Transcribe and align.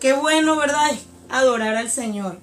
qué 0.00 0.14
bueno, 0.14 0.56
¿verdad? 0.56 0.90
Es 0.92 1.00
adorar 1.28 1.76
al 1.76 1.90
Señor. 1.90 2.38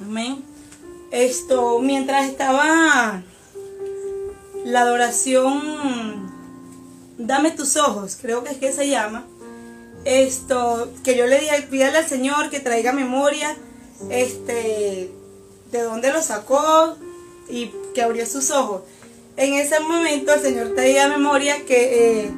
Amén. 0.00 0.42
Esto, 1.10 1.80
mientras 1.80 2.28
estaba 2.28 3.22
la 4.64 4.80
adoración, 4.80 6.32
dame 7.18 7.50
tus 7.50 7.76
ojos, 7.76 8.16
creo 8.20 8.44
que 8.44 8.50
es 8.52 8.58
que 8.58 8.72
se 8.72 8.88
llama. 8.88 9.26
Esto, 10.04 10.92
que 11.02 11.16
yo 11.16 11.26
le 11.26 11.40
dije, 11.40 11.62
pídale 11.62 11.98
al 11.98 12.06
Señor 12.06 12.50
que 12.50 12.60
traiga 12.60 12.92
memoria, 12.92 13.56
este, 14.10 15.10
de 15.72 15.82
dónde 15.82 16.12
lo 16.12 16.22
sacó 16.22 16.96
y 17.48 17.72
que 17.94 18.02
abrió 18.02 18.24
sus 18.26 18.50
ojos. 18.50 18.82
En 19.36 19.54
ese 19.54 19.80
momento 19.80 20.32
el 20.32 20.40
Señor 20.40 20.74
traía 20.74 21.08
memoria 21.08 21.64
que 21.64 22.24
eh, 22.24 22.30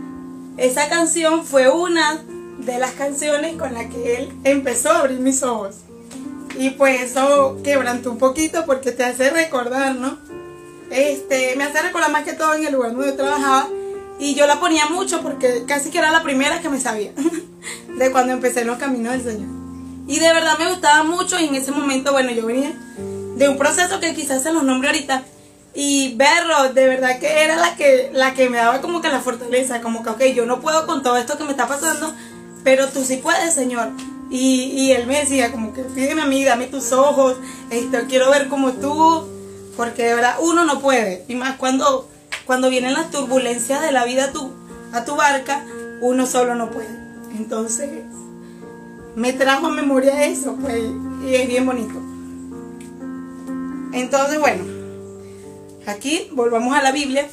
esa 0.59 0.88
canción 0.88 1.45
fue 1.45 1.70
una 1.70 2.23
de 2.59 2.78
las 2.78 2.92
canciones 2.92 3.56
con 3.56 3.73
la 3.74 3.88
que 3.88 4.16
Él 4.16 4.32
empezó 4.45 4.91
a 4.91 4.98
abrir 4.98 5.20
mis 5.20 5.42
ojos. 5.42 5.77
Y 6.59 6.70
pues 6.70 7.01
eso 7.01 7.59
quebrantó 7.62 8.10
un 8.10 8.19
poquito 8.19 8.66
porque 8.66 8.91
te 8.91 9.05
hace 9.05 9.30
recordar, 9.30 9.95
¿no? 9.95 10.18
Este, 10.91 11.55
me 11.56 11.65
hace 11.65 11.80
recordar 11.80 12.10
más 12.10 12.24
que 12.24 12.32
todo 12.32 12.55
en 12.55 12.66
el 12.66 12.73
lugar 12.73 12.92
donde 12.92 13.06
yo 13.06 13.15
trabajaba. 13.15 13.68
Y 14.18 14.34
yo 14.34 14.48
la 14.48 14.59
ponía 14.59 14.87
mucho 14.87 15.23
porque 15.23 15.65
casi 15.66 15.91
que 15.91 15.98
era 15.98 16.10
la 16.10 16.24
primera 16.24 16.60
que 16.60 16.68
me 16.68 16.80
sabía. 16.80 17.12
de 17.98 18.12
cuando 18.12 18.32
empecé 18.32 18.62
en 18.62 18.66
los 18.66 18.79
caminos 18.79 19.12
del 19.12 19.23
Señor. 19.23 19.48
Y 20.09 20.18
de 20.18 20.32
verdad 20.32 20.59
me 20.59 20.68
gustaba 20.70 21.04
mucho 21.04 21.38
y 21.38 21.45
en 21.45 21.54
ese 21.54 21.70
momento, 21.70 22.12
bueno, 22.12 22.30
yo 22.32 22.46
venía 22.46 22.73
de 23.37 23.48
un 23.48 23.59
proceso 23.59 24.01
que 24.01 24.15
quizás 24.15 24.43
se 24.43 24.52
los 24.52 24.65
nombre 24.65 24.88
ahorita. 24.88 25.23
Y 25.74 26.14
verlo, 26.16 26.72
de 26.72 26.86
verdad 26.86 27.18
que 27.18 27.45
era 27.45 27.56
la 27.56 27.76
que, 27.76 28.10
la 28.12 28.34
que 28.34 28.50
me 28.50 28.56
daba 28.56 28.80
como 28.80 29.00
que 29.00 29.09
la 29.09 29.20
fortaleza, 29.20 29.80
como 29.80 30.02
que, 30.02 30.10
ok, 30.10 30.22
yo 30.34 30.46
no 30.46 30.60
puedo 30.60 30.86
con 30.86 31.02
todo 31.02 31.16
esto 31.16 31.38
que 31.38 31.45
me 31.45 31.50
está 31.50 31.68
pasando, 31.68 32.12
pero 32.64 32.88
tú 32.88 33.04
sí 33.04 33.18
puedes, 33.18 33.54
Señor. 33.54 33.90
Y, 34.30 34.73
y 34.74 34.93
él 34.93 35.06
me 35.06 35.20
decía, 35.20 35.52
como 35.52 35.73
que 35.73 35.82
pídeme 35.82 36.23
a 36.23 36.26
mí, 36.26 36.45
dame 36.45 36.66
tus 36.66 36.93
ojos, 36.93 37.37
esto, 37.70 37.98
quiero 38.09 38.30
ver 38.30 38.48
como 38.48 38.73
tú, 38.73 39.26
porque 39.76 40.04
de 40.04 40.15
verdad 40.15 40.37
uno 40.40 40.65
no 40.65 40.80
puede. 40.80 41.24
Y 41.28 41.34
más 41.34 41.56
cuando, 41.56 42.09
cuando 42.45 42.71
vienen 42.71 42.95
las 42.95 43.10
turbulencias 43.10 43.80
de 43.80 43.93
la 43.93 44.04
vida 44.04 44.24
a 44.24 44.96
a 44.96 45.04
tu 45.04 45.16
barca, 45.16 45.65
uno 46.00 46.26
solo 46.26 46.54
no 46.54 46.71
puede. 46.71 46.88
Entonces, 47.37 47.90
me 49.15 49.32
trajo 49.32 49.66
a 49.66 49.71
memoria 49.71 50.24
eso, 50.24 50.56
pues, 50.56 50.82
y 51.24 51.34
es 51.34 51.48
bien 51.48 51.66
bonito. 51.66 51.95
Entonces, 53.93 54.38
bueno, 54.38 54.65
aquí 55.88 56.28
volvamos 56.32 56.76
a 56.76 56.82
la 56.82 56.92
Biblia. 56.92 57.28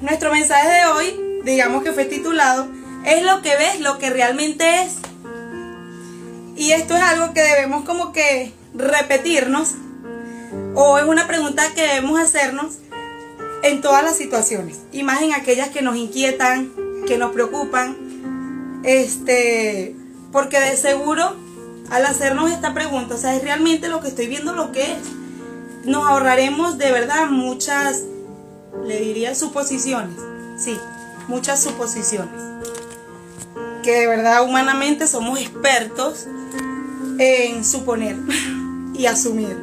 Nuestro 0.00 0.32
mensaje 0.32 0.68
de 0.68 0.86
hoy, 0.86 1.40
digamos 1.44 1.82
que 1.82 1.92
fue 1.92 2.04
titulado 2.04 2.68
es 3.04 3.22
lo 3.22 3.42
que 3.42 3.56
ves, 3.56 3.80
lo 3.80 3.98
que 3.98 4.10
realmente 4.10 4.82
es. 4.82 4.96
Y 6.56 6.72
esto 6.72 6.96
es 6.96 7.02
algo 7.02 7.32
que 7.32 7.42
debemos 7.42 7.84
como 7.84 8.12
que 8.12 8.52
repetirnos 8.74 9.74
o 10.74 10.98
es 10.98 11.04
una 11.04 11.26
pregunta 11.26 11.72
que 11.74 11.82
debemos 11.82 12.20
hacernos 12.20 12.78
en 13.62 13.80
todas 13.80 14.04
las 14.04 14.16
situaciones 14.16 14.80
y 14.92 15.02
más 15.02 15.22
en 15.22 15.32
aquellas 15.32 15.68
que 15.68 15.82
nos 15.82 15.96
inquietan, 15.96 16.72
que 17.06 17.18
nos 17.18 17.32
preocupan. 17.32 17.96
Este, 18.84 19.94
porque 20.32 20.60
de 20.60 20.76
seguro 20.76 21.36
al 21.90 22.04
hacernos 22.04 22.50
esta 22.50 22.74
pregunta, 22.74 23.14
o 23.14 23.18
sea, 23.18 23.34
es 23.34 23.42
realmente 23.42 23.88
lo 23.88 24.00
que 24.00 24.08
estoy 24.08 24.26
viendo 24.26 24.52
lo 24.52 24.72
que 24.72 24.82
es. 24.82 24.98
Nos 25.88 26.06
ahorraremos 26.06 26.78
de 26.78 26.92
verdad 26.92 27.26
muchas, 27.28 28.04
le 28.86 29.00
diría 29.00 29.34
suposiciones. 29.34 30.20
Sí, 30.56 30.78
muchas 31.28 31.62
suposiciones 31.62 32.48
que 33.82 34.00
de 34.00 34.06
verdad 34.06 34.44
humanamente 34.44 35.06
somos 35.06 35.40
expertos 35.40 36.26
en 37.18 37.64
suponer 37.64 38.16
y 38.94 39.06
asumir. 39.06 39.56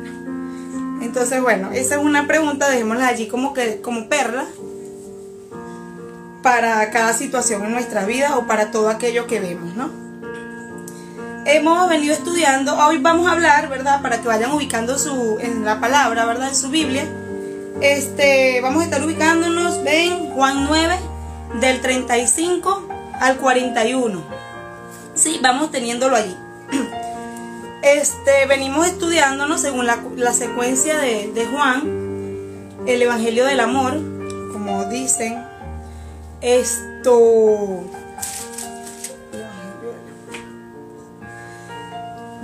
Entonces, 1.02 1.41
bueno, 1.41 1.72
esa 1.72 1.96
es 1.96 2.02
una 2.02 2.25
pregunta, 2.25 2.69
dejémosla 2.69 3.08
allí 3.08 3.28
como 3.28 3.53
que 3.53 3.81
como 3.81 4.09
perla 4.09 4.46
para 6.41 6.90
cada 6.90 7.14
situación 7.14 7.66
en 7.66 7.72
nuestra 7.72 8.06
vida 8.06 8.38
o 8.38 8.47
para 8.47 8.72
todo 8.72 8.90
aquello 8.90 9.28
que 9.28 9.40
vemos, 9.40 9.75
¿no? 9.75 10.04
Hemos 11.47 11.88
venido 11.89 12.11
estudiando, 12.11 12.75
hoy 12.75 12.97
vamos 12.97 13.28
a 13.28 13.33
hablar, 13.33 13.69
¿verdad? 13.69 14.01
Para 14.01 14.19
que 14.19 14.28
vayan 14.28 14.51
ubicando 14.51 14.97
su, 14.97 15.38
en 15.39 15.63
la 15.63 15.79
palabra, 15.79 16.25
¿verdad? 16.25 16.50
En 16.50 16.56
su 16.56 16.69
Biblia. 16.69 17.06
Este, 17.81 18.61
vamos 18.61 18.81
a 18.81 18.85
estar 18.85 19.06
ubicándonos, 19.06 19.84
ven, 19.84 20.31
Juan 20.31 20.66
9, 20.66 20.95
del 21.59 21.81
35 21.81 22.88
al 23.22 23.38
41. 23.38 24.23
Sí, 25.13 25.39
vamos 25.39 25.69
teniéndolo 25.69 26.16
allí. 26.16 26.35
Este, 27.84 28.47
venimos 28.47 28.88
estudiándonos 28.88 29.61
según 29.61 29.85
la, 29.85 30.34
secuencia 30.34 30.97
de, 30.97 31.31
de, 31.31 31.45
Juan, 31.45 31.84
el 32.88 33.00
Evangelio 33.00 33.45
del 33.45 33.59
Amor, 33.59 33.94
como 34.51 34.85
dicen. 34.85 35.45
Esto. 36.41 37.84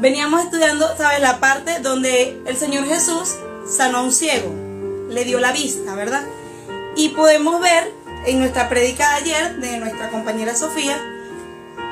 Veníamos 0.02 0.44
estudiando, 0.44 0.88
¿sabes? 0.98 1.22
La 1.22 1.40
parte 1.40 1.78
donde 1.80 2.42
el 2.48 2.58
Señor 2.58 2.86
Jesús 2.86 3.36
sanó 3.70 4.00
a 4.00 4.02
un 4.02 4.12
ciego, 4.12 4.52
le 5.10 5.26
dio 5.26 5.40
la 5.40 5.52
vista, 5.52 5.94
¿verdad? 5.94 6.24
Y 6.96 7.10
podemos 7.10 7.62
ver 7.62 7.94
en 8.26 8.40
nuestra 8.40 8.68
predica 8.68 9.08
de 9.10 9.16
ayer 9.18 9.58
de 9.58 9.78
nuestra 9.78 10.10
compañera 10.10 10.56
Sofía, 10.56 11.00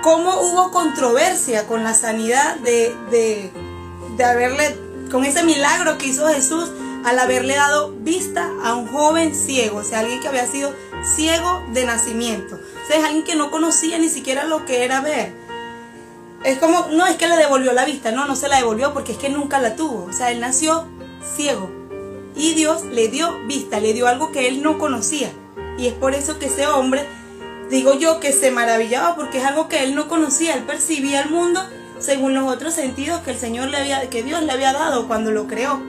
cómo 0.01 0.41
hubo 0.41 0.71
controversia 0.71 1.67
con 1.67 1.83
la 1.83 1.93
sanidad 1.93 2.55
de, 2.55 2.95
de, 3.11 4.23
haberle, 4.23 4.75
con 5.11 5.23
ese 5.23 5.43
milagro 5.43 5.99
que 5.99 6.07
hizo 6.07 6.27
Jesús 6.29 6.67
al 7.05 7.19
haberle 7.19 7.57
dado 7.57 7.93
vista 7.99 8.49
a 8.63 8.73
un 8.73 8.87
joven 8.87 9.35
ciego, 9.35 9.77
o 9.77 9.83
sea, 9.83 9.99
alguien 9.99 10.19
que 10.19 10.29
había 10.29 10.47
sido 10.47 10.73
ciego 11.15 11.63
de 11.73 11.85
nacimiento. 11.85 12.55
O 12.55 12.87
sea, 12.87 12.97
es 12.97 13.05
alguien 13.05 13.23
que 13.23 13.35
no 13.35 13.51
conocía 13.51 13.99
ni 13.99 14.09
siquiera 14.09 14.45
lo 14.45 14.65
que 14.65 14.83
era 14.83 14.99
ver. 14.99 15.38
Es 16.43 16.57
como, 16.57 16.87
no 16.91 17.05
es 17.05 17.17
que 17.17 17.27
le 17.27 17.35
devolvió 17.35 17.73
la 17.73 17.85
vista, 17.85 18.11
no, 18.11 18.25
no 18.25 18.35
se 18.35 18.47
la 18.47 18.57
devolvió 18.57 18.93
porque 18.93 19.11
es 19.11 19.17
que 19.17 19.29
nunca 19.29 19.59
la 19.59 19.75
tuvo. 19.75 20.05
O 20.05 20.13
sea, 20.13 20.31
él 20.31 20.39
nació 20.39 20.85
ciego. 21.35 21.69
Y 22.35 22.53
Dios 22.53 22.85
le 22.85 23.09
dio 23.09 23.37
vista, 23.47 23.79
le 23.79 23.93
dio 23.93 24.07
algo 24.07 24.31
que 24.31 24.47
él 24.47 24.61
no 24.61 24.77
conocía. 24.77 25.31
Y 25.77 25.87
es 25.87 25.93
por 25.93 26.15
eso 26.15 26.39
que 26.39 26.45
ese 26.45 26.67
hombre, 26.67 27.05
digo 27.69 27.93
yo, 27.93 28.19
que 28.19 28.31
se 28.31 28.51
maravillaba 28.51 29.15
porque 29.15 29.39
es 29.39 29.45
algo 29.45 29.67
que 29.67 29.83
él 29.83 29.95
no 29.95 30.07
conocía, 30.07 30.53
él 30.53 30.63
percibía 30.63 31.21
el 31.21 31.29
mundo 31.29 31.61
según 31.99 32.33
los 32.33 32.49
otros 32.49 32.73
sentidos 32.73 33.19
que 33.21 33.31
el 33.31 33.37
Señor 33.37 33.69
le 33.69 33.77
había, 33.77 34.09
que 34.09 34.23
Dios 34.23 34.41
le 34.41 34.51
había 34.51 34.71
dado 34.73 35.07
cuando 35.07 35.31
lo 35.31 35.47
creó. 35.47 35.81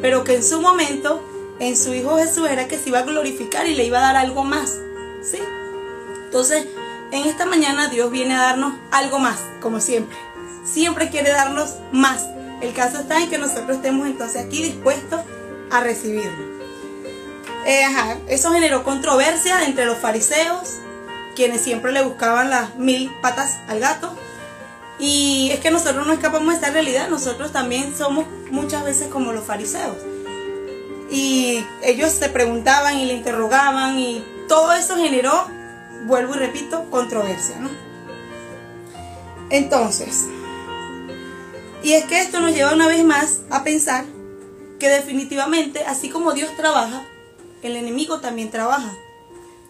Pero 0.00 0.24
que 0.24 0.36
en 0.36 0.44
su 0.44 0.60
momento, 0.62 1.22
en 1.58 1.76
su 1.76 1.94
Hijo 1.94 2.16
Jesús 2.16 2.48
era 2.48 2.68
que 2.68 2.78
se 2.78 2.88
iba 2.88 3.00
a 3.00 3.02
glorificar 3.02 3.66
y 3.66 3.74
le 3.74 3.84
iba 3.84 3.98
a 3.98 4.12
dar 4.12 4.16
algo 4.16 4.44
más. 4.44 4.78
¿Sí? 5.22 5.38
Entonces, 6.24 6.66
en 7.12 7.28
esta 7.28 7.46
mañana 7.46 7.88
Dios 7.88 8.10
viene 8.10 8.34
a 8.34 8.40
darnos 8.42 8.74
algo 8.90 9.18
más, 9.18 9.38
como 9.60 9.80
siempre. 9.80 10.16
Siempre 10.64 11.10
quiere 11.10 11.30
darnos 11.30 11.76
más. 11.92 12.26
El 12.60 12.72
caso 12.72 13.00
está 13.00 13.20
en 13.20 13.28
que 13.28 13.38
nosotros 13.38 13.76
estemos 13.76 14.06
entonces 14.06 14.44
aquí 14.44 14.62
dispuestos 14.62 15.20
a 15.70 15.80
recibirlo. 15.80 16.62
Eh, 17.66 17.86
eso 18.28 18.52
generó 18.52 18.82
controversia 18.82 19.64
entre 19.64 19.84
los 19.84 19.98
fariseos, 19.98 20.78
quienes 21.36 21.60
siempre 21.60 21.92
le 21.92 22.02
buscaban 22.02 22.50
las 22.50 22.76
mil 22.76 23.10
patas 23.20 23.58
al 23.68 23.78
gato. 23.78 24.16
Y 24.98 25.50
es 25.52 25.60
que 25.60 25.70
nosotros 25.70 26.06
no 26.06 26.12
escapamos 26.12 26.48
de 26.48 26.54
esta 26.54 26.70
realidad, 26.70 27.08
nosotros 27.08 27.52
también 27.52 27.96
somos 27.96 28.26
muchas 28.50 28.84
veces 28.84 29.08
como 29.08 29.32
los 29.32 29.44
fariseos. 29.44 29.96
Y 31.10 31.64
ellos 31.82 32.10
se 32.12 32.28
preguntaban 32.28 32.98
y 32.98 33.06
le 33.06 33.14
interrogaban 33.14 33.98
y 33.98 34.24
todo 34.48 34.72
eso 34.72 34.96
generó, 34.96 35.46
vuelvo 36.06 36.34
y 36.34 36.38
repito, 36.38 36.90
controversia, 36.90 37.58
¿no? 37.58 37.70
Entonces, 39.50 40.26
y 41.82 41.92
es 41.92 42.04
que 42.04 42.20
esto 42.20 42.40
nos 42.40 42.54
lleva 42.54 42.72
una 42.72 42.86
vez 42.86 43.04
más 43.04 43.40
a 43.50 43.64
pensar 43.64 44.04
que 44.78 44.88
definitivamente, 44.88 45.84
así 45.84 46.08
como 46.08 46.32
Dios 46.32 46.50
trabaja, 46.56 47.04
el 47.62 47.76
enemigo 47.76 48.20
también 48.20 48.50
trabaja. 48.50 48.92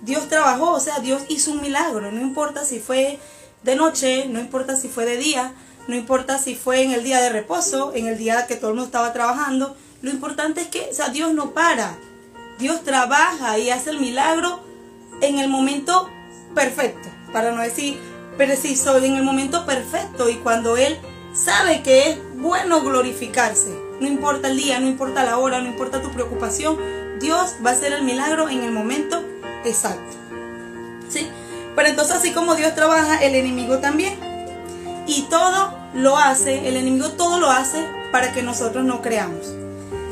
Dios 0.01 0.29
trabajó, 0.29 0.71
o 0.71 0.81
sea, 0.81 0.99
Dios 1.01 1.23
hizo 1.29 1.53
un 1.53 1.61
milagro, 1.61 2.11
no 2.11 2.21
importa 2.21 2.65
si 2.65 2.81
fue 2.81 3.19
de 3.63 3.77
noche, 3.77 4.27
no 4.29 4.41
importa 4.41 4.77
si 4.77 4.89
fue 4.89 5.05
de 5.05 5.17
día, 5.17 5.55
no 5.89 5.95
importa 5.95 6.39
si 6.39 6.55
fue 6.55 6.83
en 6.83 6.93
el 6.93 7.05
día 7.05 7.21
de 7.21 7.31
reposo, 7.31 7.93
en 7.95 8.07
el 8.07 8.19
día 8.19 8.47
que 8.47 8.57
todo 8.57 8.71
el 8.71 8.77
mundo 8.77 8.87
estaba 8.87 9.13
trabajando, 9.13 9.77
lo 10.01 10.11
importante 10.11 10.63
es 10.63 10.67
que, 10.69 10.89
o 10.91 10.95
sea, 10.95 11.09
Dios 11.09 11.33
no 11.33 11.53
para, 11.55 11.97
Dios 12.59 12.83
trabaja 12.85 13.59
y 13.59 13.71
hace 13.71 13.91
el 13.91 14.01
milagro 14.01 14.61
en 15.21 15.39
el 15.39 15.49
momento 15.49 16.09
perfecto, 16.55 17.09
para 17.33 17.53
no 17.53 17.63
decir 17.63 17.99
preciso, 18.37 18.97
en 18.99 19.17
el 19.17 19.23
momento 19.23 19.67
perfecto 19.67 20.29
y 20.29 20.35
cuando 20.37 20.77
Él 20.77 20.99
sabe 21.35 21.83
que 21.83 22.11
es 22.11 22.19
bueno 22.35 22.83
glorificarse, 22.83 23.71
no 24.01 24.07
importa 24.07 24.49
el 24.49 24.57
día, 24.57 24.81
no 24.81 24.89
importa 24.89 25.25
la 25.25 25.39
hora, 25.39 25.61
no 25.61 25.69
importa 25.69 26.03
tu 26.03 26.11
preocupación, 26.11 26.77
Dios 27.21 27.57
va 27.65 27.71
a 27.71 27.73
hacer 27.75 27.93
el 27.93 28.03
milagro 28.03 28.49
en 28.49 28.63
el 28.63 28.73
momento 28.73 29.23
exacto. 29.65 30.17
¿Sí? 31.09 31.29
Pero 31.77 31.89
entonces 31.89 32.17
así 32.17 32.33
como 32.33 32.55
Dios 32.55 32.75
trabaja, 32.75 33.23
el 33.23 33.35
enemigo 33.35 33.79
también. 33.79 34.19
Y 35.07 35.23
todo 35.23 35.75
lo 35.95 36.19
hace, 36.19 36.69
el 36.69 36.77
enemigo 36.77 37.11
todo 37.11 37.39
lo 37.39 37.51
hace 37.51 37.87
para 38.11 38.33
que 38.33 38.43
nosotros 38.43 38.85
no 38.85 39.03
creamos. 39.03 39.55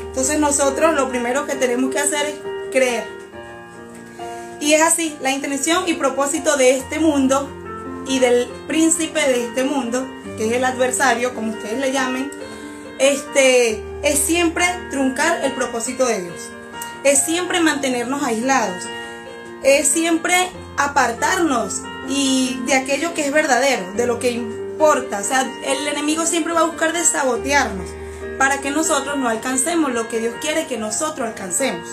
Entonces 0.07 0.39
nosotros 0.39 0.93
lo 0.93 1.09
primero 1.09 1.45
que 1.45 1.55
tenemos 1.55 1.91
que 1.91 1.99
hacer 1.99 2.25
es 2.25 2.35
creer. 2.71 3.20
Y 4.61 4.75
es 4.75 4.81
así, 4.83 5.17
la 5.21 5.31
intención 5.31 5.87
y 5.87 5.95
propósito 5.95 6.55
de 6.55 6.77
este 6.77 6.99
mundo 6.99 7.49
y 8.07 8.19
del 8.19 8.47
príncipe 8.67 9.19
de 9.19 9.45
este 9.45 9.63
mundo, 9.63 10.07
que 10.37 10.47
es 10.47 10.53
el 10.53 10.63
adversario, 10.63 11.33
como 11.33 11.51
ustedes 11.51 11.79
le 11.79 11.91
llamen, 11.91 12.31
este, 12.99 13.83
es 14.03 14.19
siempre 14.19 14.63
truncar 14.91 15.43
el 15.43 15.53
propósito 15.53 16.05
de 16.05 16.21
Dios. 16.21 16.49
Es 17.03 17.23
siempre 17.23 17.59
mantenernos 17.59 18.21
aislados. 18.23 18.83
Es 19.63 19.87
siempre 19.87 20.35
apartarnos 20.77 21.81
y 22.07 22.59
de 22.67 22.75
aquello 22.75 23.15
que 23.15 23.25
es 23.25 23.31
verdadero, 23.31 23.91
de 23.93 24.05
lo 24.05 24.19
que 24.19 24.29
importa. 24.29 25.19
O 25.19 25.23
sea, 25.23 25.41
el 25.41 25.87
enemigo 25.87 26.27
siempre 26.27 26.53
va 26.53 26.61
a 26.61 26.65
buscar 26.65 26.93
desabotearnos 26.93 27.89
para 28.37 28.59
que 28.59 28.69
nosotros 28.69 29.17
no 29.17 29.27
alcancemos 29.27 29.91
lo 29.91 30.07
que 30.07 30.19
Dios 30.19 30.35
quiere 30.39 30.67
que 30.67 30.77
nosotros 30.77 31.27
alcancemos. 31.27 31.87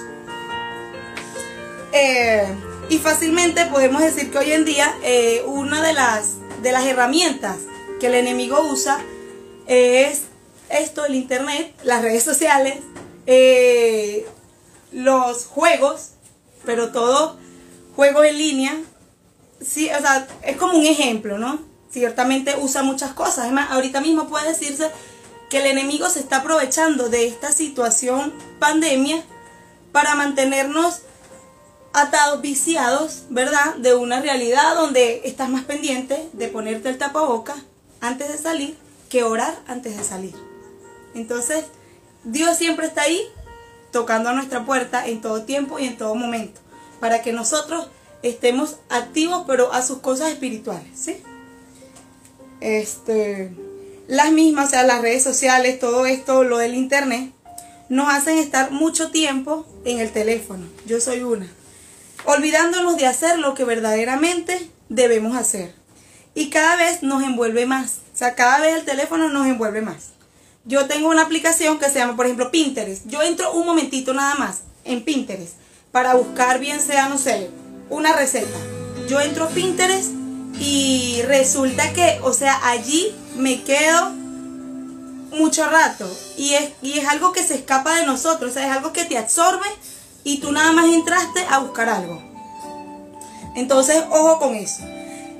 Eh, 1.92 2.46
y 2.88 2.98
fácilmente 2.98 3.66
podemos 3.66 4.02
decir 4.02 4.30
que 4.30 4.38
hoy 4.38 4.52
en 4.52 4.64
día 4.64 4.94
eh, 5.02 5.42
una 5.46 5.82
de 5.82 5.92
las, 5.92 6.34
de 6.62 6.72
las 6.72 6.84
herramientas 6.84 7.56
que 8.00 8.06
el 8.06 8.14
enemigo 8.14 8.60
usa 8.62 8.98
es 9.66 10.22
esto, 10.70 11.04
el 11.04 11.14
internet, 11.14 11.74
las 11.82 12.02
redes 12.02 12.22
sociales, 12.22 12.78
eh, 13.26 14.26
los 14.92 15.46
juegos, 15.46 16.10
pero 16.64 16.92
todo 16.92 17.38
juego 17.96 18.24
en 18.24 18.38
línea. 18.38 18.76
Sí, 19.60 19.90
o 19.90 20.00
sea, 20.00 20.26
es 20.42 20.56
como 20.56 20.78
un 20.78 20.86
ejemplo, 20.86 21.38
¿no? 21.38 21.60
Ciertamente 21.90 22.54
usa 22.58 22.82
muchas 22.82 23.12
cosas. 23.12 23.40
Además, 23.40 23.70
ahorita 23.70 24.00
mismo 24.00 24.28
puede 24.28 24.48
decirse 24.48 24.90
que 25.50 25.58
el 25.58 25.66
enemigo 25.66 26.08
se 26.10 26.20
está 26.20 26.38
aprovechando 26.38 27.08
de 27.08 27.26
esta 27.26 27.52
situación 27.52 28.32
pandemia 28.58 29.22
para 29.92 30.14
mantenernos 30.14 31.00
atados, 31.92 32.40
viciados, 32.40 33.24
¿verdad? 33.30 33.74
De 33.76 33.94
una 33.94 34.20
realidad 34.20 34.74
donde 34.74 35.22
estás 35.24 35.48
más 35.48 35.64
pendiente 35.64 36.28
de 36.32 36.48
ponerte 36.48 36.88
el 36.88 36.98
tapaboca 36.98 37.56
antes 38.00 38.28
de 38.28 38.38
salir 38.38 38.76
que 39.08 39.24
orar 39.24 39.58
antes 39.66 39.96
de 39.96 40.04
salir. 40.04 40.34
Entonces, 41.14 41.64
Dios 42.24 42.56
siempre 42.56 42.86
está 42.86 43.02
ahí 43.02 43.20
tocando 43.90 44.28
a 44.28 44.32
nuestra 44.32 44.64
puerta 44.64 45.06
en 45.06 45.20
todo 45.20 45.42
tiempo 45.42 45.78
y 45.78 45.86
en 45.86 45.96
todo 45.96 46.14
momento, 46.14 46.60
para 47.00 47.22
que 47.22 47.32
nosotros 47.32 47.88
estemos 48.22 48.76
activos, 48.90 49.44
pero 49.46 49.72
a 49.72 49.82
sus 49.82 49.98
cosas 49.98 50.30
espirituales, 50.30 50.88
¿sí? 50.94 51.22
Este, 52.60 53.52
las 54.08 54.32
mismas, 54.32 54.68
o 54.68 54.70
sea, 54.70 54.82
las 54.82 55.00
redes 55.00 55.22
sociales, 55.22 55.78
todo 55.78 56.06
esto, 56.06 56.44
lo 56.44 56.58
del 56.58 56.74
internet, 56.74 57.32
nos 57.88 58.12
hacen 58.12 58.36
estar 58.36 58.70
mucho 58.70 59.10
tiempo 59.10 59.64
en 59.84 60.00
el 60.00 60.12
teléfono. 60.12 60.66
Yo 60.84 61.00
soy 61.00 61.22
una 61.22 61.50
olvidándonos 62.24 62.96
de 62.96 63.06
hacer 63.06 63.38
lo 63.38 63.54
que 63.54 63.64
verdaderamente 63.64 64.70
debemos 64.88 65.36
hacer. 65.36 65.74
Y 66.34 66.50
cada 66.50 66.76
vez 66.76 67.02
nos 67.02 67.22
envuelve 67.22 67.66
más. 67.66 67.98
O 68.14 68.16
sea, 68.16 68.34
cada 68.34 68.60
vez 68.60 68.76
el 68.76 68.84
teléfono 68.84 69.28
nos 69.28 69.46
envuelve 69.46 69.80
más. 69.80 70.10
Yo 70.64 70.86
tengo 70.86 71.08
una 71.08 71.22
aplicación 71.22 71.78
que 71.78 71.88
se 71.88 71.98
llama, 71.98 72.16
por 72.16 72.26
ejemplo, 72.26 72.50
Pinterest. 72.50 73.06
Yo 73.06 73.22
entro 73.22 73.52
un 73.52 73.66
momentito 73.66 74.12
nada 74.12 74.34
más 74.34 74.62
en 74.84 75.02
Pinterest 75.02 75.54
para 75.92 76.14
buscar 76.14 76.58
bien 76.58 76.80
sea, 76.80 77.08
no 77.08 77.18
sé, 77.18 77.50
una 77.88 78.12
receta. 78.14 78.58
Yo 79.08 79.20
entro 79.20 79.44
a 79.44 79.48
Pinterest 79.48 80.10
y 80.60 81.22
resulta 81.22 81.92
que, 81.92 82.20
o 82.22 82.32
sea, 82.32 82.60
allí 82.68 83.14
me 83.36 83.62
quedo 83.62 84.10
mucho 85.30 85.68
rato 85.68 86.10
y 86.36 86.54
es, 86.54 86.72
y 86.82 86.98
es 86.98 87.06
algo 87.06 87.32
que 87.32 87.42
se 87.42 87.54
escapa 87.54 87.96
de 87.96 88.06
nosotros, 88.06 88.50
o 88.50 88.54
sea, 88.54 88.66
es 88.66 88.72
algo 88.76 88.92
que 88.92 89.04
te 89.04 89.18
absorbe 89.18 89.66
y 90.28 90.40
tú 90.40 90.52
nada 90.52 90.72
más 90.72 90.84
entraste 90.92 91.40
a 91.48 91.60
buscar 91.60 91.88
algo. 91.88 92.20
Entonces, 93.54 94.04
ojo 94.10 94.38
con 94.38 94.54
eso. 94.54 94.82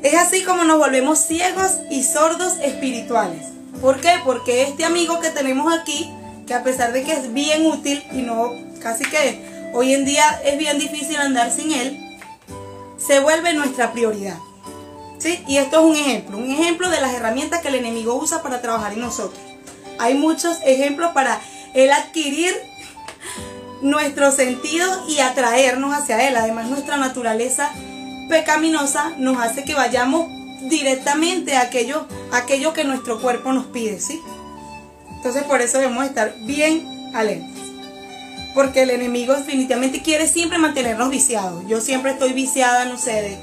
Es 0.03 0.15
así 0.15 0.43
como 0.45 0.65
nos 0.65 0.79
volvemos 0.79 1.19
ciegos 1.19 1.73
y 1.91 2.03
sordos 2.03 2.55
espirituales. 2.63 3.49
¿Por 3.83 4.01
qué? 4.01 4.13
Porque 4.25 4.63
este 4.63 4.87
amigo 4.87 5.21
que 5.21 5.29
tenemos 5.29 5.71
aquí, 5.79 6.11
que 6.47 6.55
a 6.55 6.63
pesar 6.63 6.95
de 6.95 7.03
que 7.03 7.13
es 7.13 7.35
bien 7.35 7.67
útil 7.67 8.03
y 8.13 8.23
no 8.23 8.51
casi 8.83 9.05
que 9.05 9.71
hoy 9.75 9.93
en 9.93 10.07
día 10.07 10.41
es 10.43 10.57
bien 10.57 10.79
difícil 10.79 11.19
andar 11.19 11.51
sin 11.51 11.71
él, 11.71 12.19
se 12.97 13.21
vuelve 13.21 13.53
nuestra 13.53 13.93
prioridad. 13.93 14.39
¿Sí? 15.19 15.45
Y 15.47 15.59
esto 15.59 15.81
es 15.81 15.85
un 15.85 15.97
ejemplo, 15.97 16.39
un 16.39 16.51
ejemplo 16.51 16.89
de 16.89 17.03
las 17.03 17.13
herramientas 17.13 17.61
que 17.61 17.69
el 17.69 17.75
enemigo 17.75 18.15
usa 18.15 18.43
para 18.43 18.63
trabajar 18.63 18.95
en 18.95 19.01
nosotros. 19.01 19.43
Hay 19.99 20.15
muchos 20.15 20.57
ejemplos 20.65 21.11
para 21.13 21.43
él 21.75 21.91
adquirir 21.91 22.55
nuestros 23.83 24.35
sentidos 24.35 25.09
y 25.09 25.21
atraernos 25.21 25.95
hacia 25.95 26.29
Él. 26.29 26.37
Además, 26.37 26.69
nuestra 26.69 26.97
naturaleza 26.97 27.71
pecaminosa 28.29 29.13
nos 29.19 29.39
hace 29.39 29.65
que 29.65 29.75
vayamos 29.75 30.29
directamente 30.69 31.57
a 31.57 31.63
aquello, 31.63 32.07
aquello 32.33 32.73
que 32.73 32.85
nuestro 32.85 33.21
cuerpo 33.21 33.53
nos 33.53 33.67
pide, 33.67 34.01
¿sí? 34.01 34.21
Entonces, 35.17 35.45
por 35.45 35.61
eso 35.63 35.79
debemos 35.79 36.05
estar 36.05 36.35
bien 36.41 37.11
alertas. 37.15 37.49
Porque 38.55 38.83
el 38.83 38.91
enemigo 38.91 39.35
definitivamente 39.35 40.03
quiere 40.03 40.27
siempre 40.27 40.59
mantenernos 40.59 41.11
viciados. 41.11 41.65
Yo 41.69 41.81
siempre 41.81 42.13
estoy 42.13 42.33
viciada, 42.33 42.85
no 42.87 42.99
sé, 42.99 43.13
de, 43.13 43.39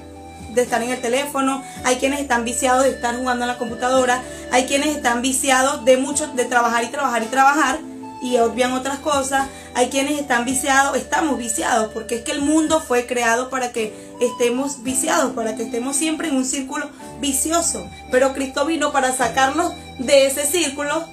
de 0.53 0.61
estar 0.61 0.81
en 0.83 0.89
el 0.89 0.99
teléfono. 0.99 1.63
Hay 1.83 1.97
quienes 1.97 2.19
están 2.19 2.43
viciados 2.43 2.83
de 2.83 2.91
estar 2.91 3.15
jugando 3.15 3.45
en 3.45 3.49
la 3.49 3.57
computadora. 3.57 4.21
Hay 4.51 4.65
quienes 4.65 4.95
están 4.95 5.21
viciados 5.21 5.85
de 5.85 5.97
mucho, 5.97 6.27
de 6.27 6.45
trabajar 6.45 6.83
y 6.83 6.87
trabajar 6.87 7.23
y 7.23 7.27
trabajar 7.27 7.79
y 8.25 8.37
obvian 8.39 8.73
otras 8.73 8.99
cosas. 8.99 9.47
Hay 9.75 9.89
quienes 9.89 10.19
están 10.19 10.45
viciados, 10.45 10.97
estamos 10.97 11.37
viciados, 11.37 11.91
porque 11.93 12.15
es 12.15 12.21
que 12.23 12.31
el 12.31 12.41
mundo 12.41 12.81
fue 12.81 13.05
creado 13.05 13.49
para 13.49 13.71
que 13.71 13.93
estemos 14.19 14.83
viciados, 14.83 15.33
para 15.33 15.55
que 15.55 15.63
estemos 15.63 15.95
siempre 15.95 16.29
en 16.29 16.37
un 16.37 16.45
círculo 16.45 16.89
vicioso. 17.21 17.87
Pero 18.11 18.33
Cristo 18.33 18.65
vino 18.65 18.91
para 18.91 19.13
sacarnos 19.13 19.73
de 19.99 20.25
ese 20.25 20.45
círculo, 20.45 21.05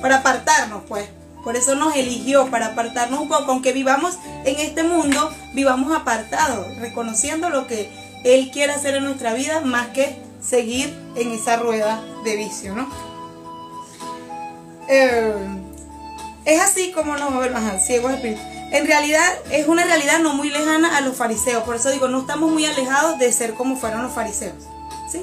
para 0.00 0.18
apartarnos, 0.18 0.82
pues. 0.86 1.08
Por 1.42 1.56
eso 1.56 1.74
nos 1.74 1.96
eligió, 1.96 2.50
para 2.50 2.66
apartarnos 2.66 3.20
un 3.20 3.28
poco, 3.28 3.50
aunque 3.50 3.72
vivamos 3.72 4.18
en 4.44 4.60
este 4.60 4.84
mundo, 4.84 5.32
vivamos 5.54 5.96
apartados, 5.96 6.76
reconociendo 6.76 7.48
lo 7.48 7.66
que 7.66 7.90
Él 8.24 8.50
quiere 8.52 8.74
hacer 8.74 8.94
en 8.94 9.04
nuestra 9.04 9.32
vida, 9.32 9.60
más 9.62 9.88
que 9.88 10.16
seguir 10.42 10.94
en 11.16 11.32
esa 11.32 11.56
rueda 11.56 12.04
de 12.24 12.36
vicio, 12.36 12.74
¿no? 12.74 12.88
Eh, 14.88 15.59
es 16.44 16.60
así 16.60 16.92
como 16.92 17.16
nos 17.16 17.32
va 17.32 17.36
a 17.36 17.40
ver 17.40 17.52
más 17.52 17.84
ciegos 17.84 18.12
espíritus. 18.12 18.42
En 18.72 18.86
realidad 18.86 19.26
es 19.50 19.66
una 19.66 19.84
realidad 19.84 20.20
no 20.20 20.34
muy 20.34 20.48
lejana 20.48 20.96
a 20.96 21.00
los 21.00 21.16
fariseos. 21.16 21.64
Por 21.64 21.76
eso 21.76 21.90
digo, 21.90 22.08
no 22.08 22.20
estamos 22.20 22.50
muy 22.50 22.64
alejados 22.64 23.18
de 23.18 23.32
ser 23.32 23.54
como 23.54 23.76
fueron 23.76 24.02
los 24.02 24.12
fariseos. 24.12 24.64
¿Sí? 25.10 25.22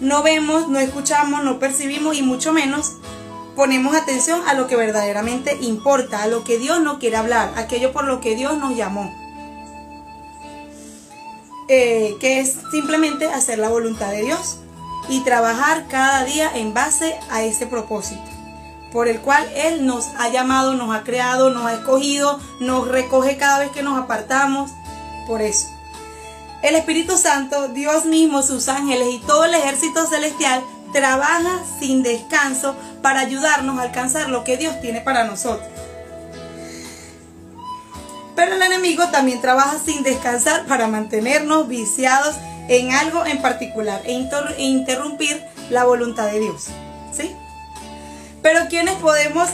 No 0.00 0.22
vemos, 0.22 0.68
no 0.68 0.78
escuchamos, 0.78 1.42
no 1.42 1.58
percibimos 1.58 2.16
y 2.16 2.22
mucho 2.22 2.52
menos 2.52 2.92
ponemos 3.56 3.96
atención 3.96 4.42
a 4.46 4.54
lo 4.54 4.66
que 4.66 4.76
verdaderamente 4.76 5.56
importa, 5.60 6.22
a 6.22 6.28
lo 6.28 6.44
que 6.44 6.58
Dios 6.58 6.80
nos 6.80 6.98
quiere 6.98 7.16
hablar, 7.16 7.52
aquello 7.56 7.92
por 7.92 8.04
lo 8.04 8.20
que 8.20 8.36
Dios 8.36 8.56
nos 8.58 8.76
llamó. 8.76 9.12
Eh, 11.68 12.16
que 12.20 12.40
es 12.40 12.56
simplemente 12.70 13.26
hacer 13.26 13.58
la 13.58 13.68
voluntad 13.68 14.10
de 14.10 14.22
Dios 14.22 14.58
y 15.08 15.20
trabajar 15.20 15.86
cada 15.88 16.24
día 16.24 16.50
en 16.54 16.72
base 16.72 17.16
a 17.30 17.42
ese 17.42 17.66
propósito 17.66 18.37
por 18.92 19.08
el 19.08 19.20
cual 19.20 19.46
Él 19.54 19.86
nos 19.86 20.06
ha 20.18 20.28
llamado, 20.28 20.74
nos 20.74 20.94
ha 20.94 21.02
creado, 21.02 21.50
nos 21.50 21.66
ha 21.66 21.74
escogido, 21.74 22.40
nos 22.60 22.88
recoge 22.88 23.36
cada 23.36 23.58
vez 23.58 23.70
que 23.70 23.82
nos 23.82 23.98
apartamos. 23.98 24.70
Por 25.26 25.42
eso. 25.42 25.68
El 26.62 26.74
Espíritu 26.74 27.16
Santo, 27.16 27.68
Dios 27.68 28.04
mismo, 28.04 28.42
sus 28.42 28.68
ángeles 28.68 29.08
y 29.12 29.18
todo 29.20 29.44
el 29.44 29.54
ejército 29.54 30.06
celestial 30.06 30.62
trabaja 30.92 31.62
sin 31.78 32.02
descanso 32.02 32.74
para 33.02 33.20
ayudarnos 33.20 33.78
a 33.78 33.82
alcanzar 33.82 34.28
lo 34.28 34.42
que 34.42 34.56
Dios 34.56 34.80
tiene 34.80 35.00
para 35.00 35.24
nosotros. 35.24 35.68
Pero 38.34 38.54
el 38.54 38.62
enemigo 38.62 39.08
también 39.08 39.40
trabaja 39.40 39.78
sin 39.78 40.02
descansar 40.02 40.66
para 40.66 40.86
mantenernos 40.86 41.68
viciados 41.68 42.36
en 42.68 42.92
algo 42.92 43.26
en 43.26 43.42
particular 43.42 44.00
e, 44.04 44.14
e 44.56 44.62
interrumpir 44.62 45.42
la 45.70 45.84
voluntad 45.84 46.26
de 46.26 46.40
Dios. 46.40 46.68
¿Sí? 47.12 47.34
Pero 48.50 48.60
¿quiénes 48.70 48.94
podemos 48.94 49.46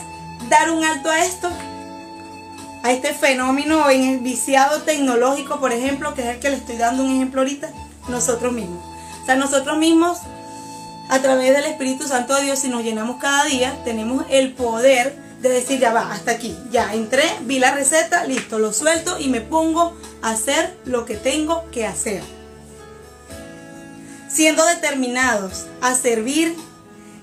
dar 0.48 0.70
un 0.70 0.84
alto 0.84 1.10
a 1.10 1.24
esto? 1.24 1.50
A 2.84 2.92
este 2.92 3.12
fenómeno 3.12 3.90
en 3.90 4.04
el 4.04 4.18
viciado 4.20 4.82
tecnológico, 4.82 5.58
por 5.58 5.72
ejemplo, 5.72 6.14
que 6.14 6.22
es 6.22 6.28
el 6.28 6.38
que 6.38 6.50
le 6.50 6.56
estoy 6.58 6.76
dando 6.76 7.02
un 7.02 7.10
ejemplo 7.10 7.40
ahorita, 7.40 7.70
nosotros 8.06 8.52
mismos. 8.52 8.78
O 9.20 9.26
sea, 9.26 9.34
nosotros 9.34 9.78
mismos, 9.78 10.18
a 11.08 11.18
través 11.18 11.56
del 11.56 11.64
Espíritu 11.64 12.06
Santo 12.06 12.36
de 12.36 12.42
Dios, 12.42 12.60
si 12.60 12.68
nos 12.68 12.84
llenamos 12.84 13.16
cada 13.20 13.46
día, 13.46 13.76
tenemos 13.82 14.26
el 14.30 14.52
poder 14.52 15.16
de 15.40 15.48
decir, 15.48 15.80
ya 15.80 15.92
va, 15.92 16.12
hasta 16.12 16.30
aquí, 16.30 16.56
ya 16.70 16.94
entré, 16.94 17.24
vi 17.40 17.58
la 17.58 17.74
receta, 17.74 18.24
listo, 18.26 18.60
lo 18.60 18.72
suelto 18.72 19.18
y 19.18 19.26
me 19.26 19.40
pongo 19.40 19.92
a 20.22 20.30
hacer 20.30 20.78
lo 20.84 21.04
que 21.04 21.16
tengo 21.16 21.68
que 21.72 21.84
hacer. 21.84 22.22
Siendo 24.28 24.64
determinados 24.64 25.66
a 25.80 25.96
servir, 25.96 26.54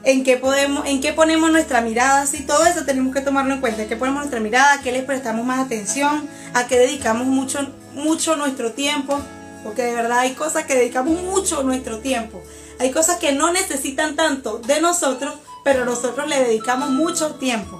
en 0.03 0.23
qué 0.23 0.37
podemos, 0.37 0.85
en 0.87 1.01
qué 1.01 1.13
ponemos 1.13 1.51
nuestra 1.51 1.81
mirada, 1.81 2.25
si 2.25 2.45
todo 2.45 2.65
eso 2.65 2.85
tenemos 2.85 3.13
que 3.13 3.21
tomarlo 3.21 3.53
en 3.53 3.61
cuenta, 3.61 3.83
en 3.83 3.89
qué 3.89 3.95
ponemos 3.95 4.21
nuestra 4.21 4.39
mirada, 4.39 4.73
a 4.73 4.81
qué 4.81 4.91
les 4.91 5.03
prestamos 5.03 5.45
más 5.45 5.59
atención, 5.59 6.27
a 6.53 6.67
qué 6.67 6.79
dedicamos 6.79 7.27
mucho, 7.27 7.67
mucho 7.93 8.35
nuestro 8.35 8.71
tiempo, 8.71 9.19
porque 9.63 9.83
de 9.83 9.93
verdad 9.93 10.19
hay 10.19 10.33
cosas 10.33 10.65
que 10.65 10.75
dedicamos 10.75 11.21
mucho 11.21 11.63
nuestro 11.63 11.99
tiempo, 11.99 12.41
hay 12.79 12.91
cosas 12.91 13.17
que 13.17 13.31
no 13.31 13.51
necesitan 13.51 14.15
tanto 14.15 14.57
de 14.59 14.81
nosotros, 14.81 15.35
pero 15.63 15.85
nosotros 15.85 16.27
le 16.27 16.39
dedicamos 16.39 16.89
mucho 16.89 17.35
tiempo. 17.35 17.79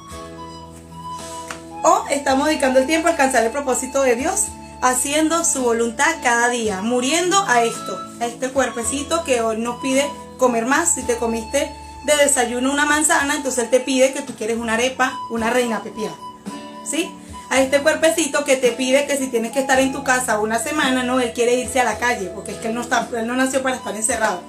O 1.84 2.06
estamos 2.12 2.46
dedicando 2.48 2.80
el 2.80 2.86
tiempo 2.86 3.08
a 3.08 3.12
alcanzar 3.12 3.44
el 3.44 3.52
propósito 3.52 4.04
de 4.04 4.16
Dios, 4.16 4.46
haciendo 4.84 5.44
su 5.44 5.64
voluntad 5.64 6.16
cada 6.22 6.50
día, 6.50 6.82
muriendo 6.82 7.44
a 7.48 7.64
esto, 7.64 8.00
a 8.20 8.28
este 8.28 8.50
cuerpecito 8.50 9.24
que 9.24 9.42
hoy 9.42 9.58
nos 9.58 9.82
pide 9.82 10.08
comer 10.38 10.68
más. 10.68 10.94
Si 10.94 11.02
te 11.02 11.18
comiste 11.18 11.76
de 12.04 12.16
desayuno 12.18 12.72
una 12.72 12.86
manzana, 12.86 13.36
entonces 13.36 13.66
él 13.66 13.70
te 13.70 13.80
pide 13.80 14.14
que 14.14 14.22
tú 14.22 14.34
quieres 14.36 14.58
una 14.58 14.74
arepa, 14.74 15.18
una 15.30 15.50
reina 15.50 15.84
pepía. 15.84 16.12
¿Sí? 16.84 17.12
A 17.50 17.60
este 17.60 17.82
cuerpecito 17.82 18.44
que 18.46 18.56
te 18.56 18.72
pide 18.72 19.06
que 19.06 19.18
si 19.18 19.28
tienes 19.28 19.52
que 19.52 19.60
estar 19.60 19.80
en 19.80 19.92
tu 19.92 20.04
casa 20.04 20.40
una 20.40 20.58
semana, 20.58 21.04
no, 21.04 21.20
él 21.20 21.34
quiere 21.34 21.56
irse 21.56 21.80
a 21.80 21.84
la 21.84 21.98
calle, 21.98 22.32
porque 22.34 22.52
es 22.52 22.58
que 22.58 22.70
él 22.70 22.74
no, 22.74 22.82
está, 22.82 23.08
él 23.16 23.28
no 23.28 23.36
nació 23.36 23.62
para 23.62 23.76
estar 23.76 23.96
encerrado. 23.96 24.42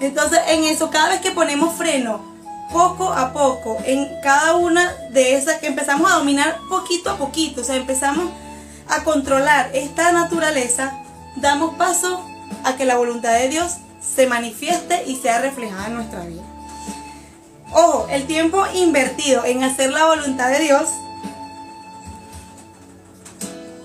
Entonces, 0.00 0.38
en 0.48 0.64
eso, 0.64 0.90
cada 0.90 1.08
vez 1.08 1.20
que 1.20 1.32
ponemos 1.32 1.74
freno, 1.74 2.34
poco 2.72 3.12
a 3.12 3.32
poco, 3.32 3.78
en 3.84 4.08
cada 4.22 4.56
una 4.56 4.92
de 5.10 5.36
esas 5.36 5.58
que 5.58 5.66
empezamos 5.66 6.10
a 6.10 6.16
dominar 6.16 6.58
poquito 6.68 7.10
a 7.10 7.16
poquito, 7.16 7.60
o 7.60 7.64
sea, 7.64 7.76
empezamos 7.76 8.30
a 8.88 9.02
controlar 9.04 9.70
esta 9.74 10.12
naturaleza, 10.12 11.02
damos 11.36 11.74
paso 11.76 12.24
a 12.64 12.76
que 12.76 12.84
la 12.84 12.96
voluntad 12.96 13.32
de 13.32 13.48
Dios 13.48 13.78
se 14.14 14.26
manifieste 14.26 15.04
y 15.06 15.16
sea 15.16 15.40
reflejada 15.40 15.86
en 15.86 15.94
nuestra 15.94 16.24
vida. 16.24 16.42
Ojo, 17.72 18.06
el 18.10 18.26
tiempo 18.26 18.64
invertido 18.74 19.44
en 19.44 19.64
hacer 19.64 19.90
la 19.90 20.06
voluntad 20.06 20.50
de 20.50 20.60
Dios, 20.60 20.88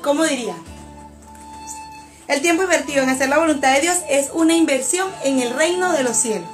¿cómo 0.04 0.24
diría? 0.24 0.56
El 2.28 2.42
tiempo 2.42 2.62
invertido 2.64 3.02
en 3.02 3.10
hacer 3.10 3.30
la 3.30 3.40
voluntad 3.40 3.74
de 3.74 3.82
Dios 3.82 3.98
es 4.08 4.30
una 4.34 4.54
inversión 4.54 5.10
en 5.24 5.40
el 5.40 5.52
reino 5.56 5.92
de 5.94 6.04
los 6.04 6.16
cielos. 6.16 6.50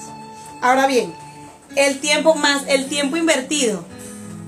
Ahora 0.61 0.87
bien, 0.87 1.13
el 1.75 1.99
tiempo 1.99 2.35
más 2.35 2.63
el 2.67 2.87
tiempo 2.87 3.17
invertido 3.17 3.83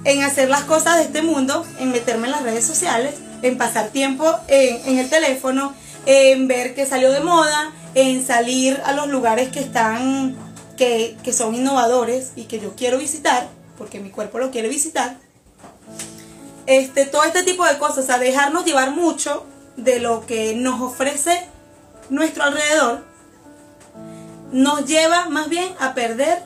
en 0.05 0.23
hacer 0.23 0.49
las 0.49 0.61
cosas 0.61 0.95
de 0.95 1.03
este 1.03 1.21
mundo, 1.21 1.65
en 1.79 1.91
meterme 1.91 2.27
en 2.27 2.31
las 2.31 2.43
redes 2.43 2.65
sociales, 2.65 3.15
en 3.41 3.57
pasar 3.57 3.89
tiempo 3.89 4.33
en, 4.47 4.79
en 4.85 4.99
el 4.99 5.09
teléfono, 5.09 5.73
en 6.07 6.47
ver 6.47 6.73
que 6.73 6.85
salió 6.85 7.11
de 7.11 7.19
moda, 7.19 7.73
en 7.93 8.25
salir 8.25 8.81
a 8.85 8.93
los 8.93 9.09
lugares 9.09 9.49
que 9.49 9.59
están, 9.59 10.37
que, 10.77 11.17
son 11.33 11.53
innovadores 11.53 12.31
y 12.37 12.45
que 12.45 12.61
yo 12.61 12.75
quiero 12.77 12.97
visitar, 12.97 13.49
porque 13.77 13.99
mi 13.99 14.09
cuerpo 14.09 14.39
lo 14.39 14.49
quiere 14.49 14.69
visitar. 14.69 15.17
Este, 16.65 17.05
todo 17.05 17.25
este 17.25 17.43
tipo 17.43 17.65
de 17.65 17.77
cosas, 17.77 18.05
o 18.05 18.07
sea, 18.07 18.19
dejarnos 18.19 18.63
llevar 18.63 18.91
mucho 18.91 19.45
de 19.75 19.99
lo 19.99 20.25
que 20.25 20.55
nos 20.55 20.81
ofrece 20.81 21.45
nuestro 22.09 22.43
alrededor, 22.45 23.03
nos 24.53 24.85
lleva 24.85 25.27
más 25.27 25.49
bien 25.49 25.75
a 25.77 25.93
perder, 25.93 26.41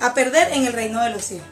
a 0.00 0.14
perder 0.14 0.52
en 0.52 0.64
el 0.64 0.72
reino 0.72 1.02
de 1.02 1.10
los 1.10 1.24
cielos. 1.24 1.48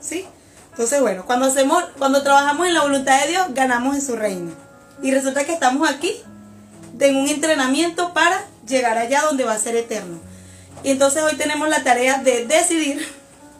¿Sí? 0.00 0.24
Entonces, 0.70 1.00
bueno, 1.00 1.26
cuando 1.26 1.46
hacemos, 1.46 1.82
cuando 1.98 2.22
trabajamos 2.22 2.68
en 2.68 2.74
la 2.74 2.82
voluntad 2.82 3.22
de 3.22 3.30
Dios, 3.30 3.46
ganamos 3.54 3.96
en 3.96 4.02
su 4.02 4.14
reino. 4.14 4.67
Y 5.02 5.10
resulta 5.10 5.44
que 5.44 5.52
estamos 5.52 5.88
aquí 5.88 6.12
en 6.98 7.16
un 7.16 7.28
entrenamiento 7.28 8.12
para 8.12 8.44
llegar 8.66 8.98
allá 8.98 9.22
donde 9.22 9.44
va 9.44 9.52
a 9.52 9.58
ser 9.58 9.76
eterno. 9.76 10.18
Y 10.82 10.90
entonces 10.90 11.22
hoy 11.22 11.36
tenemos 11.36 11.68
la 11.68 11.82
tarea 11.82 12.18
de 12.18 12.46
decidir 12.46 13.06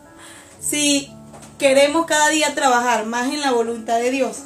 si 0.61 1.13
queremos 1.59 2.07
cada 2.07 2.29
día 2.29 2.55
trabajar 2.55 3.07
más 3.07 3.33
en 3.33 3.41
la 3.41 3.53
voluntad 3.53 3.99
de 3.99 4.11
Dios 4.11 4.45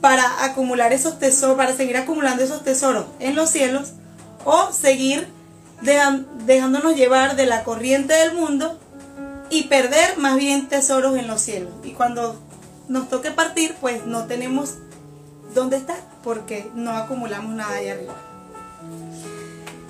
para 0.00 0.44
acumular 0.44 0.92
esos 0.92 1.18
tesoros, 1.18 1.56
para 1.56 1.76
seguir 1.76 1.96
acumulando 1.96 2.42
esos 2.42 2.64
tesoros 2.64 3.06
en 3.18 3.34
los 3.34 3.50
cielos 3.50 3.92
o 4.44 4.72
seguir 4.72 5.28
dejándonos 6.46 6.96
llevar 6.96 7.36
de 7.36 7.46
la 7.46 7.64
corriente 7.64 8.14
del 8.14 8.34
mundo 8.34 8.78
y 9.50 9.64
perder 9.64 10.18
más 10.18 10.36
bien 10.36 10.68
tesoros 10.68 11.16
en 11.18 11.26
los 11.26 11.40
cielos. 11.40 11.72
Y 11.84 11.92
cuando 11.92 12.40
nos 12.88 13.08
toque 13.08 13.30
partir, 13.30 13.74
pues 13.80 14.06
no 14.06 14.26
tenemos 14.26 14.76
dónde 15.54 15.76
estar 15.76 15.98
porque 16.22 16.70
no 16.74 16.92
acumulamos 16.92 17.54
nada 17.54 17.74
ahí 17.74 17.88
arriba. 17.88 18.14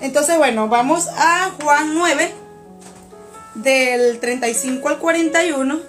Entonces, 0.01 0.39
bueno, 0.39 0.69
vamos 0.69 1.09
a 1.17 1.51
Juan 1.61 1.95
9, 1.95 2.33
del 3.55 4.19
35 4.19 4.89
al 4.89 4.99
41, 4.99 5.81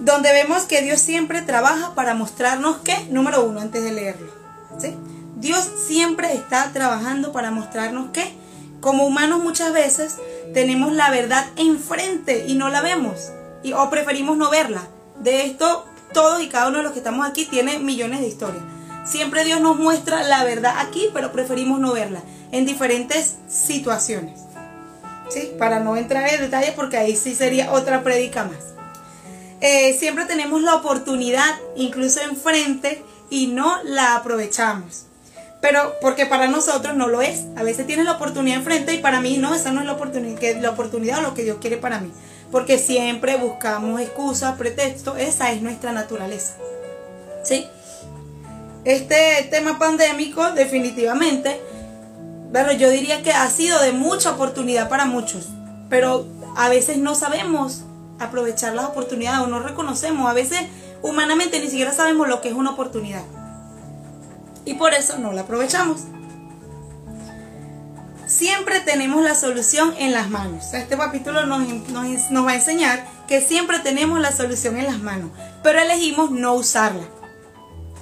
donde 0.00 0.32
vemos 0.32 0.62
que 0.64 0.82
Dios 0.82 1.00
siempre 1.00 1.42
trabaja 1.42 1.94
para 1.94 2.14
mostrarnos 2.14 2.78
que, 2.78 2.96
número 3.10 3.44
uno, 3.44 3.60
antes 3.60 3.82
de 3.82 3.92
leerlo, 3.92 4.32
¿sí? 4.78 4.96
Dios 5.36 5.68
siempre 5.86 6.32
está 6.32 6.72
trabajando 6.72 7.32
para 7.32 7.50
mostrarnos 7.50 8.10
que, 8.10 8.34
como 8.80 9.04
humanos 9.04 9.42
muchas 9.42 9.72
veces, 9.72 10.16
tenemos 10.54 10.92
la 10.92 11.10
verdad 11.10 11.46
enfrente 11.56 12.46
y 12.46 12.54
no 12.54 12.68
la 12.70 12.80
vemos, 12.80 13.32
y, 13.62 13.72
o 13.72 13.90
preferimos 13.90 14.36
no 14.36 14.48
verla. 14.48 14.82
De 15.18 15.44
esto, 15.44 15.84
todos 16.12 16.42
y 16.42 16.48
cada 16.48 16.68
uno 16.68 16.78
de 16.78 16.84
los 16.84 16.92
que 16.92 16.98
estamos 16.98 17.26
aquí 17.26 17.44
tiene 17.44 17.78
millones 17.78 18.20
de 18.20 18.28
historias. 18.28 18.62
Siempre 19.04 19.44
Dios 19.44 19.60
nos 19.60 19.76
muestra 19.76 20.22
la 20.24 20.44
verdad 20.44 20.74
aquí, 20.78 21.08
pero 21.14 21.32
preferimos 21.32 21.78
no 21.78 21.92
verla 21.92 22.22
en 22.52 22.66
diferentes 22.66 23.36
situaciones. 23.48 24.40
¿Sí? 25.28 25.52
Para 25.58 25.80
no 25.80 25.96
entrar 25.96 26.32
en 26.32 26.40
detalles 26.40 26.72
porque 26.72 26.96
ahí 26.96 27.16
sí 27.16 27.34
sería 27.34 27.72
otra 27.72 28.02
prédica 28.02 28.44
más. 28.44 28.74
Eh, 29.60 29.96
siempre 29.98 30.24
tenemos 30.24 30.62
la 30.62 30.74
oportunidad, 30.74 31.56
incluso 31.76 32.20
enfrente, 32.20 33.02
y 33.30 33.48
no 33.48 33.82
la 33.84 34.16
aprovechamos. 34.16 35.06
Pero 35.60 35.94
porque 36.00 36.26
para 36.26 36.46
nosotros 36.48 36.94
no 36.96 37.08
lo 37.08 37.22
es. 37.22 37.44
A 37.56 37.62
veces 37.62 37.86
tienes 37.86 38.04
la 38.04 38.12
oportunidad 38.12 38.58
enfrente 38.58 38.94
y 38.94 38.98
para 38.98 39.20
mí 39.20 39.38
no, 39.38 39.54
esa 39.54 39.72
no 39.72 39.80
es 39.80 39.86
la 39.86 39.94
oportunidad, 39.94 40.38
que 40.38 40.54
la 40.60 40.70
oportunidad 40.70 41.18
o 41.20 41.22
lo 41.22 41.34
que 41.34 41.44
Dios 41.44 41.58
quiere 41.60 41.76
para 41.76 42.00
mí. 42.00 42.12
Porque 42.50 42.78
siempre 42.78 43.36
buscamos 43.36 44.00
excusas, 44.00 44.56
pretextos, 44.56 45.18
esa 45.18 45.52
es 45.52 45.62
nuestra 45.62 45.92
naturaleza. 45.92 46.54
¿Sí? 47.42 47.66
este 48.86 49.48
tema 49.50 49.80
pandémico 49.80 50.52
definitivamente, 50.52 51.60
yo 52.78 52.88
diría 52.88 53.20
que 53.24 53.32
ha 53.32 53.50
sido 53.50 53.80
de 53.80 53.90
mucha 53.90 54.30
oportunidad 54.30 54.88
para 54.88 55.06
muchos, 55.06 55.48
pero 55.90 56.24
a 56.56 56.68
veces 56.68 56.96
no 56.96 57.16
sabemos 57.16 57.82
aprovechar 58.20 58.74
las 58.74 58.86
oportunidades 58.86 59.40
o 59.40 59.48
no 59.48 59.58
reconocemos, 59.58 60.30
a 60.30 60.34
veces 60.34 60.60
humanamente 61.02 61.58
ni 61.58 61.68
siquiera 61.68 61.92
sabemos 61.92 62.28
lo 62.28 62.40
que 62.40 62.48
es 62.48 62.54
una 62.54 62.70
oportunidad. 62.70 63.24
Y 64.64 64.74
por 64.74 64.94
eso 64.94 65.18
no 65.18 65.32
la 65.32 65.42
aprovechamos. 65.42 66.02
Siempre 68.26 68.80
tenemos 68.80 69.22
la 69.22 69.36
solución 69.36 69.94
en 69.98 70.10
las 70.10 70.28
manos. 70.30 70.74
Este 70.74 70.96
capítulo 70.96 71.46
nos, 71.46 71.60
va 71.62 72.50
a 72.50 72.54
enseñar 72.56 73.06
que 73.28 73.40
siempre 73.40 73.78
tenemos 73.78 74.18
la 74.18 74.32
solución 74.32 74.76
en 74.78 74.86
las 74.86 74.98
manos, 74.98 75.30
pero 75.62 75.78
elegimos 75.78 76.32
no 76.32 76.54
usarla. 76.54 77.04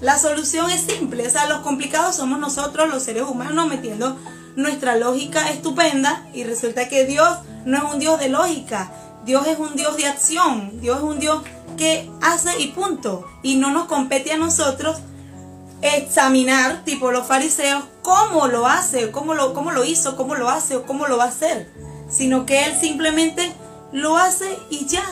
La 0.01 0.19
solución 0.19 0.71
es 0.71 0.81
simple, 0.81 1.27
o 1.27 1.31
sea, 1.31 1.47
los 1.47 1.59
complicados 1.59 2.17
somos 2.17 2.39
nosotros, 2.39 2.89
los 2.89 3.03
seres 3.03 3.25
humanos, 3.25 3.69
metiendo 3.69 4.19
nuestra 4.57 4.97
lógica 4.97 5.51
estupenda 5.51 6.27
y 6.33 6.45
resulta 6.45 6.89
que 6.89 7.05
Dios 7.05 7.29
no 7.67 7.77
es 7.77 7.93
un 7.93 7.99
Dios 7.99 8.19
de 8.19 8.31
lógica, 8.31 8.93
Dios 9.27 9.47
es 9.47 9.59
un 9.59 9.77
Dios 9.77 9.95
de 9.99 10.07
acción, 10.07 10.81
Dios 10.81 10.99
es 10.99 11.03
un 11.03 11.21
Dios 11.21 11.43
que 11.77 12.11
hace 12.23 12.59
y 12.61 12.69
punto. 12.69 13.27
Y 13.43 13.57
no 13.57 13.71
nos 13.71 13.87
compete 13.87 14.33
a 14.33 14.39
nosotros 14.39 14.99
examinar, 15.85 16.83
tipo 16.85 17.11
los 17.11 17.27
fariseos, 17.27 17.85
cómo 18.03 18.49
lo 18.49 18.67
hace, 18.67 19.11
cómo 19.11 19.35
lo, 19.35 19.55
cómo 19.55 19.71
lo 19.71 19.85
hizo, 19.85 20.17
cómo 20.17 20.35
lo 20.35 20.49
hace 20.49 20.77
o 20.77 20.87
cómo 20.87 21.07
lo 21.07 21.19
va 21.19 21.25
a 21.25 21.29
hacer, 21.29 21.71
sino 22.09 22.47
que 22.47 22.65
Él 22.65 22.75
simplemente 22.79 23.53
lo 23.93 24.17
hace 24.17 24.59
y 24.71 24.87
ya. 24.87 25.05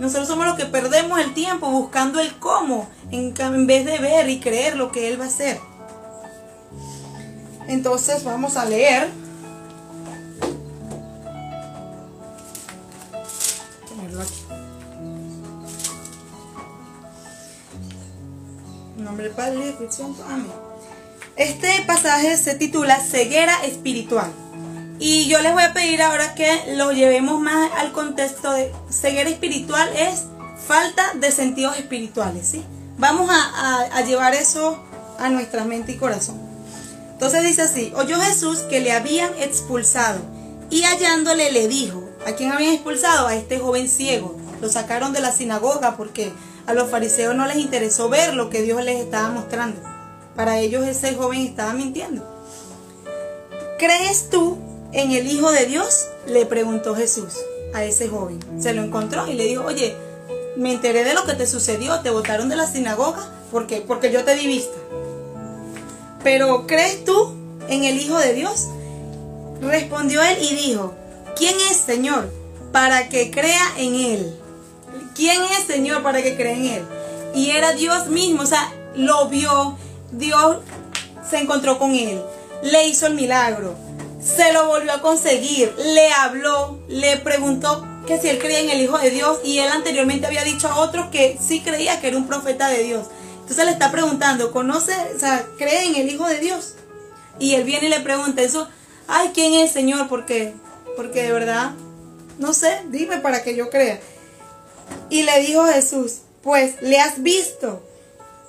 Nosotros 0.00 0.26
somos 0.26 0.46
los 0.46 0.56
que 0.56 0.66
perdemos 0.66 1.20
el 1.20 1.34
tiempo 1.34 1.70
buscando 1.70 2.20
el 2.20 2.34
cómo 2.38 2.88
en, 3.10 3.66
vez 3.66 3.84
de 3.84 3.98
ver 3.98 4.28
y 4.28 4.40
creer 4.40 4.76
lo 4.76 4.90
que 4.90 5.08
Él 5.08 5.20
va 5.20 5.24
a 5.24 5.28
hacer. 5.28 5.60
Entonces 7.68 8.24
vamos 8.24 8.56
a 8.56 8.64
leer. 8.64 9.08
Nombre 19.04 19.28
Padre, 19.28 19.76
Amén. 20.30 20.46
Este 21.36 21.68
pasaje 21.86 22.36
se 22.38 22.54
titula 22.54 22.98
Ceguera 23.00 23.64
Espiritual. 23.64 24.32
Y 24.98 25.28
yo 25.28 25.42
les 25.42 25.52
voy 25.52 25.62
a 25.62 25.74
pedir 25.74 26.00
ahora 26.00 26.34
que 26.34 26.74
lo 26.74 26.92
llevemos 26.92 27.38
más 27.38 27.70
al 27.76 27.92
contexto 27.92 28.52
de 28.52 28.72
ceguera 28.90 29.28
espiritual 29.28 29.90
es 29.96 30.22
falta 30.66 31.02
de 31.14 31.30
sentidos 31.32 31.76
espirituales, 31.76 32.48
¿sí? 32.48 32.64
Vamos 32.96 33.28
a, 33.30 34.00
llevar 34.02 34.34
eso 34.34 34.82
a 35.18 35.28
nuestra 35.28 35.64
mente 35.64 35.92
y 35.92 35.96
corazón. 35.96 36.40
Entonces 37.12 37.42
dice 37.42 37.62
así, 37.62 37.92
oyó 37.96 38.18
Jesús 38.20 38.60
que 38.60 38.80
le 38.80 38.92
habían 38.92 39.30
expulsado 39.38 40.20
y 40.70 40.84
hallándole 40.84 41.52
le 41.52 41.68
dijo, 41.68 42.08
¿a 42.26 42.32
quién 42.32 42.52
habían 42.52 42.72
expulsado? 42.72 43.26
A 43.26 43.34
este 43.34 43.58
joven 43.58 43.88
ciego. 43.88 44.36
Lo 44.62 44.70
sacaron 44.70 45.12
de 45.12 45.20
la 45.20 45.32
sinagoga 45.32 45.96
porque 45.96 46.32
a 46.66 46.74
los 46.74 46.90
fariseos 46.90 47.34
no 47.34 47.46
les 47.46 47.56
interesó 47.56 48.08
ver 48.08 48.34
lo 48.34 48.50
que 48.50 48.62
Dios 48.62 48.82
les 48.84 49.00
estaba 49.00 49.28
mostrando. 49.28 49.80
Para 50.34 50.58
ellos 50.58 50.86
ese 50.86 51.14
joven 51.14 51.40
estaba 51.40 51.72
mintiendo. 51.74 52.26
¿Crees 53.78 54.30
tú 54.30 54.58
en 54.92 55.12
el 55.12 55.26
Hijo 55.26 55.50
de 55.50 55.66
Dios? 55.66 56.06
Le 56.26 56.46
preguntó 56.46 56.94
Jesús 56.94 57.34
a 57.74 57.84
ese 57.84 58.08
joven. 58.08 58.38
Se 58.58 58.72
lo 58.72 58.82
encontró 58.82 59.26
y 59.28 59.34
le 59.34 59.44
dijo, 59.44 59.64
oye, 59.64 59.94
me 60.56 60.72
enteré 60.72 61.04
de 61.04 61.14
lo 61.14 61.24
que 61.24 61.34
te 61.34 61.46
sucedió, 61.46 62.00
te 62.00 62.10
botaron 62.10 62.48
de 62.48 62.56
la 62.56 62.66
sinagoga, 62.66 63.30
porque 63.50 63.82
Porque 63.86 64.10
yo 64.10 64.24
te 64.24 64.34
di 64.34 64.46
vista. 64.46 64.76
Pero 66.22 66.66
¿crees 66.66 67.04
tú 67.04 67.34
en 67.68 67.84
el 67.84 68.00
Hijo 68.00 68.18
de 68.18 68.32
Dios? 68.32 68.68
Respondió 69.60 70.22
él 70.22 70.38
y 70.40 70.54
dijo, 70.54 70.94
¿quién 71.36 71.54
es 71.70 71.76
Señor 71.76 72.30
para 72.72 73.08
que 73.08 73.30
crea 73.30 73.72
en 73.76 73.94
él? 73.94 74.43
¿Quién 75.14 75.42
es 75.42 75.66
Señor 75.66 76.02
para 76.02 76.22
que 76.22 76.36
crea 76.36 76.54
en 76.54 76.64
él? 76.64 76.84
Y 77.34 77.50
era 77.50 77.72
Dios 77.72 78.08
mismo, 78.08 78.42
o 78.42 78.46
sea, 78.46 78.72
lo 78.96 79.28
vio, 79.28 79.76
Dios 80.12 80.58
se 81.28 81.38
encontró 81.38 81.78
con 81.78 81.94
él, 81.94 82.20
le 82.62 82.88
hizo 82.88 83.06
el 83.06 83.14
milagro, 83.14 83.76
se 84.20 84.52
lo 84.52 84.66
volvió 84.66 84.92
a 84.92 85.00
conseguir, 85.00 85.74
le 85.78 86.12
habló, 86.12 86.78
le 86.88 87.16
preguntó 87.18 87.86
que 88.06 88.18
si 88.20 88.28
él 88.28 88.38
creía 88.38 88.60
en 88.60 88.70
el 88.70 88.82
Hijo 88.82 88.98
de 88.98 89.10
Dios 89.10 89.38
y 89.44 89.58
él 89.58 89.70
anteriormente 89.70 90.26
había 90.26 90.44
dicho 90.44 90.68
a 90.68 90.76
otros 90.80 91.06
que 91.10 91.38
sí 91.40 91.60
creía 91.60 92.00
que 92.00 92.08
era 92.08 92.16
un 92.16 92.26
profeta 92.26 92.68
de 92.68 92.82
Dios. 92.82 93.06
Entonces 93.40 93.64
le 93.64 93.72
está 93.72 93.90
preguntando, 93.90 94.52
¿conoce, 94.52 94.94
o 95.14 95.18
sea, 95.18 95.44
cree 95.58 95.86
en 95.86 95.96
el 95.96 96.08
Hijo 96.08 96.26
de 96.26 96.38
Dios? 96.38 96.74
Y 97.38 97.54
él 97.54 97.64
viene 97.64 97.86
y 97.86 97.90
le 97.90 98.00
pregunta 98.00 98.42
eso, 98.42 98.68
ay, 99.08 99.30
¿quién 99.34 99.54
es 99.54 99.72
Señor? 99.72 100.08
¿Por 100.08 100.24
qué? 100.26 100.54
Porque 100.96 101.22
de 101.22 101.32
verdad, 101.32 101.72
no 102.38 102.52
sé, 102.52 102.82
dime 102.88 103.18
para 103.18 103.42
que 103.42 103.54
yo 103.54 103.70
crea. 103.70 104.00
Y 105.10 105.22
le 105.22 105.40
dijo 105.40 105.64
Jesús, 105.66 106.18
pues 106.42 106.80
le 106.82 106.98
has 106.98 107.22
visto 107.22 107.82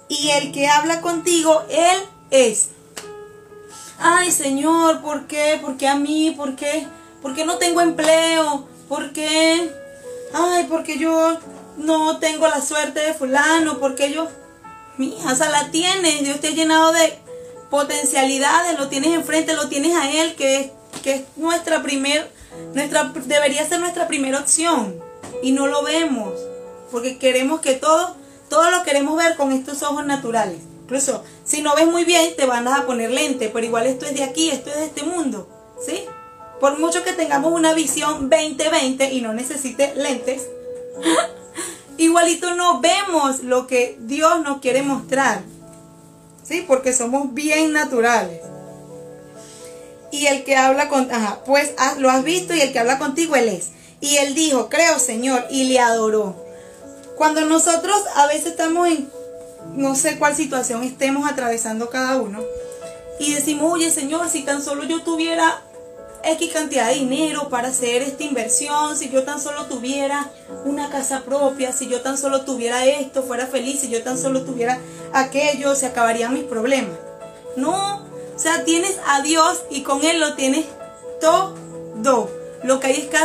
y 0.07 0.29
el 0.29 0.51
que 0.51 0.67
habla 0.67 1.01
contigo, 1.01 1.63
él 1.69 1.97
es. 2.29 2.69
Ay, 3.97 4.31
Señor, 4.31 5.01
¿por 5.01 5.27
qué? 5.27 5.59
¿Por 5.61 5.77
qué 5.77 5.87
a 5.87 5.95
mí? 5.95 6.33
¿Por 6.35 6.55
qué? 6.55 6.87
¿Por 7.21 7.33
qué 7.33 7.45
no 7.45 7.57
tengo 7.57 7.81
empleo? 7.81 8.67
¿Por 8.87 9.13
qué? 9.13 9.71
Ay, 10.33 10.65
porque 10.69 10.99
yo 10.99 11.39
no 11.77 12.19
tengo 12.19 12.47
la 12.47 12.61
suerte 12.61 12.99
de 12.99 13.13
fulano, 13.13 13.79
porque 13.79 14.11
yo... 14.11 14.27
O 14.97 15.35
sea, 15.35 15.49
la 15.49 15.71
tienes, 15.71 16.23
Dios 16.23 16.39
te 16.39 16.49
ha 16.49 16.51
llenado 16.51 16.93
de 16.93 17.17
potencialidades, 17.69 18.79
lo 18.79 18.87
tienes 18.87 19.13
enfrente, 19.13 19.53
lo 19.53 19.67
tienes 19.67 19.95
a 19.95 20.09
Él, 20.09 20.35
que 20.35 20.59
es, 20.59 20.71
que 21.01 21.13
es 21.15 21.21
nuestra 21.35 21.83
primer, 21.83 22.31
nuestra, 22.73 23.11
debería 23.25 23.67
ser 23.67 23.79
nuestra 23.79 24.07
primera 24.07 24.39
opción. 24.39 25.01
Y 25.41 25.51
no 25.51 25.67
lo 25.67 25.83
vemos, 25.83 26.33
porque 26.91 27.17
queremos 27.17 27.61
que 27.61 27.73
todo, 27.73 28.15
todo 28.49 28.71
lo 28.71 28.83
queremos 28.83 29.17
ver 29.17 29.35
con 29.35 29.51
estos 29.51 29.83
ojos 29.83 30.05
naturales. 30.05 30.59
Incluso, 30.83 31.23
si 31.43 31.61
no 31.61 31.75
ves 31.75 31.87
muy 31.87 32.03
bien, 32.03 32.35
te 32.35 32.45
van 32.45 32.67
a 32.67 32.85
poner 32.85 33.11
lente, 33.11 33.49
pero 33.49 33.65
igual 33.65 33.87
esto 33.87 34.05
es 34.05 34.13
de 34.13 34.23
aquí, 34.23 34.51
esto 34.51 34.69
es 34.69 34.75
de 34.77 34.85
este 34.85 35.03
mundo, 35.03 35.47
¿sí? 35.83 36.05
Por 36.59 36.79
mucho 36.79 37.03
que 37.03 37.13
tengamos 37.13 37.53
una 37.53 37.73
visión 37.73 38.29
2020 38.29 39.13
y 39.13 39.21
no 39.21 39.33
necesite 39.33 39.93
lentes, 39.95 40.47
igualito 41.97 42.55
no 42.55 42.81
vemos 42.81 43.43
lo 43.43 43.67
que 43.67 43.97
Dios 43.99 44.41
nos 44.41 44.59
quiere 44.59 44.81
mostrar. 44.83 45.41
¿Sí? 46.43 46.63
Porque 46.67 46.93
somos 46.93 47.33
bien 47.33 47.73
naturales. 47.73 48.39
Y 50.11 50.27
el 50.27 50.43
que 50.43 50.55
habla 50.55 50.87
con, 50.87 51.11
ajá, 51.11 51.39
pues 51.45 51.73
ah, 51.77 51.95
lo 51.97 52.09
has 52.09 52.23
visto 52.23 52.53
y 52.53 52.61
el 52.61 52.71
que 52.71 52.79
habla 52.79 52.99
contigo 52.99 53.35
él 53.35 53.49
es. 53.49 53.69
Y 54.01 54.17
él 54.17 54.35
dijo, 54.35 54.69
creo 54.69 54.99
Señor, 54.99 55.45
y 55.49 55.65
le 55.65 55.79
adoró. 55.79 56.35
Cuando 57.15 57.41
nosotros 57.41 57.95
a 58.15 58.27
veces 58.27 58.47
estamos 58.47 58.87
en, 58.87 59.09
no 59.75 59.95
sé 59.95 60.17
cuál 60.17 60.35
situación 60.35 60.83
estemos 60.83 61.29
atravesando 61.29 61.89
cada 61.89 62.17
uno, 62.17 62.43
y 63.19 63.33
decimos, 63.33 63.73
oye 63.73 63.89
Señor, 63.91 64.29
si 64.29 64.43
tan 64.43 64.61
solo 64.61 64.83
yo 64.83 65.01
tuviera 65.01 65.61
X 66.23 66.51
cantidad 66.53 66.87
de 66.87 66.95
dinero 66.95 67.49
para 67.49 67.69
hacer 67.69 68.01
esta 68.01 68.23
inversión, 68.23 68.97
si 68.97 69.09
yo 69.09 69.23
tan 69.23 69.39
solo 69.39 69.65
tuviera 69.65 70.31
una 70.65 70.89
casa 70.89 71.21
propia, 71.23 71.71
si 71.71 71.87
yo 71.87 72.01
tan 72.01 72.17
solo 72.17 72.41
tuviera 72.41 72.83
esto, 72.85 73.21
fuera 73.23 73.45
feliz, 73.45 73.79
si 73.79 73.89
yo 73.89 74.03
tan 74.03 74.17
solo 74.17 74.43
tuviera 74.43 74.79
aquello, 75.13 75.75
se 75.75 75.85
acabarían 75.85 76.33
mis 76.33 76.43
problemas. 76.43 76.97
No, 77.55 78.03
o 78.35 78.39
sea, 78.39 78.65
tienes 78.65 78.97
a 79.07 79.21
Dios 79.21 79.63
y 79.69 79.83
con 79.83 80.03
Él 80.03 80.19
lo 80.19 80.33
tienes 80.33 80.65
todo. 81.21 82.44
Lo 82.65 82.79
que 82.79 82.87
hay 82.87 83.01
es 83.01 83.07
que 83.07 83.17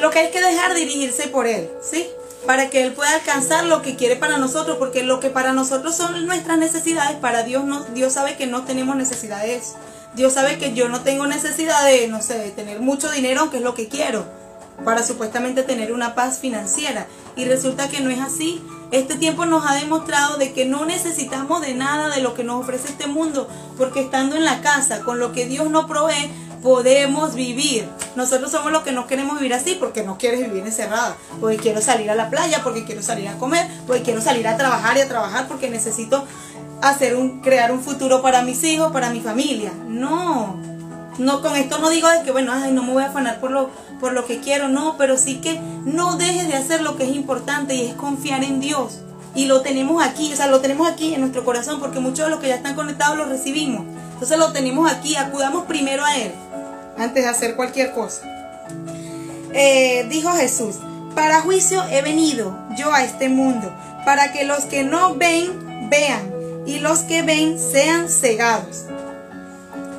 lo 0.00 0.10
que 0.10 0.18
hay 0.18 0.30
que 0.30 0.40
dejar 0.40 0.74
dirigirse 0.74 1.28
por 1.28 1.46
Él, 1.46 1.68
¿sí? 1.82 2.06
Para 2.46 2.70
que 2.70 2.82
Él 2.82 2.92
pueda 2.92 3.14
alcanzar 3.14 3.64
lo 3.64 3.82
que 3.82 3.96
quiere 3.96 4.14
para 4.16 4.38
nosotros, 4.38 4.76
porque 4.78 5.02
lo 5.02 5.20
que 5.20 5.30
para 5.30 5.52
nosotros 5.52 5.96
son 5.96 6.26
nuestras 6.26 6.58
necesidades, 6.58 7.16
para 7.16 7.42
Dios 7.42 7.64
no, 7.64 7.82
Dios 7.94 8.12
sabe 8.12 8.36
que 8.36 8.46
no 8.46 8.64
tenemos 8.64 8.94
necesidad 8.94 9.42
de 9.42 9.56
eso. 9.56 9.74
Dios 10.14 10.34
sabe 10.34 10.58
que 10.58 10.72
yo 10.74 10.88
no 10.88 11.00
tengo 11.00 11.26
necesidad 11.26 11.84
de, 11.86 12.08
no 12.08 12.22
sé, 12.22 12.38
de 12.38 12.50
tener 12.50 12.80
mucho 12.80 13.10
dinero, 13.10 13.40
aunque 13.40 13.56
es 13.56 13.62
lo 13.62 13.74
que 13.74 13.88
quiero, 13.88 14.24
para 14.84 15.02
supuestamente 15.02 15.62
tener 15.62 15.92
una 15.92 16.14
paz 16.14 16.38
financiera. 16.38 17.06
Y 17.36 17.44
resulta 17.46 17.88
que 17.88 18.00
no 18.00 18.10
es 18.10 18.20
así. 18.20 18.62
Este 18.92 19.16
tiempo 19.16 19.46
nos 19.46 19.66
ha 19.66 19.74
demostrado 19.74 20.36
de 20.36 20.52
que 20.52 20.64
no 20.64 20.84
necesitamos 20.84 21.60
de 21.60 21.74
nada 21.74 22.14
de 22.14 22.22
lo 22.22 22.34
que 22.34 22.44
nos 22.44 22.62
ofrece 22.62 22.88
este 22.88 23.08
mundo, 23.08 23.48
porque 23.76 24.00
estando 24.00 24.36
en 24.36 24.44
la 24.44 24.60
casa, 24.60 25.00
con 25.00 25.18
lo 25.18 25.32
que 25.32 25.46
Dios 25.46 25.68
nos 25.70 25.86
provee, 25.86 26.30
podemos 26.62 27.34
vivir. 27.34 27.88
Nosotros 28.14 28.50
somos 28.50 28.72
los 28.72 28.82
que 28.82 28.92
no 28.92 29.06
queremos 29.06 29.38
vivir 29.38 29.54
así 29.54 29.76
porque 29.78 30.02
no 30.02 30.18
quieres 30.18 30.40
vivir 30.40 30.64
encerrada, 30.64 31.16
porque 31.40 31.56
quiero 31.56 31.80
salir 31.80 32.10
a 32.10 32.14
la 32.14 32.30
playa, 32.30 32.62
porque 32.62 32.84
quiero 32.84 33.02
salir 33.02 33.28
a 33.28 33.38
comer, 33.38 33.66
porque 33.86 34.02
quiero 34.02 34.20
salir 34.20 34.46
a 34.48 34.56
trabajar 34.56 34.96
y 34.96 35.00
a 35.00 35.08
trabajar 35.08 35.48
porque 35.48 35.68
necesito 35.70 36.24
hacer 36.82 37.16
un, 37.16 37.40
crear 37.40 37.72
un 37.72 37.80
futuro 37.80 38.22
para 38.22 38.42
mis 38.42 38.62
hijos, 38.64 38.92
para 38.92 39.10
mi 39.10 39.20
familia. 39.20 39.72
No, 39.86 40.56
no, 41.18 41.42
con 41.42 41.56
esto 41.56 41.78
no 41.78 41.90
digo 41.90 42.08
de 42.08 42.22
que, 42.22 42.32
bueno, 42.32 42.52
ay, 42.52 42.72
no 42.72 42.82
me 42.82 42.92
voy 42.92 43.02
a 43.02 43.08
afanar 43.08 43.40
por 43.40 43.50
lo, 43.50 43.70
por 44.00 44.12
lo 44.12 44.26
que 44.26 44.40
quiero, 44.40 44.68
no, 44.68 44.96
pero 44.98 45.16
sí 45.16 45.40
que 45.40 45.60
no 45.84 46.16
dejes 46.16 46.48
de 46.48 46.54
hacer 46.54 46.82
lo 46.82 46.96
que 46.96 47.04
es 47.04 47.14
importante 47.14 47.74
y 47.74 47.86
es 47.86 47.94
confiar 47.94 48.44
en 48.44 48.60
Dios. 48.60 49.00
Y 49.36 49.44
lo 49.44 49.60
tenemos 49.60 50.02
aquí, 50.02 50.32
o 50.32 50.36
sea, 50.36 50.48
lo 50.48 50.60
tenemos 50.60 50.90
aquí 50.90 51.14
en 51.14 51.20
nuestro 51.20 51.44
corazón, 51.44 51.78
porque 51.78 52.00
muchos 52.00 52.24
de 52.24 52.30
los 52.30 52.40
que 52.40 52.48
ya 52.48 52.56
están 52.56 52.74
conectados 52.74 53.16
lo 53.16 53.26
recibimos. 53.26 53.84
Entonces 54.14 54.38
lo 54.38 54.50
tenemos 54.52 54.90
aquí, 54.90 55.14
acudamos 55.14 55.66
primero 55.66 56.04
a 56.04 56.16
Él, 56.16 56.32
antes 56.96 57.22
de 57.22 57.28
hacer 57.28 57.54
cualquier 57.54 57.92
cosa. 57.92 58.22
Eh, 59.52 60.06
dijo 60.08 60.30
Jesús, 60.32 60.76
para 61.14 61.42
juicio 61.42 61.84
he 61.90 62.02
venido 62.02 62.58
yo 62.78 62.92
a 62.92 63.04
este 63.04 63.28
mundo, 63.28 63.72
para 64.04 64.32
que 64.32 64.44
los 64.44 64.64
que 64.64 64.84
no 64.84 65.14
ven, 65.14 65.88
vean 65.90 66.32
y 66.66 66.78
los 66.78 67.00
que 67.00 67.22
ven 67.22 67.58
sean 67.58 68.08
cegados. 68.08 68.84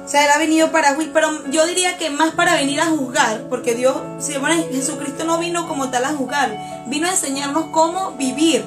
O 0.06 0.10
sea, 0.10 0.23
él 0.23 0.32
ha 0.34 0.38
venido 0.38 0.71
para 0.71 0.95
juzgar, 0.95 1.12
pero 1.13 1.52
yo 1.52 1.65
diría 1.65 1.97
que 1.97 2.10
más 2.10 2.32
para 2.32 2.56
venir 2.56 2.80
a 2.80 2.86
juzgar, 2.86 3.41
porque 3.50 3.76
Dios, 3.76 3.97
si 4.19 4.38
bueno, 4.38 4.63
Jesucristo 4.71 5.26
no 5.26 5.38
vino 5.38 5.67
como 5.67 5.89
tal 5.89 6.06
a 6.06 6.13
juzgar, 6.13 6.58
vino 6.88 7.08
a 7.08 7.12
enseñarnos 7.12 7.65
cómo 7.71 8.12
vivir, 8.12 8.63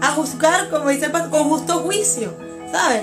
a 0.00 0.12
juzgar, 0.12 0.70
como 0.70 0.88
dice 0.88 1.10
pastor, 1.10 1.30
con 1.30 1.48
justo 1.48 1.80
juicio, 1.80 2.36
¿sabes? 2.70 3.02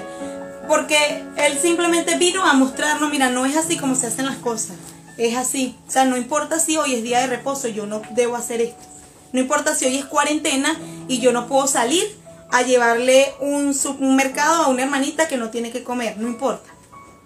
Porque 0.68 1.24
Él 1.38 1.58
simplemente 1.60 2.18
vino 2.18 2.44
a 2.44 2.54
mostrarnos, 2.54 3.10
mira, 3.10 3.30
no 3.30 3.46
es 3.46 3.56
así 3.56 3.78
como 3.78 3.96
se 3.96 4.08
hacen 4.08 4.26
las 4.26 4.38
cosas, 4.38 4.76
es 5.18 5.36
así. 5.36 5.76
O 5.88 5.92
sea, 5.92 6.06
no 6.06 6.18
importa 6.18 6.60
si 6.60 6.78
hoy 6.78 6.96
es 6.96 7.04
día 7.04 7.20
de 7.20 7.28
reposo, 7.28 7.68
yo 7.68 7.86
no 7.86 8.02
debo 8.12 8.36
hacer 8.36 8.62
esto. 8.62 8.84
No 9.34 9.40
importa 9.40 9.76
si 9.76 9.86
hoy 9.86 9.98
es 9.98 10.06
cuarentena 10.06 10.78
y 11.08 11.20
yo 11.20 11.32
no 11.32 11.48
puedo 11.48 11.68
salir, 11.68 12.06
a 12.52 12.62
llevarle 12.62 13.34
un, 13.40 13.76
mercado 14.16 14.64
a 14.64 14.68
una 14.68 14.84
hermanita 14.84 15.28
que 15.28 15.38
no 15.38 15.50
tiene 15.50 15.72
que 15.72 15.84
comer, 15.84 16.18
no 16.18 16.28
importa. 16.28 16.70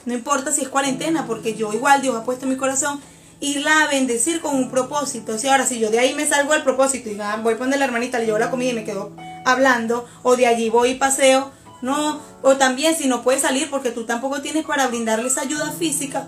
No 0.05 0.13
importa 0.13 0.51
si 0.51 0.61
es 0.61 0.69
cuarentena, 0.69 1.27
porque 1.27 1.53
yo 1.53 1.71
igual 1.73 2.01
Dios 2.01 2.15
ha 2.15 2.23
puesto 2.23 2.45
en 2.45 2.51
mi 2.51 2.57
corazón 2.57 2.99
irla 3.41 3.83
a 3.83 3.87
bendecir 3.87 4.39
con 4.39 4.55
un 4.55 4.69
propósito. 4.69 5.37
Si 5.37 5.47
ahora 5.47 5.65
si 5.65 5.79
yo 5.79 5.89
de 5.89 5.99
ahí 5.99 6.13
me 6.13 6.27
salgo 6.27 6.53
al 6.53 6.63
propósito 6.63 7.09
y 7.09 7.19
ah, 7.19 7.39
voy 7.43 7.55
a 7.55 7.57
poner 7.57 7.79
la 7.79 7.85
hermanita, 7.85 8.19
le 8.19 8.27
llevo 8.27 8.37
la 8.37 8.51
comida 8.51 8.69
y 8.69 8.75
me 8.75 8.85
quedo 8.85 9.11
hablando, 9.43 10.07
o 10.23 10.37
de 10.37 10.47
allí 10.47 10.69
voy 10.69 10.91
y 10.91 10.95
paseo, 10.95 11.51
no, 11.81 12.21
o 12.43 12.57
también 12.57 12.95
si 12.95 13.07
no 13.07 13.23
puedes 13.23 13.41
salir 13.41 13.69
porque 13.69 13.89
tú 13.89 14.05
tampoco 14.05 14.41
tienes 14.41 14.65
para 14.65 14.87
brindarles 14.87 15.39
ayuda 15.39 15.71
física, 15.71 16.27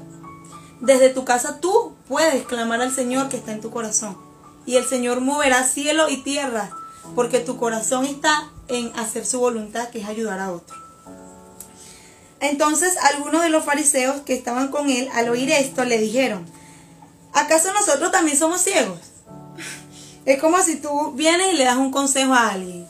desde 0.82 1.10
tu 1.10 1.24
casa 1.24 1.60
tú 1.62 1.96
puedes 2.08 2.44
clamar 2.46 2.82
al 2.82 2.94
Señor 2.94 3.30
que 3.30 3.38
está 3.38 3.52
en 3.52 3.62
tu 3.62 3.70
corazón. 3.70 4.18
Y 4.66 4.78
el 4.78 4.86
Señor 4.86 5.22
moverá 5.22 5.64
cielo 5.64 6.10
y 6.10 6.18
tierra, 6.18 6.72
porque 7.16 7.40
tu 7.40 7.58
corazón 7.58 8.06
está 8.06 8.50
en 8.68 8.92
hacer 8.98 9.26
su 9.26 9.40
voluntad, 9.40 9.90
que 9.90 10.00
es 10.00 10.08
ayudar 10.08 10.40
a 10.40 10.52
otro. 10.52 10.76
Entonces 12.40 12.98
algunos 12.98 13.44
de 13.44 13.50
los 13.50 13.64
fariseos 13.64 14.22
que 14.22 14.34
estaban 14.34 14.70
con 14.70 14.90
él 14.90 15.08
al 15.14 15.30
oír 15.30 15.52
esto 15.52 15.86
le 15.86 15.98
dijeron, 15.98 16.46
¿acaso 17.34 17.74
nosotros 17.74 18.12
también 18.12 18.38
somos 18.38 18.62
ciegos? 18.62 19.00
Es 20.26 20.40
como 20.40 20.62
si 20.62 20.78
tú 20.78 21.12
vienes 21.14 21.54
y 21.54 21.58
le 21.58 21.66
das 21.66 21.78
un 21.78 21.92
consejo 21.92 22.34
a 22.34 22.50
alguien. 22.50 22.88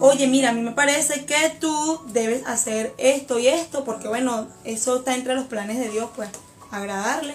Oye, 0.00 0.26
mira, 0.26 0.50
a 0.50 0.52
mí 0.52 0.62
me 0.62 0.72
parece 0.72 1.26
que 1.26 1.50
tú 1.60 2.00
debes 2.06 2.46
hacer 2.46 2.94
esto 2.96 3.38
y 3.38 3.48
esto, 3.48 3.84
porque 3.84 4.08
bueno, 4.08 4.48
eso 4.64 4.96
está 4.96 5.14
entre 5.14 5.34
los 5.34 5.44
planes 5.44 5.78
de 5.78 5.90
Dios, 5.90 6.08
pues, 6.16 6.30
agradarle. 6.70 7.34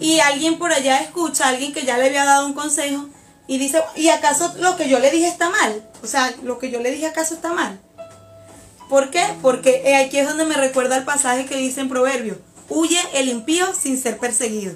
Y 0.00 0.18
alguien 0.18 0.58
por 0.58 0.72
allá 0.72 1.00
escucha 1.00 1.48
alguien 1.48 1.72
que 1.72 1.84
ya 1.84 1.96
le 1.96 2.06
había 2.06 2.24
dado 2.24 2.46
un 2.46 2.54
consejo 2.54 3.06
y 3.46 3.58
dice, 3.58 3.80
¿y 3.94 4.08
acaso 4.08 4.52
lo 4.58 4.76
que 4.76 4.88
yo 4.88 4.98
le 4.98 5.12
dije 5.12 5.28
está 5.28 5.48
mal? 5.48 5.88
O 6.02 6.06
sea, 6.08 6.34
lo 6.42 6.58
que 6.58 6.70
yo 6.70 6.80
le 6.80 6.90
dije 6.90 7.06
acaso 7.06 7.34
está 7.34 7.52
mal. 7.52 7.80
¿Por 8.88 9.10
qué? 9.10 9.24
Porque 9.42 9.94
aquí 9.96 10.18
es 10.18 10.28
donde 10.28 10.44
me 10.44 10.56
recuerda 10.56 10.96
el 10.96 11.04
pasaje 11.04 11.46
que 11.46 11.56
dice 11.56 11.80
en 11.80 11.88
Proverbio, 11.88 12.38
huye 12.68 13.00
el 13.14 13.28
impío 13.28 13.72
sin 13.74 14.00
ser 14.00 14.18
perseguido. 14.18 14.74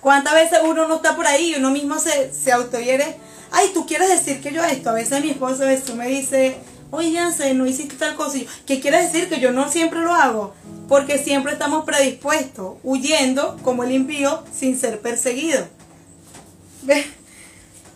¿Cuántas 0.00 0.34
veces 0.34 0.60
uno 0.64 0.88
no 0.88 0.96
está 0.96 1.14
por 1.14 1.26
ahí 1.26 1.52
y 1.52 1.54
uno 1.56 1.70
mismo 1.70 1.98
se, 1.98 2.32
se 2.32 2.52
autohiere? 2.52 3.16
Ay, 3.50 3.70
tú 3.74 3.86
quieres 3.86 4.08
decir 4.08 4.40
que 4.40 4.52
yo 4.52 4.64
esto. 4.64 4.90
A 4.90 4.94
veces 4.94 5.22
mi 5.22 5.30
esposo 5.30 5.64
me 5.96 6.08
dice, 6.08 6.56
oye, 6.90 7.20
no 7.54 7.66
hiciste 7.66 7.96
tal 7.96 8.14
cosa. 8.14 8.38
¿Qué 8.66 8.80
quiere 8.80 9.02
decir? 9.02 9.28
Que 9.28 9.40
yo 9.40 9.52
no 9.52 9.70
siempre 9.70 10.00
lo 10.00 10.14
hago. 10.14 10.54
Porque 10.88 11.18
siempre 11.18 11.52
estamos 11.52 11.84
predispuestos, 11.84 12.78
huyendo 12.82 13.58
como 13.62 13.84
el 13.84 13.92
impío 13.92 14.42
sin 14.52 14.78
ser 14.78 15.00
perseguido. 15.00 15.66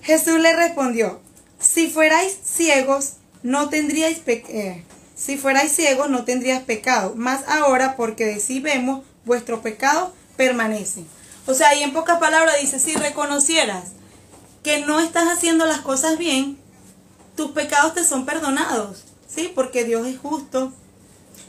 Jesús 0.03 0.39
le 0.39 0.55
respondió, 0.55 1.21
si 1.59 1.89
fuerais 1.89 2.37
ciegos, 2.45 3.15
no 3.43 3.69
tendríais 3.71 4.21
eh, 4.27 4.85
si 5.17 5.39
fuerais 5.39 5.73
ciegos, 5.73 6.11
no 6.11 6.25
tendrías 6.25 6.63
pecado. 6.63 7.15
Más 7.17 7.49
ahora, 7.49 7.97
porque 7.97 8.27
de 8.27 8.41
sí 8.41 8.61
vemos, 8.61 9.05
vuestro 9.25 9.63
pecado 9.63 10.15
permanece. 10.37 11.05
O 11.47 11.55
sea, 11.55 11.75
y 11.75 11.83
en 11.83 11.93
pocas 11.93 12.19
palabras 12.19 12.57
dice, 12.61 12.79
si 12.79 12.95
reconocieras 12.95 13.93
que 14.63 14.81
no 14.81 15.01
estás 15.01 15.29
haciendo 15.29 15.67
las 15.67 15.81
cosas 15.81 16.17
bien, 16.17 16.59
tus 17.37 17.51
pecados 17.51 17.95
te 17.95 18.05
son 18.05 18.25
perdonados, 18.25 19.05
¿sí? 19.29 19.53
Porque 19.55 19.85
Dios 19.85 20.07
es 20.07 20.19
justo 20.19 20.73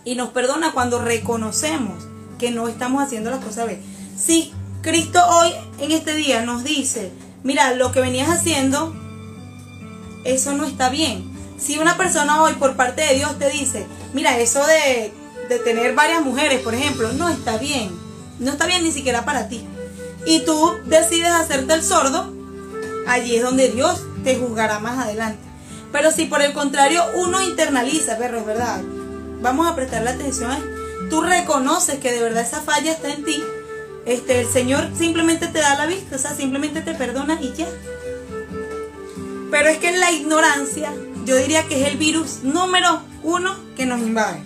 y 0.03 0.15
nos 0.15 0.29
perdona 0.29 0.73
cuando 0.73 0.99
reconocemos 0.99 2.03
que 2.38 2.51
no 2.51 2.67
estamos 2.67 3.01
haciendo 3.01 3.29
las 3.29 3.43
cosas 3.43 3.67
bien. 3.67 3.81
Si 4.17 4.51
Cristo 4.81 5.19
hoy 5.27 5.51
en 5.79 5.91
este 5.91 6.13
día 6.15 6.41
nos 6.41 6.63
dice, 6.63 7.12
mira, 7.43 7.73
lo 7.73 7.91
que 7.91 8.01
venías 8.01 8.29
haciendo, 8.29 8.93
eso 10.25 10.53
no 10.53 10.65
está 10.65 10.89
bien. 10.89 11.34
Si 11.58 11.77
una 11.77 11.95
persona 11.95 12.43
hoy 12.43 12.53
por 12.53 12.75
parte 12.75 13.01
de 13.01 13.15
Dios 13.15 13.39
te 13.39 13.49
dice, 13.49 13.86
mira, 14.13 14.38
eso 14.39 14.65
de, 14.65 15.13
de 15.47 15.60
tener 15.60 15.95
varias 15.95 16.21
mujeres, 16.21 16.62
por 16.62 16.75
ejemplo, 16.75 17.13
no 17.13 17.29
está 17.29 17.58
bien. 17.58 17.97
No 18.39 18.51
está 18.51 18.65
bien 18.65 18.84
ni 18.84 18.91
siquiera 18.91 19.23
para 19.23 19.47
ti. 19.47 19.65
Y 20.25 20.39
tú 20.39 20.73
decides 20.85 21.31
hacerte 21.31 21.73
el 21.73 21.83
sordo, 21.83 22.33
allí 23.07 23.35
es 23.35 23.43
donde 23.43 23.69
Dios 23.69 24.01
te 24.23 24.38
juzgará 24.38 24.79
más 24.79 24.97
adelante. 24.97 25.43
Pero 25.91 26.11
si 26.11 26.25
por 26.25 26.41
el 26.41 26.53
contrario 26.53 27.03
uno 27.15 27.41
internaliza, 27.41 28.17
perro, 28.17 28.39
es 28.39 28.45
verdad, 28.45 28.81
vamos 29.41 29.67
a 29.67 29.75
prestarle 29.75 30.09
atención, 30.09 30.57
tú 31.09 31.21
reconoces 31.21 31.99
que 31.99 32.11
de 32.11 32.21
verdad 32.21 32.43
esa 32.43 32.61
falla 32.61 32.91
está 32.91 33.13
en 33.13 33.23
ti, 33.23 33.41
este, 34.05 34.41
el 34.41 34.47
Señor 34.47 34.89
simplemente 34.97 35.47
te 35.47 35.59
da 35.59 35.75
la 35.75 35.85
vista, 35.85 36.15
o 36.15 36.19
sea, 36.19 36.35
simplemente 36.35 36.81
te 36.81 36.93
perdona 36.93 37.39
y 37.41 37.53
ya. 37.53 37.67
Pero 39.49 39.69
es 39.69 39.77
que 39.77 39.91
la 39.97 40.11
ignorancia, 40.11 40.93
yo 41.25 41.35
diría 41.38 41.67
que 41.67 41.81
es 41.81 41.88
el 41.88 41.97
virus 41.97 42.43
número 42.43 43.01
uno 43.23 43.55
que 43.75 43.85
nos 43.85 43.99
invade. 44.01 44.43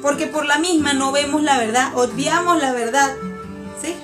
Porque 0.00 0.26
por 0.26 0.46
la 0.46 0.58
misma 0.58 0.92
no 0.92 1.12
vemos 1.12 1.42
la 1.42 1.58
verdad, 1.58 1.96
obviamos 1.96 2.60
la 2.60 2.72
verdad, 2.72 3.14
¿sí? 3.80 3.94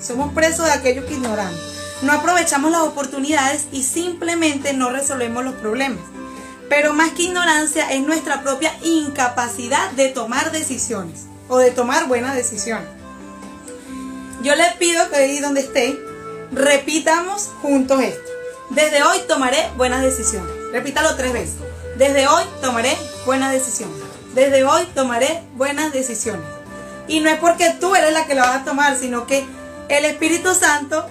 Somos 0.00 0.32
presos 0.32 0.66
de 0.66 0.72
aquellos 0.72 1.04
que 1.06 1.14
ignoramos. 1.14 1.58
No 2.02 2.12
aprovechamos 2.12 2.70
las 2.70 2.82
oportunidades 2.82 3.66
y 3.72 3.82
simplemente 3.82 4.74
no 4.74 4.90
resolvemos 4.90 5.44
los 5.44 5.54
problemas. 5.54 6.00
Pero 6.68 6.92
más 6.92 7.12
que 7.12 7.24
ignorancia 7.24 7.90
es 7.90 8.02
nuestra 8.02 8.42
propia 8.42 8.72
incapacidad 8.82 9.90
de 9.92 10.08
tomar 10.08 10.52
decisiones 10.52 11.26
o 11.48 11.58
de 11.58 11.70
tomar 11.70 12.08
buenas 12.08 12.34
decisiones. 12.34 12.88
Yo 14.42 14.54
les 14.54 14.74
pido 14.74 15.08
que 15.08 15.16
ahí 15.16 15.38
donde 15.40 15.60
esté, 15.60 15.98
repitamos 16.52 17.50
juntos 17.62 18.02
esto. 18.02 18.30
Desde 18.70 19.02
hoy 19.02 19.18
tomaré 19.28 19.58
buenas 19.76 20.02
decisiones. 20.02 20.52
Repítalo 20.72 21.16
tres 21.16 21.32
veces. 21.32 21.56
Desde 21.96 22.26
hoy 22.26 22.44
tomaré 22.60 22.94
buenas 23.24 23.52
decisiones. 23.52 23.96
Desde 24.34 24.64
hoy 24.64 24.84
tomaré 24.94 25.42
buenas 25.54 25.92
decisiones. 25.92 26.44
Y 27.08 27.20
no 27.20 27.30
es 27.30 27.38
porque 27.38 27.74
tú 27.80 27.94
eres 27.94 28.12
la 28.12 28.26
que 28.26 28.34
la 28.34 28.42
vas 28.42 28.62
a 28.62 28.64
tomar, 28.64 28.96
sino 28.96 29.26
que 29.26 29.46
el 29.88 30.04
Espíritu 30.04 30.54
Santo 30.54 31.06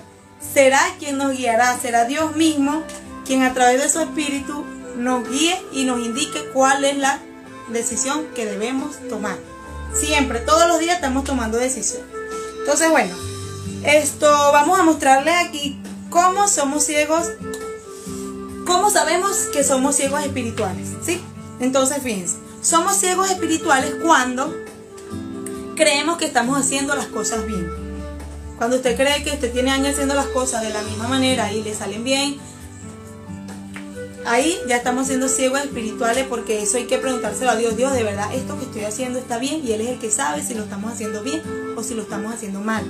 será 0.53 0.81
quien 0.99 1.17
nos 1.17 1.35
guiará, 1.35 1.77
será 1.79 2.05
Dios 2.05 2.35
mismo 2.35 2.83
quien 3.25 3.43
a 3.43 3.53
través 3.53 3.81
de 3.81 3.89
su 3.89 3.99
Espíritu 3.99 4.63
nos 4.97 5.27
guíe 5.29 5.59
y 5.71 5.85
nos 5.85 5.99
indique 5.99 6.45
cuál 6.53 6.85
es 6.85 6.97
la 6.97 7.19
decisión 7.69 8.25
que 8.35 8.45
debemos 8.45 8.97
tomar. 9.09 9.37
Siempre, 9.93 10.39
todos 10.39 10.67
los 10.67 10.79
días 10.79 10.95
estamos 10.95 11.23
tomando 11.23 11.57
decisiones. 11.57 12.07
Entonces, 12.59 12.89
bueno, 12.89 13.15
esto 13.83 14.27
vamos 14.51 14.79
a 14.79 14.83
mostrarles 14.83 15.35
aquí 15.35 15.79
cómo 16.09 16.47
somos 16.47 16.83
ciegos, 16.83 17.27
cómo 18.65 18.89
sabemos 18.89 19.37
que 19.51 19.63
somos 19.63 19.95
ciegos 19.95 20.23
espirituales, 20.23 20.89
¿sí? 21.03 21.21
Entonces, 21.59 22.01
fíjense, 22.03 22.37
somos 22.61 22.95
ciegos 22.97 23.29
espirituales 23.31 23.95
cuando 24.01 24.53
creemos 25.75 26.17
que 26.17 26.25
estamos 26.25 26.59
haciendo 26.59 26.95
las 26.95 27.07
cosas 27.07 27.45
bien. 27.45 27.84
Cuando 28.57 28.77
usted 28.77 28.95
cree 28.95 29.23
que 29.23 29.31
usted 29.31 29.51
tiene 29.51 29.71
años 29.71 29.89
haciendo 29.89 30.15
las 30.15 30.27
cosas 30.27 30.61
de 30.61 30.69
la 30.69 30.81
misma 30.81 31.07
manera 31.07 31.51
y 31.51 31.61
le 31.61 31.73
salen 31.73 32.03
bien, 32.05 32.37
ahí 34.25 34.57
ya 34.67 34.77
estamos 34.77 35.07
siendo 35.07 35.27
ciegos 35.27 35.59
espirituales 35.59 36.25
porque 36.29 36.61
eso 36.61 36.77
hay 36.77 36.85
que 36.85 36.97
preguntárselo 36.97 37.51
a 37.51 37.55
Dios. 37.57 37.75
Dios, 37.75 37.93
de 37.93 38.03
verdad, 38.03 38.33
esto 38.33 38.57
que 38.57 38.65
estoy 38.65 38.85
haciendo 38.85 39.19
está 39.19 39.39
bien 39.39 39.61
y 39.65 39.73
Él 39.73 39.81
es 39.81 39.89
el 39.89 39.99
que 39.99 40.09
sabe 40.09 40.41
si 40.41 40.53
lo 40.53 40.63
estamos 40.63 40.93
haciendo 40.93 41.21
bien 41.21 41.41
o 41.75 41.83
si 41.83 41.95
lo 41.95 42.03
estamos 42.03 42.33
haciendo 42.33 42.61
mal. 42.61 42.85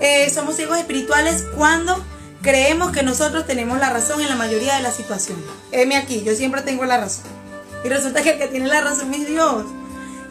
Eh, 0.00 0.28
somos 0.30 0.56
ciegos 0.56 0.78
espirituales 0.78 1.44
cuando 1.56 2.04
creemos 2.42 2.90
que 2.90 3.04
nosotros 3.04 3.46
tenemos 3.46 3.78
la 3.78 3.90
razón 3.90 4.20
en 4.20 4.28
la 4.28 4.36
mayoría 4.36 4.76
de 4.76 4.82
las 4.82 4.96
situaciones. 4.96 5.44
Heme 5.70 5.96
aquí, 5.96 6.22
yo 6.24 6.34
siempre 6.34 6.62
tengo 6.62 6.84
la 6.86 6.98
razón. 6.98 7.24
Y 7.84 7.88
resulta 7.88 8.20
que 8.22 8.30
el 8.30 8.38
que 8.38 8.48
tiene 8.48 8.66
la 8.66 8.80
razón 8.80 9.14
es 9.14 9.28
Dios. 9.28 9.64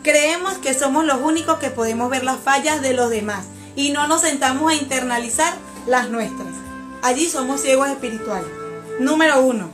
Creemos 0.04 0.56
que 0.56 0.74
somos 0.74 1.06
los 1.06 1.22
únicos 1.22 1.58
que 1.58 1.70
podemos 1.70 2.10
ver 2.10 2.26
las 2.26 2.38
fallas 2.38 2.82
de 2.82 2.94
los 2.94 3.10
demás 3.10 3.46
y 3.76 3.92
no 3.92 4.08
nos 4.08 4.22
sentamos 4.22 4.72
a 4.72 4.76
internalizar 4.76 5.54
las 5.86 6.10
nuestras. 6.10 6.54
Allí 7.02 7.30
somos 7.30 7.62
ciegos 7.62 7.90
espirituales. 7.90 8.50
Número 9.00 9.42
uno, 9.42 9.70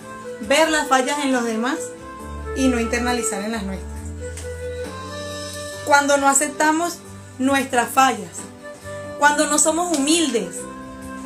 ver 0.47 0.69
las 0.69 0.87
fallas 0.87 1.19
en 1.23 1.31
los 1.31 1.45
demás 1.45 1.77
y 2.55 2.67
no 2.67 2.79
internalizar 2.79 3.43
en 3.43 3.51
las 3.51 3.63
nuestras. 3.63 3.91
Cuando 5.85 6.17
no 6.17 6.27
aceptamos 6.27 6.99
nuestras 7.39 7.89
fallas, 7.89 8.39
cuando 9.19 9.45
no 9.47 9.59
somos 9.59 9.97
humildes, 9.97 10.55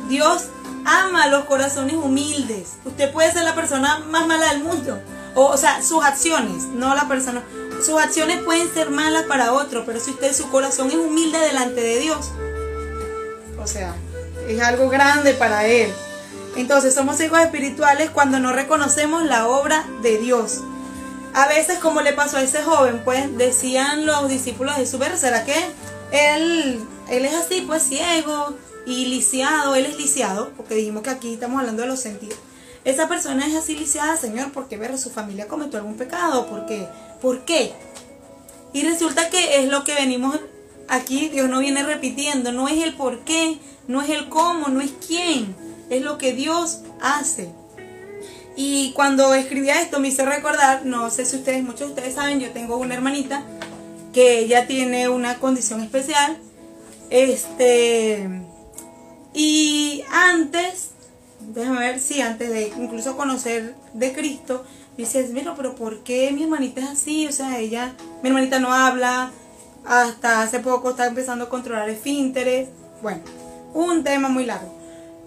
Dios 0.08 0.44
ama 0.84 1.26
los 1.28 1.44
corazones 1.44 1.96
humildes. 1.96 2.74
Usted 2.84 3.12
puede 3.12 3.32
ser 3.32 3.44
la 3.44 3.54
persona 3.54 3.98
más 3.98 4.26
mala 4.26 4.52
del 4.52 4.62
mundo, 4.62 5.00
o, 5.34 5.46
o 5.46 5.56
sea, 5.56 5.82
sus 5.82 6.04
acciones, 6.04 6.64
no 6.64 6.94
la 6.94 7.08
persona. 7.08 7.42
Sus 7.84 8.00
acciones 8.00 8.42
pueden 8.42 8.72
ser 8.72 8.90
malas 8.90 9.24
para 9.24 9.52
otro, 9.52 9.84
pero 9.84 10.00
si 10.00 10.12
usted 10.12 10.34
su 10.34 10.50
corazón 10.50 10.88
es 10.90 10.96
humilde 10.96 11.38
delante 11.38 11.80
de 11.80 11.98
Dios, 11.98 12.30
o 13.66 13.68
sea, 13.68 13.96
es 14.46 14.62
algo 14.62 14.88
grande 14.88 15.34
para 15.34 15.66
Él. 15.66 15.92
Entonces 16.56 16.94
somos 16.94 17.20
hijos 17.20 17.40
espirituales 17.40 18.10
cuando 18.10 18.38
no 18.38 18.52
reconocemos 18.52 19.24
la 19.24 19.48
obra 19.48 19.84
de 20.02 20.18
Dios. 20.18 20.60
A 21.34 21.48
veces, 21.48 21.80
como 21.80 22.00
le 22.00 22.12
pasó 22.12 22.36
a 22.36 22.42
ese 22.42 22.62
joven, 22.62 23.02
pues 23.04 23.36
decían 23.36 24.06
los 24.06 24.28
discípulos 24.28 24.76
de 24.76 24.82
Jesús, 24.82 25.00
¿será 25.16 25.44
que 25.44 25.56
él, 26.12 26.80
él 27.10 27.24
es 27.24 27.34
así, 27.34 27.62
pues 27.62 27.82
ciego 27.82 28.54
y 28.86 29.06
lisiado? 29.06 29.74
Él 29.74 29.86
es 29.86 29.96
lisiado, 29.96 30.52
porque 30.56 30.76
dijimos 30.76 31.02
que 31.02 31.10
aquí 31.10 31.34
estamos 31.34 31.58
hablando 31.58 31.82
de 31.82 31.88
los 31.88 31.98
sentidos. 31.98 32.38
Esa 32.84 33.08
persona 33.08 33.48
es 33.48 33.56
así 33.56 33.76
lisiada, 33.76 34.16
Señor, 34.16 34.52
porque 34.52 34.76
ver, 34.76 34.96
su 34.96 35.10
familia 35.10 35.48
cometió 35.48 35.80
algún 35.80 35.96
pecado, 35.96 36.46
porque, 36.46 36.86
¿por 37.20 37.44
qué? 37.44 37.72
Y 38.72 38.84
resulta 38.88 39.28
que 39.28 39.58
es 39.58 39.68
lo 39.68 39.82
que 39.82 39.94
venimos 39.94 40.38
Aquí 40.88 41.28
Dios 41.28 41.48
no 41.48 41.60
viene 41.60 41.82
repitiendo, 41.82 42.52
no 42.52 42.68
es 42.68 42.82
el 42.82 42.94
por 42.94 43.20
qué, 43.20 43.58
no 43.88 44.02
es 44.02 44.10
el 44.10 44.28
cómo, 44.28 44.68
no 44.68 44.80
es 44.80 44.92
quién, 45.06 45.54
es 45.90 46.02
lo 46.02 46.18
que 46.18 46.32
Dios 46.32 46.80
hace. 47.00 47.50
Y 48.56 48.92
cuando 48.92 49.34
escribía 49.34 49.82
esto 49.82 50.00
me 50.00 50.08
hizo 50.08 50.24
recordar, 50.24 50.86
no 50.86 51.10
sé 51.10 51.26
si 51.26 51.36
ustedes, 51.36 51.62
muchos 51.62 51.80
de 51.80 51.86
ustedes 51.94 52.14
saben, 52.14 52.40
yo 52.40 52.50
tengo 52.50 52.78
una 52.78 52.94
hermanita 52.94 53.44
que 54.14 54.38
ella 54.38 54.66
tiene 54.66 55.10
una 55.10 55.38
condición 55.38 55.82
especial. 55.82 56.38
Este, 57.10 58.26
y 59.34 60.02
antes, 60.10 60.92
déjame 61.40 61.80
ver, 61.80 62.00
sí, 62.00 62.22
antes 62.22 62.48
de 62.48 62.68
incluso 62.78 63.16
conocer 63.16 63.74
de 63.92 64.12
Cristo, 64.14 64.64
dices, 64.96 65.32
mira, 65.32 65.54
pero 65.54 65.74
¿por 65.74 66.02
qué 66.02 66.32
mi 66.32 66.44
hermanita 66.44 66.80
es 66.80 66.88
así? 66.88 67.26
O 67.26 67.32
sea, 67.32 67.58
ella, 67.58 67.94
mi 68.22 68.30
hermanita 68.30 68.58
no 68.58 68.72
habla, 68.72 69.32
hasta 69.86 70.42
hace 70.42 70.60
poco 70.60 70.90
está 70.90 71.06
empezando 71.06 71.44
a 71.44 71.48
controlar 71.48 71.88
esfínteres. 71.88 72.68
Bueno, 73.02 73.20
un 73.74 74.04
tema 74.04 74.28
muy 74.28 74.44
largo. 74.44 74.74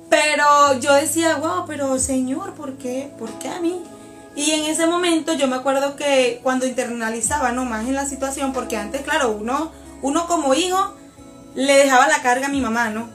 Pero 0.09 0.79
yo 0.79 0.93
decía, 0.93 1.35
wow, 1.35 1.65
pero 1.67 1.99
Señor, 1.99 2.53
¿por 2.53 2.77
qué? 2.77 3.11
¿Por 3.17 3.29
qué 3.39 3.49
a 3.49 3.59
mí? 3.59 3.81
Y 4.35 4.51
en 4.51 4.65
ese 4.65 4.87
momento 4.87 5.33
yo 5.33 5.47
me 5.47 5.55
acuerdo 5.55 5.95
que 5.95 6.39
cuando 6.43 6.65
internalizaba 6.65 7.51
no 7.51 7.65
más 7.65 7.87
en 7.87 7.95
la 7.95 8.05
situación, 8.05 8.53
porque 8.53 8.77
antes, 8.77 9.01
claro, 9.01 9.31
uno, 9.31 9.71
uno 10.01 10.27
como 10.27 10.53
hijo 10.53 10.93
le 11.55 11.73
dejaba 11.73 12.07
la 12.07 12.21
carga 12.21 12.47
a 12.47 12.49
mi 12.49 12.61
mamá, 12.61 12.89
¿no? 12.89 13.09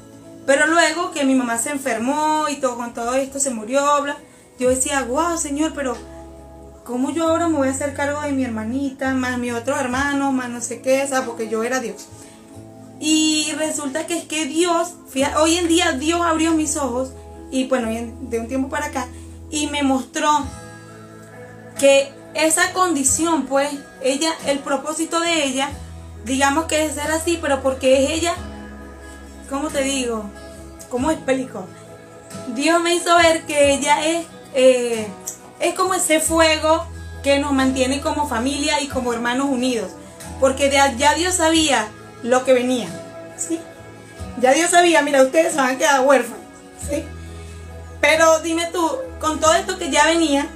Pero 0.46 0.66
luego 0.66 1.10
que 1.12 1.24
mi 1.24 1.34
mamá 1.34 1.58
se 1.58 1.70
enfermó 1.70 2.48
y 2.48 2.56
todo 2.56 2.76
con 2.76 2.92
todo 2.92 3.14
esto 3.14 3.40
se 3.40 3.50
murió, 3.50 4.02
bla, 4.02 4.16
yo 4.58 4.68
decía, 4.68 5.02
wow, 5.02 5.38
Señor, 5.38 5.72
pero 5.74 5.96
¿cómo 6.84 7.10
yo 7.10 7.28
ahora 7.28 7.48
me 7.48 7.56
voy 7.56 7.68
a 7.68 7.72
hacer 7.72 7.94
cargo 7.94 8.20
de 8.20 8.32
mi 8.32 8.44
hermanita, 8.44 9.14
más 9.14 9.38
mi 9.38 9.50
otro 9.50 9.76
hermano, 9.76 10.32
más 10.32 10.50
no 10.50 10.60
sé 10.60 10.80
qué, 10.80 11.04
o 11.04 11.24
porque 11.24 11.48
yo 11.48 11.64
era 11.64 11.80
Dios? 11.80 12.06
Y 13.00 13.52
resulta 13.58 14.06
que 14.06 14.18
es 14.18 14.24
que 14.24 14.46
Dios, 14.46 14.94
hoy 15.38 15.56
en 15.56 15.68
día 15.68 15.92
Dios 15.92 16.20
abrió 16.20 16.52
mis 16.52 16.76
ojos 16.76 17.12
y 17.50 17.66
bueno, 17.66 17.88
de 17.88 18.38
un 18.40 18.48
tiempo 18.48 18.68
para 18.68 18.86
acá, 18.86 19.06
y 19.50 19.66
me 19.68 19.82
mostró 19.82 20.28
que 21.78 22.12
esa 22.34 22.72
condición, 22.72 23.46
pues, 23.46 23.70
ella, 24.02 24.32
el 24.46 24.58
propósito 24.58 25.20
de 25.20 25.44
ella, 25.44 25.70
digamos 26.24 26.64
que 26.64 26.84
es 26.84 26.94
ser 26.94 27.10
así, 27.12 27.38
pero 27.40 27.62
porque 27.62 28.04
es 28.04 28.10
ella, 28.10 28.34
¿cómo 29.48 29.68
te 29.68 29.82
digo? 29.82 30.24
¿Cómo 30.90 31.10
explico? 31.10 31.66
Dios 32.54 32.82
me 32.82 32.94
hizo 32.94 33.14
ver 33.16 33.46
que 33.46 33.74
ella 33.74 34.04
es, 34.04 34.26
eh, 34.54 35.06
es 35.60 35.74
como 35.74 35.94
ese 35.94 36.20
fuego 36.20 36.86
que 37.22 37.38
nos 37.38 37.52
mantiene 37.52 38.00
como 38.00 38.28
familia 38.28 38.80
y 38.80 38.88
como 38.88 39.12
hermanos 39.12 39.48
unidos. 39.48 39.90
Porque 40.40 40.70
ya 40.70 41.14
Dios 41.14 41.34
sabía 41.34 41.88
lo 42.22 42.44
que 42.44 42.52
venía. 42.52 42.88
¿sí? 43.36 43.58
Ya 44.40 44.52
Dios 44.52 44.70
sabía, 44.70 45.02
mira, 45.02 45.22
ustedes 45.22 45.52
se 45.52 45.58
van 45.58 45.76
a 45.76 45.78
quedar 45.78 46.00
huérfanos. 46.00 46.44
¿sí? 46.88 47.04
Pero 48.00 48.40
dime 48.40 48.68
tú, 48.72 48.90
con 49.20 49.40
todo 49.40 49.54
esto 49.54 49.78
que 49.78 49.90
ya 49.90 50.06
venía, 50.06 50.48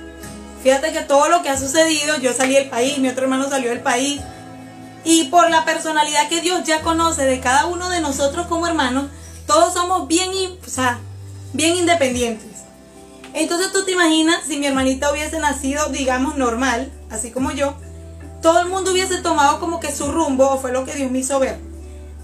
Fíjate 0.63 0.93
que 0.93 1.01
todo 1.03 1.29
lo 1.29 1.43
que 1.43 1.51
ha 1.51 1.57
sucedido, 1.57 2.19
yo 2.19 2.33
salí 2.33 2.55
del 2.55 2.69
país, 2.69 2.99
mi 2.99 3.09
otro 3.09 3.25
hermano 3.25 3.49
salió 3.49 3.71
del 3.71 3.81
país, 3.81 4.21
y 5.05 5.25
por 5.25 5.49
la 5.51 5.65
personalidad 5.65 6.29
que 6.29 6.41
Dios 6.41 6.65
ya 6.65 6.83
conoce 6.83 7.25
de 7.25 7.41
cada 7.41 7.67
uno 7.67 7.89
de 7.89 8.01
nosotros 8.01 8.47
como 8.49 8.67
hermanos, 8.67 9.07
todos 9.47 9.73
somos 9.73 10.09
bien, 10.09 10.31
o 10.67 10.69
sea, 10.69 10.99
bien 11.53 11.77
independientes. 11.77 12.58
Entonces 13.39 13.71
tú 13.73 13.85
te 13.85 13.93
imaginas 13.93 14.43
si 14.49 14.59
mi 14.59 14.67
hermanita 14.67 15.13
hubiese 15.13 15.39
nacido, 15.39 15.91
digamos, 15.91 16.37
normal, 16.37 16.91
así 17.09 17.31
como 17.31 17.53
yo, 17.53 17.75
todo 18.43 18.59
el 18.59 18.69
mundo 18.69 18.91
hubiese 18.91 19.19
tomado 19.19 19.61
como 19.61 19.79
que 19.79 19.93
su 19.93 20.11
rumbo, 20.11 20.51
o 20.51 20.59
fue 20.59 20.73
lo 20.73 20.85
que 20.85 20.95
Dios 20.95 21.09
me 21.13 21.21
hizo 21.21 21.39
ver. 21.39 21.57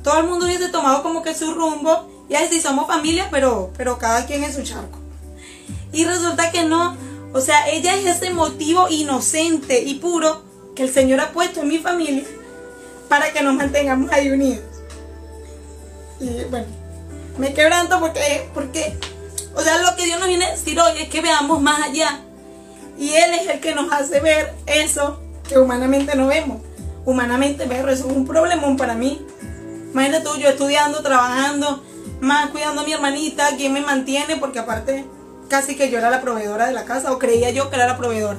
Todo 0.02 0.18
el 0.18 0.26
mundo 0.26 0.46
hubiese 0.46 0.70
tomado 0.70 1.04
como 1.04 1.22
que 1.22 1.32
su 1.32 1.54
rumbo, 1.54 2.08
y 2.28 2.34
así 2.34 2.60
somos 2.60 2.88
familia, 2.88 3.28
pero, 3.30 3.70
pero 3.76 3.96
cada 3.96 4.26
quien 4.26 4.42
en 4.42 4.52
su 4.52 4.64
charco. 4.64 4.98
Y 5.92 6.04
resulta 6.04 6.50
que 6.50 6.64
no, 6.64 6.96
o 7.32 7.40
sea, 7.40 7.68
ella 7.68 7.94
es 7.94 8.06
ese 8.06 8.30
motivo 8.30 8.88
inocente 8.88 9.82
y 9.84 9.94
puro 9.94 10.42
que 10.74 10.82
el 10.82 10.92
Señor 10.92 11.20
ha 11.20 11.30
puesto 11.30 11.60
en 11.60 11.68
mi 11.68 11.78
familia 11.78 12.24
para 13.08 13.32
que 13.32 13.40
nos 13.40 13.54
mantengamos 13.54 14.10
ahí 14.10 14.30
unidos. 14.30 14.64
Y 16.18 16.42
bueno, 16.50 16.66
me 17.38 17.54
quebranto 17.54 18.00
porque, 18.00 18.48
porque, 18.52 18.98
o 19.54 19.60
sea, 19.62 19.78
lo 19.78 19.96
que 19.96 20.04
Dios 20.04 20.18
nos 20.18 20.28
viene 20.28 20.46
a 20.46 20.50
decir 20.52 20.78
hoy 20.80 21.02
es 21.02 21.08
que 21.08 21.20
veamos 21.20 21.60
más 21.60 21.82
allá. 21.82 22.20
Y 22.98 23.10
Él 23.10 23.34
es 23.34 23.48
el 23.48 23.60
que 23.60 23.74
nos 23.74 23.92
hace 23.92 24.20
ver 24.20 24.54
eso 24.66 25.20
que 25.48 25.58
humanamente 25.58 26.16
no 26.16 26.26
vemos. 26.26 26.62
Humanamente, 27.04 27.66
ver 27.66 27.88
eso 27.88 28.08
es 28.08 28.16
un 28.16 28.26
problemón 28.26 28.76
para 28.76 28.94
mí. 28.94 29.24
Imagínate 29.92 30.24
tú, 30.24 30.36
yo 30.38 30.48
estudiando, 30.48 31.02
trabajando, 31.02 31.84
más 32.20 32.50
cuidando 32.50 32.82
a 32.82 32.84
mi 32.84 32.92
hermanita, 32.92 33.56
quien 33.56 33.72
me 33.72 33.80
mantiene, 33.80 34.36
porque 34.36 34.58
aparte 34.58 35.04
casi 35.48 35.76
que 35.76 35.90
yo 35.90 35.98
era 35.98 36.10
la 36.10 36.20
proveedora 36.20 36.66
de 36.66 36.72
la 36.72 36.84
casa 36.84 37.12
o 37.12 37.18
creía 37.18 37.50
yo 37.50 37.70
que 37.70 37.76
era 37.76 37.86
la 37.86 37.96
proveedora. 37.96 38.38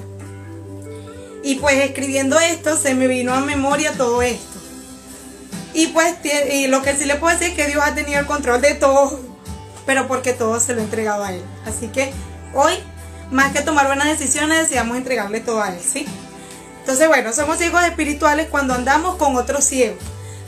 Y 1.44 1.56
pues 1.56 1.76
escribiendo 1.78 2.40
esto 2.40 2.76
se 2.76 2.96
me 2.96 3.08
vino 3.08 3.34
a 3.34 3.40
memoria 3.40 3.94
todo 3.94 4.22
esto. 4.22 4.60
Y 5.74 5.88
pues 5.88 6.16
y 6.52 6.68
lo 6.68 6.82
que 6.82 6.96
sí 6.96 7.06
le 7.06 7.16
puedo 7.16 7.38
decir 7.38 7.52
es 7.52 7.56
que 7.56 7.68
Dios 7.68 7.84
ha 7.86 7.94
tenido 7.94 8.20
el 8.20 8.26
control 8.26 8.62
de 8.62 8.74
todo, 8.74 9.20
pero 9.86 10.08
porque 10.08 10.34
todo 10.34 10.60
se 10.60 10.74
lo 10.74 10.82
he 10.82 10.84
entregado 10.84 11.24
a 11.24 11.34
Él. 11.34 11.42
Así 11.66 11.88
que 11.88 12.12
hoy, 12.54 12.74
más 13.32 13.52
que 13.54 13.62
tomar 13.62 13.88
buenas 13.88 14.08
decisiones, 14.08 14.60
deseamos 14.60 14.98
entregarle 14.98 15.40
todo 15.40 15.62
a 15.62 15.70
Él, 15.70 15.80
¿sí? 15.82 16.06
Entonces, 16.80 17.08
bueno, 17.08 17.34
somos 17.34 17.60
hijos 17.62 17.84
espirituales 17.84 18.48
cuando 18.50 18.74
andamos 18.74 19.16
con 19.16 19.36
otros 19.36 19.64
ciegos. 19.64 19.98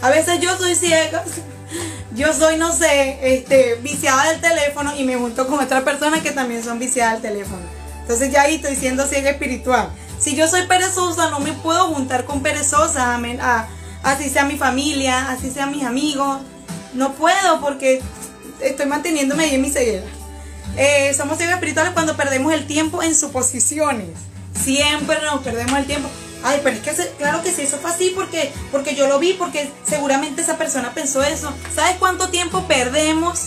A 0.02 0.10
veces 0.10 0.40
yo 0.40 0.56
soy 0.56 0.76
ciega, 0.76 1.24
yo 2.16 2.34
soy, 2.34 2.58
no 2.58 2.72
sé, 2.72 3.36
este, 3.36 3.76
viciada 3.82 4.32
del 4.32 4.42
teléfono 4.42 4.96
y 4.96 5.04
me 5.04 5.16
junto 5.16 5.48
con 5.48 5.60
otras 5.60 5.84
personas 5.84 6.22
que 6.22 6.32
también 6.32 6.64
son 6.64 6.78
viciadas 6.78 7.22
del 7.22 7.34
teléfono. 7.34 7.64
Entonces 8.02 8.32
ya 8.32 8.44
ahí 8.44 8.56
estoy 8.56 8.76
siendo 8.76 9.08
ciega 9.08 9.32
espiritual. 9.32 9.90
Si 10.20 10.36
yo 10.36 10.48
soy 10.48 10.66
perezosa, 10.68 11.30
no 11.30 11.40
me 11.40 11.54
puedo 11.54 11.88
juntar 11.88 12.26
con 12.26 12.42
perezosas, 12.42 13.20
a, 13.42 13.68
así 14.04 14.30
sea 14.30 14.46
mi 14.46 14.58
familia, 14.58 15.30
así 15.30 15.52
sean 15.52 15.72
mis 15.72 15.84
amigos. 15.84 16.40
No 16.94 17.14
puedo 17.14 17.62
porque 17.62 18.02
estoy 18.62 18.86
manteniéndome 18.86 19.44
ahí 19.44 19.56
en 19.56 19.62
mi 19.62 19.70
ceguera. 19.70 20.06
Eh, 20.78 21.14
somos 21.16 21.38
ciegos 21.38 21.56
espirituales 21.56 21.94
cuando 21.94 22.16
perdemos 22.16 22.54
el 22.54 22.68
tiempo 22.68 23.02
en 23.02 23.16
suposiciones. 23.16 24.10
Siempre 24.64 25.18
nos 25.22 25.42
perdemos 25.42 25.78
el 25.80 25.86
tiempo. 25.86 26.10
Ay, 26.44 26.62
pero 26.64 26.76
es 26.76 26.82
que 26.82 27.08
claro 27.18 27.42
que 27.42 27.52
sí, 27.52 27.64
eso 27.64 27.78
fue 27.78 27.90
así 27.90 28.12
porque, 28.16 28.52
porque 28.72 28.96
yo 28.96 29.08
lo 29.08 29.18
vi, 29.20 29.34
porque 29.34 29.72
seguramente 29.88 30.42
esa 30.42 30.58
persona 30.58 30.94
pensó 30.94 31.24
eso. 31.24 31.52
¿Sabes 31.74 31.96
cuánto 31.98 32.30
tiempo 32.30 32.68
perdemos 32.68 33.46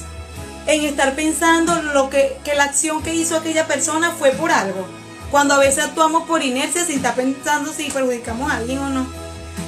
en 0.67 0.85
estar 0.85 1.15
pensando 1.15 1.81
lo 1.83 2.11
que, 2.11 2.37
que 2.45 2.55
la 2.55 2.65
acción 2.65 3.03
que 3.03 3.15
hizo 3.15 3.37
aquella 3.37 3.67
persona 3.67 4.11
fue 4.11 4.31
por 4.33 4.51
algo? 4.51 4.87
Cuando 5.31 5.55
a 5.55 5.59
veces 5.59 5.85
actuamos 5.85 6.25
por 6.25 6.43
inercia 6.43 6.85
sin 6.85 6.97
estar 6.97 7.15
pensando 7.15 7.73
si 7.73 7.91
perjudicamos 7.91 8.51
a 8.51 8.57
alguien 8.57 8.79
o 8.81 8.91
no. 8.91 9.07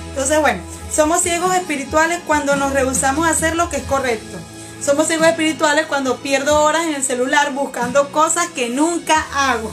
Entonces, 0.08 0.40
bueno, 0.40 0.60
somos 0.92 1.22
ciegos 1.22 1.54
espirituales 1.54 2.18
cuando 2.26 2.56
nos 2.56 2.72
rehusamos 2.72 3.26
a 3.26 3.30
hacer 3.30 3.54
lo 3.54 3.70
que 3.70 3.76
es 3.76 3.84
correcto. 3.84 4.38
Somos 4.84 5.06
ciegos 5.06 5.28
espirituales 5.28 5.86
cuando 5.86 6.16
pierdo 6.16 6.60
horas 6.60 6.86
en 6.86 6.94
el 6.94 7.04
celular 7.04 7.52
buscando 7.52 8.10
cosas 8.10 8.48
que 8.48 8.68
nunca 8.68 9.24
hago. 9.32 9.70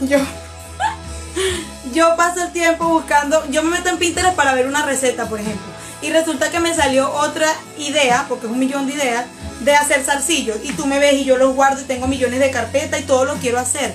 Yo 0.00 0.18
yo 1.92 2.16
paso 2.16 2.44
el 2.44 2.52
tiempo 2.52 2.86
buscando, 2.86 3.44
yo 3.50 3.64
me 3.64 3.70
meto 3.70 3.88
en 3.88 3.98
Pinterest 3.98 4.36
para 4.36 4.54
ver 4.54 4.68
una 4.68 4.86
receta, 4.86 5.28
por 5.28 5.40
ejemplo. 5.40 5.66
Y 6.02 6.10
resulta 6.10 6.50
que 6.50 6.60
me 6.60 6.72
salió 6.72 7.12
otra 7.12 7.48
idea, 7.78 8.26
porque 8.28 8.46
es 8.46 8.52
un 8.52 8.58
millón 8.60 8.86
de 8.86 8.94
ideas, 8.94 9.26
de 9.60 9.74
hacer 9.74 10.04
salsillos. 10.04 10.58
Y 10.62 10.72
tú 10.72 10.86
me 10.86 11.00
ves 11.00 11.14
y 11.14 11.24
yo 11.24 11.36
los 11.36 11.54
guardo 11.54 11.80
y 11.80 11.84
tengo 11.84 12.06
millones 12.06 12.38
de 12.38 12.52
carpetas 12.52 13.00
y 13.00 13.04
todo 13.04 13.24
lo 13.24 13.34
quiero 13.34 13.58
hacer. 13.58 13.92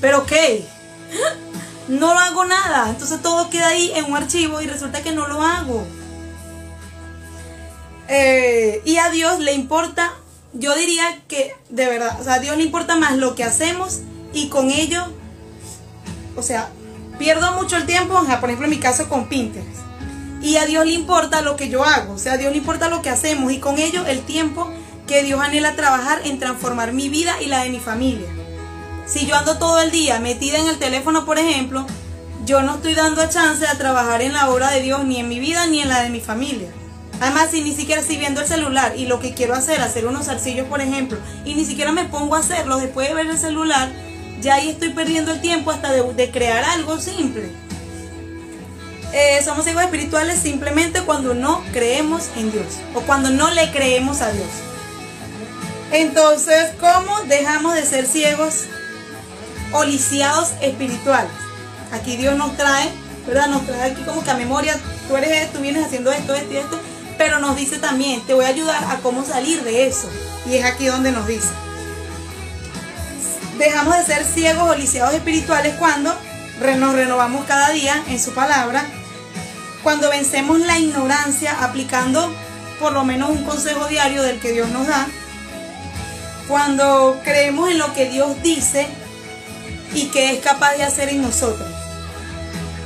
Pero 0.00 0.20
ok, 0.20 0.32
no 1.88 2.14
lo 2.14 2.20
hago 2.20 2.46
nada. 2.46 2.88
Entonces 2.88 3.20
todo 3.20 3.50
queda 3.50 3.68
ahí 3.68 3.92
en 3.94 4.06
un 4.06 4.16
archivo 4.16 4.62
y 4.62 4.66
resulta 4.66 5.02
que 5.02 5.12
no 5.12 5.26
lo 5.26 5.42
hago. 5.42 5.86
Eh, 8.08 8.82
y 8.84 8.96
a 8.96 9.10
Dios 9.10 9.38
le 9.40 9.52
importa, 9.52 10.14
yo 10.52 10.74
diría 10.74 11.04
que 11.28 11.54
de 11.68 11.86
verdad, 11.86 12.18
o 12.20 12.24
sea, 12.24 12.34
a 12.34 12.38
Dios 12.38 12.56
le 12.56 12.64
importa 12.64 12.96
más 12.96 13.16
lo 13.16 13.34
que 13.34 13.44
hacemos 13.44 14.00
y 14.32 14.48
con 14.48 14.70
ello, 14.70 15.04
o 16.36 16.42
sea, 16.42 16.70
Pierdo 17.18 17.52
mucho 17.54 17.76
el 17.76 17.84
tiempo, 17.84 18.14
por 18.14 18.48
ejemplo 18.48 18.66
en 18.66 18.70
mi 18.70 18.78
caso 18.78 19.08
con 19.08 19.28
Pinterest. 19.28 19.80
Y 20.40 20.56
a 20.56 20.66
Dios 20.66 20.86
le 20.86 20.92
importa 20.92 21.42
lo 21.42 21.56
que 21.56 21.68
yo 21.68 21.84
hago, 21.84 22.14
o 22.14 22.18
sea, 22.18 22.34
a 22.34 22.36
Dios 22.36 22.52
le 22.52 22.58
importa 22.58 22.88
lo 22.88 23.02
que 23.02 23.10
hacemos 23.10 23.52
y 23.52 23.58
con 23.58 23.78
ello 23.78 24.06
el 24.06 24.20
tiempo 24.20 24.70
que 25.08 25.24
Dios 25.24 25.40
anhela 25.40 25.74
trabajar 25.74 26.20
en 26.24 26.38
transformar 26.38 26.92
mi 26.92 27.08
vida 27.08 27.42
y 27.42 27.46
la 27.46 27.64
de 27.64 27.70
mi 27.70 27.80
familia. 27.80 28.28
Si 29.04 29.26
yo 29.26 29.34
ando 29.34 29.58
todo 29.58 29.80
el 29.80 29.90
día 29.90 30.20
metida 30.20 30.58
en 30.58 30.68
el 30.68 30.78
teléfono, 30.78 31.24
por 31.24 31.38
ejemplo, 31.38 31.86
yo 32.44 32.62
no 32.62 32.76
estoy 32.76 32.94
dando 32.94 33.28
chance 33.28 33.66
a 33.66 33.76
trabajar 33.76 34.22
en 34.22 34.32
la 34.32 34.48
obra 34.48 34.70
de 34.70 34.80
Dios 34.80 35.04
ni 35.04 35.18
en 35.18 35.28
mi 35.28 35.40
vida 35.40 35.66
ni 35.66 35.80
en 35.80 35.88
la 35.88 36.02
de 36.02 36.10
mi 36.10 36.20
familia. 36.20 36.68
Además, 37.20 37.48
si 37.50 37.62
ni 37.62 37.74
siquiera 37.74 38.00
estoy 38.00 38.16
viendo 38.16 38.40
el 38.40 38.46
celular 38.46 38.94
y 38.96 39.06
lo 39.06 39.18
que 39.18 39.34
quiero 39.34 39.54
hacer, 39.54 39.80
hacer 39.80 40.06
unos 40.06 40.26
zarcillos, 40.26 40.68
por 40.68 40.80
ejemplo, 40.80 41.18
y 41.44 41.54
ni 41.54 41.64
siquiera 41.64 41.90
me 41.90 42.04
pongo 42.04 42.36
a 42.36 42.40
hacerlos 42.40 42.80
después 42.80 43.08
de 43.08 43.14
ver 43.14 43.26
el 43.26 43.38
celular, 43.38 43.90
ya 44.40 44.54
ahí 44.54 44.68
estoy 44.68 44.90
perdiendo 44.90 45.32
el 45.32 45.40
tiempo 45.40 45.72
hasta 45.72 45.92
de, 45.92 46.30
crear 46.30 46.64
algo 46.64 47.00
simple. 47.00 47.50
Eh, 49.12 49.40
somos 49.44 49.66
hijos 49.66 49.82
espirituales 49.82 50.38
simplemente 50.38 51.00
cuando 51.02 51.34
no 51.34 51.64
creemos 51.72 52.28
en 52.36 52.52
Dios 52.52 52.66
o 52.94 53.00
cuando 53.00 53.30
no 53.30 53.50
le 53.50 53.70
creemos 53.72 54.20
a 54.20 54.30
Dios. 54.30 54.48
Entonces, 55.90 56.72
¿cómo 56.78 57.22
dejamos 57.22 57.74
de 57.74 57.84
ser 57.84 58.06
ciegos 58.06 58.66
o 59.72 59.84
lisiados 59.84 60.50
espirituales? 60.60 61.32
Aquí 61.90 62.16
Dios 62.16 62.36
nos 62.36 62.56
trae, 62.56 62.90
¿verdad? 63.26 63.48
Nos 63.48 63.66
trae 63.66 63.90
aquí 63.90 64.02
como 64.02 64.22
que 64.22 64.30
a 64.30 64.34
memoria, 64.34 64.78
tú 65.08 65.16
eres 65.16 65.50
tú 65.52 65.60
vienes 65.60 65.86
haciendo 65.86 66.12
esto, 66.12 66.34
esto 66.34 66.52
y 66.52 66.56
esto, 66.58 66.78
pero 67.18 67.40
nos 67.40 67.56
dice 67.56 67.78
también, 67.78 68.22
te 68.22 68.32
voy 68.32 68.46
a 68.46 68.48
ayudar 68.48 68.84
a 68.84 68.98
cómo 69.00 69.24
salir 69.24 69.62
de 69.62 69.86
eso. 69.86 70.08
Y 70.46 70.54
es 70.54 70.64
aquí 70.64 70.86
donde 70.86 71.12
nos 71.12 71.26
dice 71.26 71.48
dejamos 73.58 73.96
de 73.98 74.04
ser 74.04 74.24
ciegos 74.24 74.70
o 74.70 74.74
lisiados 74.74 75.14
espirituales 75.14 75.74
cuando 75.78 76.14
nos 76.78 76.94
renovamos 76.94 77.44
cada 77.44 77.70
día 77.70 78.02
en 78.08 78.18
su 78.20 78.32
palabra, 78.32 78.84
cuando 79.82 80.10
vencemos 80.10 80.60
la 80.60 80.78
ignorancia 80.78 81.56
aplicando 81.60 82.32
por 82.80 82.92
lo 82.92 83.04
menos 83.04 83.30
un 83.30 83.44
consejo 83.44 83.86
diario 83.86 84.22
del 84.22 84.40
que 84.40 84.52
Dios 84.52 84.68
nos 84.70 84.86
da, 84.86 85.06
cuando 86.46 87.20
creemos 87.24 87.70
en 87.70 87.78
lo 87.78 87.92
que 87.92 88.08
Dios 88.08 88.40
dice 88.42 88.86
y 89.92 90.06
que 90.06 90.32
es 90.32 90.40
capaz 90.40 90.74
de 90.74 90.84
hacer 90.84 91.08
en 91.08 91.22
nosotros. 91.22 91.68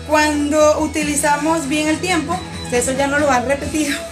Cuando 0.08 0.80
utilizamos 0.80 1.68
bien 1.68 1.88
el 1.88 2.00
tiempo, 2.00 2.38
eso 2.70 2.92
ya 2.92 3.06
no 3.06 3.18
lo 3.18 3.30
han 3.30 3.46
repetido. 3.46 4.11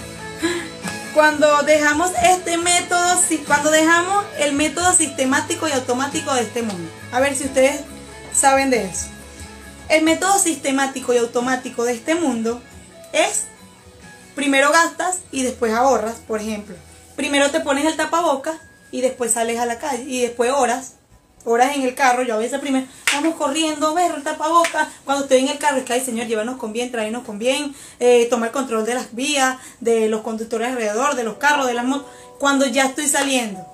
Cuando 1.20 1.62
dejamos 1.64 2.10
este 2.24 2.56
método, 2.56 3.20
cuando 3.46 3.70
dejamos 3.70 4.24
el 4.38 4.54
método 4.54 4.94
sistemático 4.94 5.68
y 5.68 5.72
automático 5.72 6.32
de 6.32 6.40
este 6.40 6.62
mundo. 6.62 6.90
A 7.12 7.20
ver 7.20 7.36
si 7.36 7.44
ustedes 7.44 7.82
saben 8.32 8.70
de 8.70 8.86
eso. 8.86 9.08
El 9.90 10.02
método 10.02 10.38
sistemático 10.38 11.12
y 11.12 11.18
automático 11.18 11.84
de 11.84 11.92
este 11.92 12.14
mundo 12.14 12.62
es 13.12 13.44
primero 14.34 14.72
gastas 14.72 15.18
y 15.30 15.42
después 15.42 15.74
ahorras, 15.74 16.14
por 16.26 16.40
ejemplo. 16.40 16.74
Primero 17.16 17.50
te 17.50 17.60
pones 17.60 17.84
el 17.84 17.98
tapabocas 17.98 18.56
y 18.90 19.02
después 19.02 19.32
sales 19.32 19.58
a 19.58 19.66
la 19.66 19.78
calle 19.78 20.04
y 20.04 20.22
después 20.22 20.50
horas 20.50 20.94
horas 21.44 21.74
en 21.74 21.82
el 21.82 21.94
carro, 21.94 22.22
yo 22.22 22.34
a 22.34 22.38
veces 22.38 22.60
primero 22.60 22.86
vamos 23.14 23.34
corriendo, 23.34 23.94
ver 23.94 24.12
el 24.14 24.22
tapabocas, 24.22 24.88
cuando 25.04 25.24
estoy 25.24 25.38
en 25.38 25.48
el 25.48 25.58
carro 25.58 25.78
es 25.78 25.84
que, 25.84 25.94
ay 25.94 26.04
Señor, 26.04 26.26
llévanos 26.26 26.56
con 26.56 26.72
bien, 26.72 26.90
tráenos 26.90 27.24
con 27.24 27.38
bien, 27.38 27.74
eh, 27.98 28.26
tomar 28.28 28.50
control 28.50 28.84
de 28.84 28.94
las 28.94 29.14
vías, 29.14 29.56
de 29.80 30.08
los 30.08 30.20
conductores 30.22 30.68
alrededor, 30.68 31.14
de 31.14 31.24
los 31.24 31.36
carros, 31.36 31.66
de 31.66 31.74
las 31.74 31.84
motos, 31.84 32.06
cuando 32.38 32.66
ya 32.66 32.86
estoy 32.86 33.08
saliendo. 33.08 33.66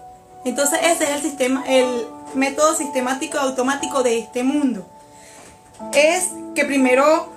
Entonces 0.44 0.78
ese 0.82 1.04
es 1.04 1.10
el 1.10 1.22
sistema, 1.22 1.64
el 1.66 2.06
método 2.34 2.74
sistemático 2.74 3.38
automático 3.38 4.02
de 4.02 4.18
este 4.18 4.44
mundo. 4.44 4.86
Es 5.92 6.30
que 6.54 6.64
primero, 6.64 7.32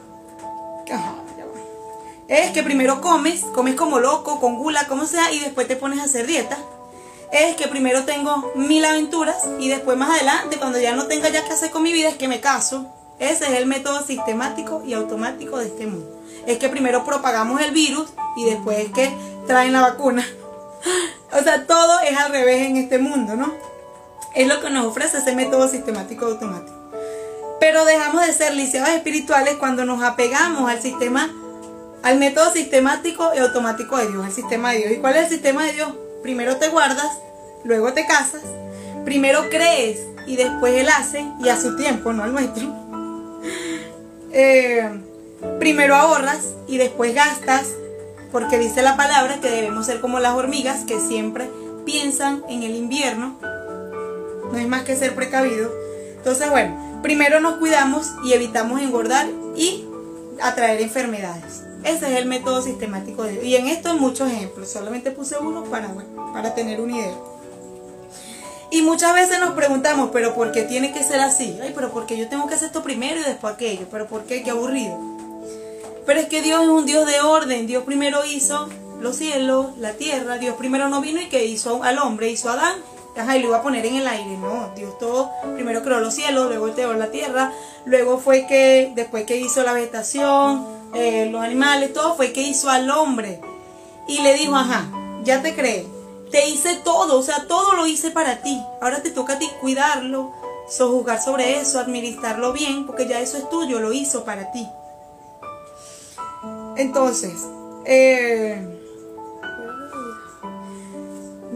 es 2.28 2.52
que 2.52 2.64
primero 2.64 3.02
comes, 3.02 3.42
comes 3.42 3.76
como 3.76 4.00
loco, 4.00 4.40
con 4.40 4.58
gula, 4.58 4.88
como 4.88 5.06
sea, 5.06 5.32
y 5.32 5.40
después 5.40 5.68
te 5.68 5.76
pones 5.76 6.00
a 6.00 6.04
hacer 6.04 6.28
dieta 6.28 6.58
es 7.32 7.56
que 7.56 7.68
primero 7.68 8.06
tengo 8.06 8.52
mil 8.56 8.84
aventuras 8.84 9.48
y 9.60 9.70
después 9.70 9.98
más 9.98 10.10
adelante, 10.10 10.58
cuando 10.58 10.80
ya 10.80 10.96
no 10.96 11.06
tenga 11.08 11.30
ya 11.30 11.44
que 11.44 11.54
hacer 11.54 11.72
con 11.72 11.84
mi 11.84 11.94
vida, 11.94 12.10
es 12.10 12.16
que 12.16 12.28
me 12.28 12.40
caso. 12.40 12.88
Ese 13.20 13.46
es 13.46 13.52
el 13.52 13.66
método 13.66 14.06
sistemático 14.06 14.82
y 14.86 14.94
automático 14.94 15.58
de 15.58 15.68
este 15.68 15.86
mundo. 15.86 16.10
Es 16.48 16.58
que 16.58 16.70
primero 16.70 17.04
propagamos 17.04 17.62
el 17.62 17.72
virus 17.72 18.10
y 18.38 18.46
después 18.46 18.80
es 18.80 18.92
que 18.92 19.12
traen 19.48 19.74
la 19.74 19.82
vacuna. 19.82 20.26
O 21.32 21.44
sea, 21.44 21.68
todo 21.68 22.00
es 22.00 22.18
al 22.18 22.32
revés 22.32 22.64
en 22.64 22.76
este 22.76 22.98
mundo, 22.98 23.36
¿no? 23.36 23.54
Es 24.34 24.48
lo 24.48 24.62
que 24.62 24.72
nos 24.72 24.88
ofrece 24.88 25.20
ese 25.20 25.36
método 25.36 25.68
sistemático 25.68 26.28
y 26.28 26.32
automático. 26.32 26.76
Pero 27.60 27.86
dejamos 27.86 28.26
de 28.26 28.34
ser 28.34 28.56
lisiados 28.56 28.90
espirituales 28.90 29.58
cuando 29.58 29.86
nos 29.86 30.02
apegamos 30.02 30.68
al 30.68 30.82
sistema, 30.82 31.32
al 32.02 32.18
método 32.18 32.52
sistemático 32.52 33.30
y 33.36 33.38
automático 33.38 33.96
de 33.98 34.08
Dios, 34.08 34.26
al 34.26 34.32
sistema 34.32 34.72
de 34.72 34.80
Dios. 34.80 34.92
¿Y 34.94 34.98
cuál 34.98 35.18
es 35.18 35.26
el 35.26 35.30
sistema 35.30 35.66
de 35.66 35.74
Dios? 35.74 35.90
Primero 36.22 36.58
te 36.58 36.70
guardas, 36.70 37.18
luego 37.64 37.94
te 37.94 38.06
casas, 38.06 38.42
primero 39.06 39.50
crees 39.50 40.00
y 40.28 40.36
después 40.36 40.76
él 40.76 40.90
hace 40.90 41.26
y 41.44 41.50
a 41.50 41.60
su 41.60 41.76
tiempo, 41.76 42.14
no 42.14 42.24
al 42.24 42.34
nuestro. 42.34 42.68
Eh, 44.32 44.88
primero 45.60 45.96
ahorras 45.96 46.54
y 46.68 46.78
después 46.78 47.16
gastas, 47.16 47.70
porque 48.32 48.60
dice 48.60 48.84
la 48.84 48.96
palabra 48.96 49.40
que 49.42 49.50
debemos 49.50 49.88
ser 49.88 50.02
como 50.02 50.20
las 50.20 50.36
hormigas 50.36 50.86
que 50.86 51.00
siempre 51.00 51.50
piensan 51.84 52.44
en 52.48 52.62
el 52.62 52.76
invierno. 52.76 53.40
No 54.52 54.56
es 54.56 54.68
más 54.68 54.84
que 54.84 54.96
ser 54.96 55.16
precavido. 55.16 55.72
Entonces, 56.16 56.48
bueno, 56.52 57.02
primero 57.02 57.40
nos 57.40 57.56
cuidamos 57.56 58.12
y 58.24 58.34
evitamos 58.34 58.82
engordar 58.82 59.26
y 59.56 59.86
atraer 60.42 60.82
enfermedades. 60.82 61.64
Ese 61.84 62.12
es 62.12 62.18
el 62.18 62.26
método 62.26 62.62
sistemático 62.62 63.24
de 63.24 63.46
Y 63.46 63.56
en 63.56 63.68
esto 63.68 63.90
hay 63.90 64.00
muchos 64.00 64.32
ejemplos. 64.32 64.70
Solamente 64.70 65.12
puse 65.12 65.38
uno 65.38 65.64
para, 65.66 65.94
para 66.34 66.54
tener 66.54 66.82
una 66.82 66.98
idea. 66.98 67.16
Y 68.72 68.84
muchas 68.84 69.14
veces 69.14 69.40
nos 69.40 69.52
preguntamos, 69.52 70.10
pero 70.14 70.36
¿por 70.36 70.52
qué 70.52 70.64
tiene 70.64 70.94
que 70.94 71.04
ser 71.04 71.20
así? 71.20 71.58
Ay, 71.62 71.72
pero 71.74 71.92
¿por 71.92 72.06
qué 72.06 72.18
yo 72.18 72.30
tengo 72.30 72.48
que 72.48 72.54
hacer 72.54 72.68
esto 72.68 72.84
primero 72.84 73.20
y 73.20 73.24
después 73.24 73.54
aquello? 73.54 73.88
¿Pero 73.90 74.08
por 74.08 74.24
qué? 74.26 74.44
Qué 74.44 74.52
aburrido. 74.52 74.98
Pero 76.06 76.20
es 76.20 76.28
que 76.28 76.42
Dios 76.42 76.62
es 76.62 76.68
un 76.68 76.86
Dios 76.86 77.08
de 77.08 77.20
orden. 77.22 77.66
Dios 77.66 77.84
primero 77.84 78.24
hizo 78.26 78.70
los 79.00 79.16
cielos, 79.16 79.78
la 79.78 79.94
tierra. 79.94 80.38
Dios 80.38 80.56
primero 80.56 80.88
no 80.90 81.02
vino 81.02 81.20
y 81.20 81.30
que 81.30 81.46
hizo 81.46 81.84
al 81.84 81.98
hombre, 81.98 82.30
hizo 82.30 82.50
a 82.50 82.54
Adán. 82.54 82.76
Ajá, 83.20 83.38
y 83.38 83.42
lo 83.42 83.50
iba 83.50 83.58
a 83.58 83.62
poner 83.62 83.86
en 83.86 83.96
el 83.98 84.08
aire. 84.08 84.38
No, 84.38 84.72
Dios 84.76 84.98
todo, 84.98 85.30
primero 85.56 85.84
creó 85.84 86.00
los 86.00 86.14
cielos, 86.14 86.48
luego 86.48 86.72
creó 86.74 86.94
la 86.94 87.12
tierra. 87.12 87.52
Luego 87.86 88.18
fue 88.18 88.48
que, 88.48 88.92
después 88.96 89.26
que 89.26 89.38
hizo 89.38 89.64
la 89.64 89.74
vegetación, 89.74 90.66
eh, 90.94 91.28
los 91.32 91.42
animales, 91.42 91.94
todo 91.94 92.16
fue 92.16 92.32
que 92.32 92.42
hizo 92.42 92.70
al 92.70 92.90
hombre. 92.90 93.42
Y 94.08 94.22
le 94.22 94.34
dijo, 94.36 94.56
ajá, 94.56 94.90
ya 95.24 95.42
te 95.42 95.54
creé, 95.54 95.86
te 96.32 96.48
hice 96.48 96.76
todo, 96.84 97.20
o 97.20 97.24
sea, 97.24 97.46
todo 97.48 97.74
lo 97.74 97.88
hice 97.88 98.12
para 98.12 98.42
ti. 98.42 98.60
Ahora 98.82 99.04
te 99.04 99.12
toca 99.12 99.34
a 99.34 99.40
ti 99.40 99.50
cuidarlo, 99.60 100.32
sojuzgar 100.70 101.22
sobre 101.22 101.60
eso, 101.60 101.80
administrarlo 101.80 102.54
bien, 102.54 102.86
porque 102.86 103.08
ya 103.08 103.20
eso 103.20 103.38
es 103.38 103.50
tuyo, 103.50 103.80
lo 103.80 103.92
hizo 103.92 104.24
para 104.24 104.52
ti. 104.52 104.68
Entonces, 106.78 107.34
eh, 107.86 108.79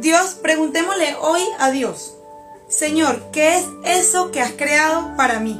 Dios, 0.03 0.35
preguntémosle 0.35 1.15
hoy 1.19 1.41
a 1.57 1.71
Dios, 1.71 2.13
Señor, 2.67 3.31
¿qué 3.31 3.57
es 3.57 3.65
eso 3.83 4.29
que 4.29 4.41
has 4.41 4.51
creado 4.51 5.15
para 5.17 5.39
mí? 5.39 5.59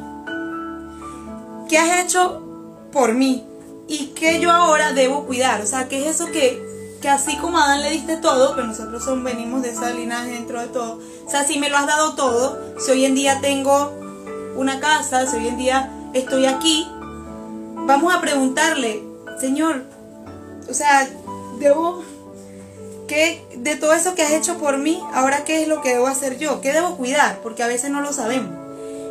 ¿Qué 1.68 1.80
has 1.80 2.06
hecho 2.06 2.44
por 2.92 3.14
mí? 3.14 3.48
y 3.88 4.08
que 4.08 4.40
yo 4.40 4.52
ahora 4.52 4.94
debo 4.94 5.26
cuidar. 5.26 5.62
O 5.62 5.66
sea, 5.66 5.88
que 5.88 6.02
es 6.02 6.16
eso 6.16 6.32
que, 6.32 6.98
que 7.02 7.10
así 7.10 7.38
como 7.38 7.58
Adán 7.58 7.82
le 7.82 7.92
diste 7.92 8.18
todo, 8.18 8.56
que 8.56 8.64
nosotros 8.64 9.04
son, 9.04 9.24
venimos 9.24 9.62
de 9.62 9.70
esa 9.70 9.92
linaje 9.92 10.32
dentro 10.32 10.60
de 10.60 10.68
todo. 10.68 11.00
O 11.26 11.30
sea, 11.30 11.44
si 11.46 11.60
me 11.60 11.70
lo 11.70 11.78
has 11.78 11.88
dado 11.88 12.16
todo, 12.16 12.60
si 12.80 12.92
hoy 12.92 13.06
en 13.06 13.16
día 13.16 13.40
tengo 13.42 13.94
una 14.56 14.80
casa, 14.80 15.28
si 15.28 15.38
hoy 15.38 15.48
en 15.48 15.58
día 15.58 15.92
estoy 16.14 16.46
aquí, 16.46 16.88
vamos 17.76 18.14
a 18.14 18.22
preguntarle, 18.22 19.04
Señor, 19.40 19.84
o 20.70 20.74
sea, 20.74 21.10
debo, 21.60 22.04
¿qué, 23.08 23.46
de 23.56 23.76
todo 23.76 23.94
eso 23.94 24.16
que 24.16 24.24
has 24.24 24.32
hecho 24.32 24.58
por 24.58 24.78
mí, 24.78 25.02
ahora 25.14 25.44
qué 25.44 25.62
es 25.62 25.68
lo 25.68 25.82
que 25.82 25.94
debo 25.94 26.08
hacer 26.08 26.38
yo? 26.38 26.62
¿Qué 26.62 26.74
debo 26.74 26.98
cuidar? 26.98 27.40
Porque 27.42 27.64
a 27.64 27.68
veces 27.68 27.92
no 27.92 28.02
lo 28.02 28.14
sabemos. 28.14 28.52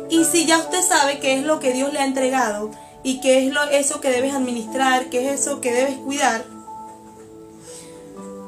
Y 0.09 0.25
si 0.25 0.45
ya 0.45 0.57
usted 0.59 0.81
sabe 0.81 1.19
qué 1.19 1.33
es 1.33 1.43
lo 1.43 1.59
que 1.59 1.73
Dios 1.73 1.91
le 1.93 1.99
ha 1.99 2.05
entregado, 2.05 2.71
y 3.03 3.19
qué 3.19 3.45
es 3.45 3.53
lo, 3.53 3.63
eso 3.63 3.99
que 3.99 4.09
debes 4.09 4.33
administrar, 4.33 5.09
qué 5.09 5.27
es 5.27 5.41
eso 5.41 5.59
que 5.59 5.73
debes 5.73 5.97
cuidar, 5.97 6.45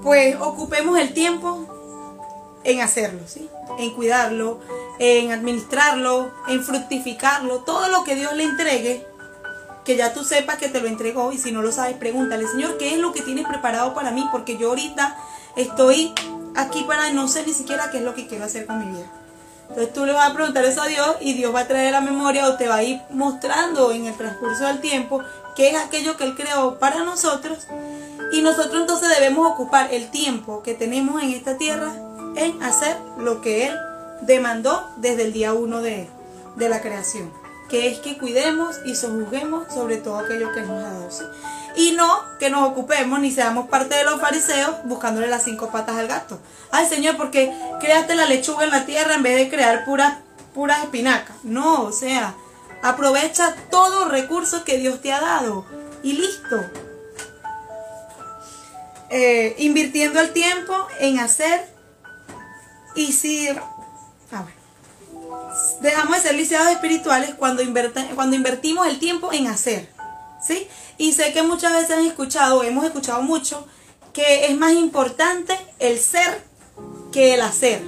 pues 0.02 0.36
ocupemos 0.40 0.98
el 0.98 1.14
tiempo 1.14 1.68
en 2.64 2.82
hacerlo, 2.82 3.22
¿sí? 3.28 3.50
en 3.78 3.94
cuidarlo, 3.94 4.60
en 4.98 5.32
administrarlo, 5.32 6.32
en 6.48 6.64
fructificarlo, 6.64 7.60
todo 7.60 7.90
lo 7.90 8.04
que 8.04 8.16
Dios 8.16 8.34
le 8.34 8.44
entregue, 8.44 9.06
que 9.86 9.96
ya 9.96 10.14
tú 10.14 10.24
sepas 10.24 10.58
que 10.58 10.68
te 10.68 10.82
lo 10.82 10.88
entregó 10.88 11.32
y 11.32 11.38
si 11.38 11.52
no 11.52 11.62
lo 11.62 11.72
sabes, 11.72 11.96
pregúntale, 11.96 12.48
Señor, 12.48 12.78
¿qué 12.78 12.94
es 12.94 13.00
lo 13.00 13.14
que 13.14 13.22
tienes 13.22 13.48
preparado 13.48 13.94
para 13.94 14.12
mí? 14.12 14.28
Porque 14.32 14.58
yo 14.58 14.70
ahorita 14.70 15.16
estoy 15.56 16.14
aquí 16.56 16.84
para 16.84 17.12
no 17.12 17.28
sé 17.28 17.46
ni 17.46 17.54
siquiera 17.54 17.92
qué 17.92 18.00
es 18.00 18.04
lo 18.04 18.16
que 18.16 18.28
quiero 18.28 18.46
hacer 18.46 18.66
con 18.66 18.80
mi 18.80 18.98
vida. 18.98 19.06
Entonces 19.70 19.94
tú 19.94 20.06
le 20.06 20.14
vas 20.14 20.30
a 20.30 20.34
preguntar 20.34 20.66
eso 20.66 20.82
a 20.82 20.88
Dios 20.88 21.18
y 21.22 21.34
Dios 21.34 21.54
va 21.54 21.62
a 21.62 21.68
traer 21.68 21.92
la 21.92 22.02
memoria 22.02 22.48
o 22.48 22.56
te 22.56 22.68
va 22.68 22.76
a 22.76 22.84
ir 22.84 23.02
mostrando 23.10 23.92
en 23.92 24.06
el 24.06 24.16
transcurso 24.16 24.66
del 24.66 24.80
tiempo 24.80 25.22
qué 25.56 25.70
es 25.70 25.76
aquello 25.76 26.18
que 26.18 26.24
Él 26.24 26.36
creó 26.36 26.78
para 26.80 27.04
nosotros. 27.04 27.68
Y 28.32 28.42
nosotros 28.42 28.82
entonces 28.82 29.10
debemos 29.10 29.52
ocupar 29.52 29.94
el 29.94 30.10
tiempo 30.10 30.64
que 30.64 30.74
tenemos 30.74 31.22
en 31.22 31.32
esta 31.32 31.58
tierra 31.58 31.94
en 32.36 32.62
hacer 32.64 32.98
lo 33.18 33.42
que 33.42 33.68
Él 33.68 33.76
demandó 34.22 34.90
desde 34.98 35.24
el 35.24 35.34
día 35.34 35.54
uno 35.54 35.82
de, 35.82 36.10
de 36.56 36.70
la 36.70 36.82
creación. 36.82 37.45
Que 37.70 37.90
es 37.90 38.00
que 38.00 38.18
cuidemos 38.18 38.78
y 38.86 38.96
sojuzguemos 38.96 39.74
sobre 39.74 39.98
todo 39.98 40.20
aquello 40.20 40.54
que 40.54 40.62
nos 40.62 40.82
dado 40.82 41.10
y 41.76 41.92
no 41.92 42.24
que 42.40 42.50
nos 42.50 42.70
ocupemos 42.70 43.20
ni 43.20 43.32
seamos 43.32 43.68
parte 43.68 43.96
de 43.96 44.04
los 44.04 44.20
fariseos 44.20 44.76
buscándole 44.86 45.28
las 45.28 45.44
cinco 45.44 45.70
patas 45.72 45.98
al 45.98 46.08
gato. 46.08 46.40
Ay 46.72 46.88
Señor, 46.88 47.18
porque 47.18 47.54
creaste 47.80 48.16
la 48.16 48.26
lechuga 48.26 48.64
en 48.64 48.72
la 48.72 48.86
tierra 48.86 49.16
en 49.16 49.24
vez 49.24 49.36
de 49.38 49.50
crear 49.50 49.86
puras 49.86 50.20
puras 50.54 50.84
espinacas. 50.84 51.36
No, 51.44 51.84
o 51.84 51.92
sea, 51.92 52.34
aprovecha 52.82 53.56
todo 53.70 54.06
recurso 54.06 54.64
que 54.64 54.78
Dios 54.78 55.02
te 55.02 55.12
ha 55.12 55.20
dado 55.20 55.66
y 56.02 56.14
listo. 56.14 56.62
Eh, 59.10 59.56
invirtiendo 59.60 60.20
el 60.20 60.32
tiempo 60.34 60.74
en 61.00 61.20
hacer 61.20 61.70
y 62.96 63.12
si 63.12 63.50
dejamos 65.82 66.18
de 66.18 66.22
ser 66.22 66.36
lisiados 66.36 66.72
espirituales 66.72 67.34
cuando, 67.36 67.64
cuando 68.16 68.36
invertimos 68.36 68.88
el 68.88 69.00
tiempo 69.00 69.32
en 69.34 69.48
hacer. 69.48 69.90
¿Sí? 70.46 70.68
Y 70.98 71.14
sé 71.14 71.34
que 71.34 71.44
muchas 71.44 71.74
veces 71.74 71.92
han 71.92 72.06
escuchado, 72.06 72.64
hemos 72.64 72.86
escuchado 72.86 73.22
mucho, 73.22 73.66
que 74.14 74.46
es 74.46 74.58
más 74.58 74.74
importante 74.74 75.58
el 75.80 76.00
ser 76.00 76.44
que 77.12 77.34
el 77.34 77.42
hacer. 77.42 77.82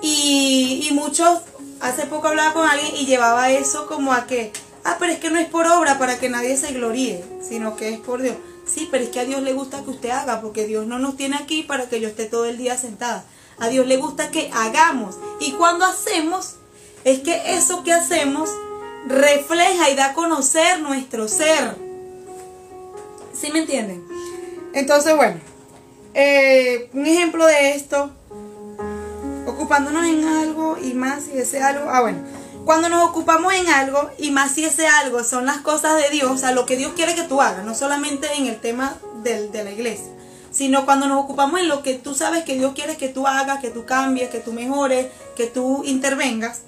Y, 0.00 0.88
muchos, 0.92 1.40
hace 1.80 2.06
poco 2.06 2.28
hablaba 2.28 2.54
con 2.54 2.66
alguien 2.66 2.94
y 2.96 3.06
llevaba 3.06 3.50
eso 3.50 3.86
como 3.86 4.12
a 4.12 4.26
que, 4.26 4.52
Ah, 4.84 4.96
pero 4.98 5.12
es 5.12 5.18
que 5.18 5.30
no 5.30 5.38
es 5.38 5.48
por 5.48 5.66
obra 5.66 5.98
para 5.98 6.18
que 6.18 6.30
nadie 6.30 6.56
se 6.56 6.72
gloríe, 6.72 7.22
sino 7.46 7.76
que 7.76 7.90
es 7.90 8.00
por 8.00 8.22
Dios. 8.22 8.36
Sí, 8.64 8.88
pero 8.90 9.04
es 9.04 9.10
que 9.10 9.20
a 9.20 9.24
Dios 9.24 9.42
le 9.42 9.52
gusta 9.52 9.82
que 9.82 9.90
usted 9.90 10.10
haga, 10.10 10.40
porque 10.40 10.66
Dios 10.66 10.86
no 10.86 10.98
nos 10.98 11.16
tiene 11.16 11.36
aquí 11.36 11.62
para 11.62 11.88
que 11.88 12.00
yo 12.00 12.08
esté 12.08 12.24
todo 12.24 12.46
el 12.46 12.56
día 12.56 12.78
sentada. 12.78 13.24
A 13.60 13.68
Dios 13.68 13.86
le 13.86 13.96
gusta 13.96 14.30
que 14.30 14.50
hagamos. 14.52 15.16
Y 15.40 15.52
cuando 15.52 15.84
hacemos, 15.84 16.54
es 17.04 17.20
que 17.20 17.54
eso 17.56 17.82
que 17.84 17.92
hacemos 17.92 18.50
refleja 19.06 19.90
y 19.90 19.96
da 19.96 20.06
a 20.06 20.14
conocer 20.14 20.80
nuestro 20.80 21.28
ser. 21.28 21.76
¿Sí 23.32 23.50
me 23.52 23.60
entienden? 23.60 24.06
Entonces, 24.74 25.16
bueno, 25.16 25.40
eh, 26.14 26.90
un 26.92 27.06
ejemplo 27.06 27.46
de 27.46 27.74
esto, 27.74 28.10
ocupándonos 29.46 30.04
en 30.04 30.24
algo 30.24 30.76
y 30.80 30.94
más 30.94 31.24
si 31.24 31.38
ese 31.38 31.62
algo, 31.62 31.88
ah 31.90 32.00
bueno, 32.00 32.18
cuando 32.64 32.88
nos 32.88 33.08
ocupamos 33.08 33.54
en 33.54 33.68
algo 33.68 34.10
y 34.18 34.30
más 34.30 34.52
si 34.52 34.64
ese 34.64 34.86
algo 34.86 35.24
son 35.24 35.46
las 35.46 35.58
cosas 35.58 36.02
de 36.02 36.10
Dios, 36.10 36.30
o 36.30 36.36
sea, 36.36 36.52
lo 36.52 36.66
que 36.66 36.76
Dios 36.76 36.92
quiere 36.94 37.14
que 37.14 37.22
tú 37.22 37.40
hagas, 37.40 37.64
no 37.64 37.74
solamente 37.74 38.28
en 38.36 38.46
el 38.46 38.60
tema 38.60 38.96
de 39.22 39.48
la 39.64 39.70
iglesia, 39.70 40.12
sino 40.58 40.84
cuando 40.84 41.06
nos 41.06 41.22
ocupamos 41.22 41.60
en 41.60 41.68
lo 41.68 41.84
que 41.84 41.94
tú 41.94 42.16
sabes 42.16 42.42
que 42.42 42.56
Dios 42.56 42.72
quiere 42.74 42.96
que 42.96 43.08
tú 43.08 43.28
hagas, 43.28 43.60
que 43.60 43.70
tú 43.70 43.86
cambies, 43.86 44.28
que 44.28 44.40
tú 44.40 44.52
mejores, 44.52 45.06
que 45.36 45.46
tú 45.46 45.84
intervengas, 45.84 46.62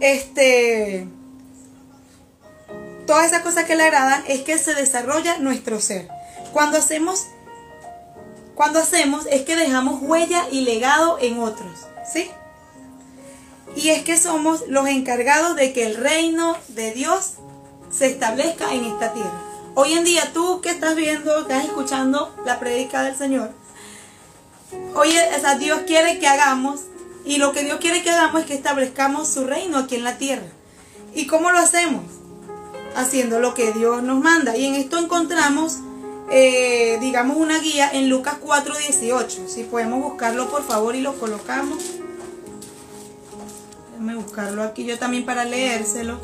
este, 0.00 1.06
todas 3.06 3.26
esas 3.26 3.42
cosas 3.42 3.64
que 3.64 3.76
le 3.76 3.84
agradan 3.84 4.24
es 4.26 4.40
que 4.40 4.58
se 4.58 4.74
desarrolla 4.74 5.38
nuestro 5.38 5.80
ser. 5.80 6.08
Cuando 6.52 6.78
hacemos, 6.78 7.28
cuando 8.56 8.80
hacemos 8.80 9.26
es 9.30 9.42
que 9.42 9.54
dejamos 9.54 10.02
huella 10.02 10.48
y 10.50 10.62
legado 10.62 11.16
en 11.20 11.38
otros, 11.38 11.86
¿sí? 12.12 12.28
Y 13.76 13.90
es 13.90 14.02
que 14.02 14.16
somos 14.16 14.66
los 14.66 14.88
encargados 14.88 15.54
de 15.54 15.72
que 15.72 15.86
el 15.86 15.94
reino 15.94 16.56
de 16.66 16.90
Dios 16.90 17.34
se 17.88 18.06
establezca 18.06 18.74
en 18.74 18.84
esta 18.84 19.12
tierra. 19.12 19.49
Hoy 19.74 19.92
en 19.92 20.04
día 20.04 20.32
tú 20.32 20.60
que 20.60 20.70
estás 20.70 20.96
viendo, 20.96 21.38
estás 21.38 21.64
escuchando 21.64 22.34
la 22.44 22.58
prédica 22.58 23.02
del 23.02 23.16
Señor, 23.16 23.52
oye, 24.94 25.20
o 25.20 25.58
Dios 25.58 25.80
quiere 25.86 26.18
que 26.18 26.26
hagamos 26.26 26.80
y 27.24 27.38
lo 27.38 27.52
que 27.52 27.62
Dios 27.62 27.78
quiere 27.78 28.02
que 28.02 28.10
hagamos 28.10 28.40
es 28.40 28.46
que 28.46 28.54
establezcamos 28.54 29.28
su 29.28 29.46
reino 29.46 29.78
aquí 29.78 29.94
en 29.94 30.04
la 30.04 30.18
tierra. 30.18 30.46
¿Y 31.14 31.26
cómo 31.26 31.52
lo 31.52 31.58
hacemos? 31.58 32.02
Haciendo 32.96 33.38
lo 33.38 33.54
que 33.54 33.72
Dios 33.72 34.02
nos 34.02 34.20
manda. 34.20 34.56
Y 34.56 34.66
en 34.66 34.74
esto 34.74 34.98
encontramos, 34.98 35.78
eh, 36.30 36.98
digamos, 37.00 37.36
una 37.36 37.60
guía 37.60 37.90
en 37.92 38.08
Lucas 38.08 38.36
4:18. 38.40 39.48
Si 39.48 39.64
podemos 39.64 40.02
buscarlo, 40.02 40.50
por 40.50 40.64
favor, 40.64 40.96
y 40.96 41.00
lo 41.00 41.14
colocamos. 41.18 41.78
Déjame 43.92 44.16
buscarlo 44.16 44.62
aquí 44.62 44.84
yo 44.84 44.98
también 44.98 45.24
para 45.24 45.44
leérselo. 45.44 46.18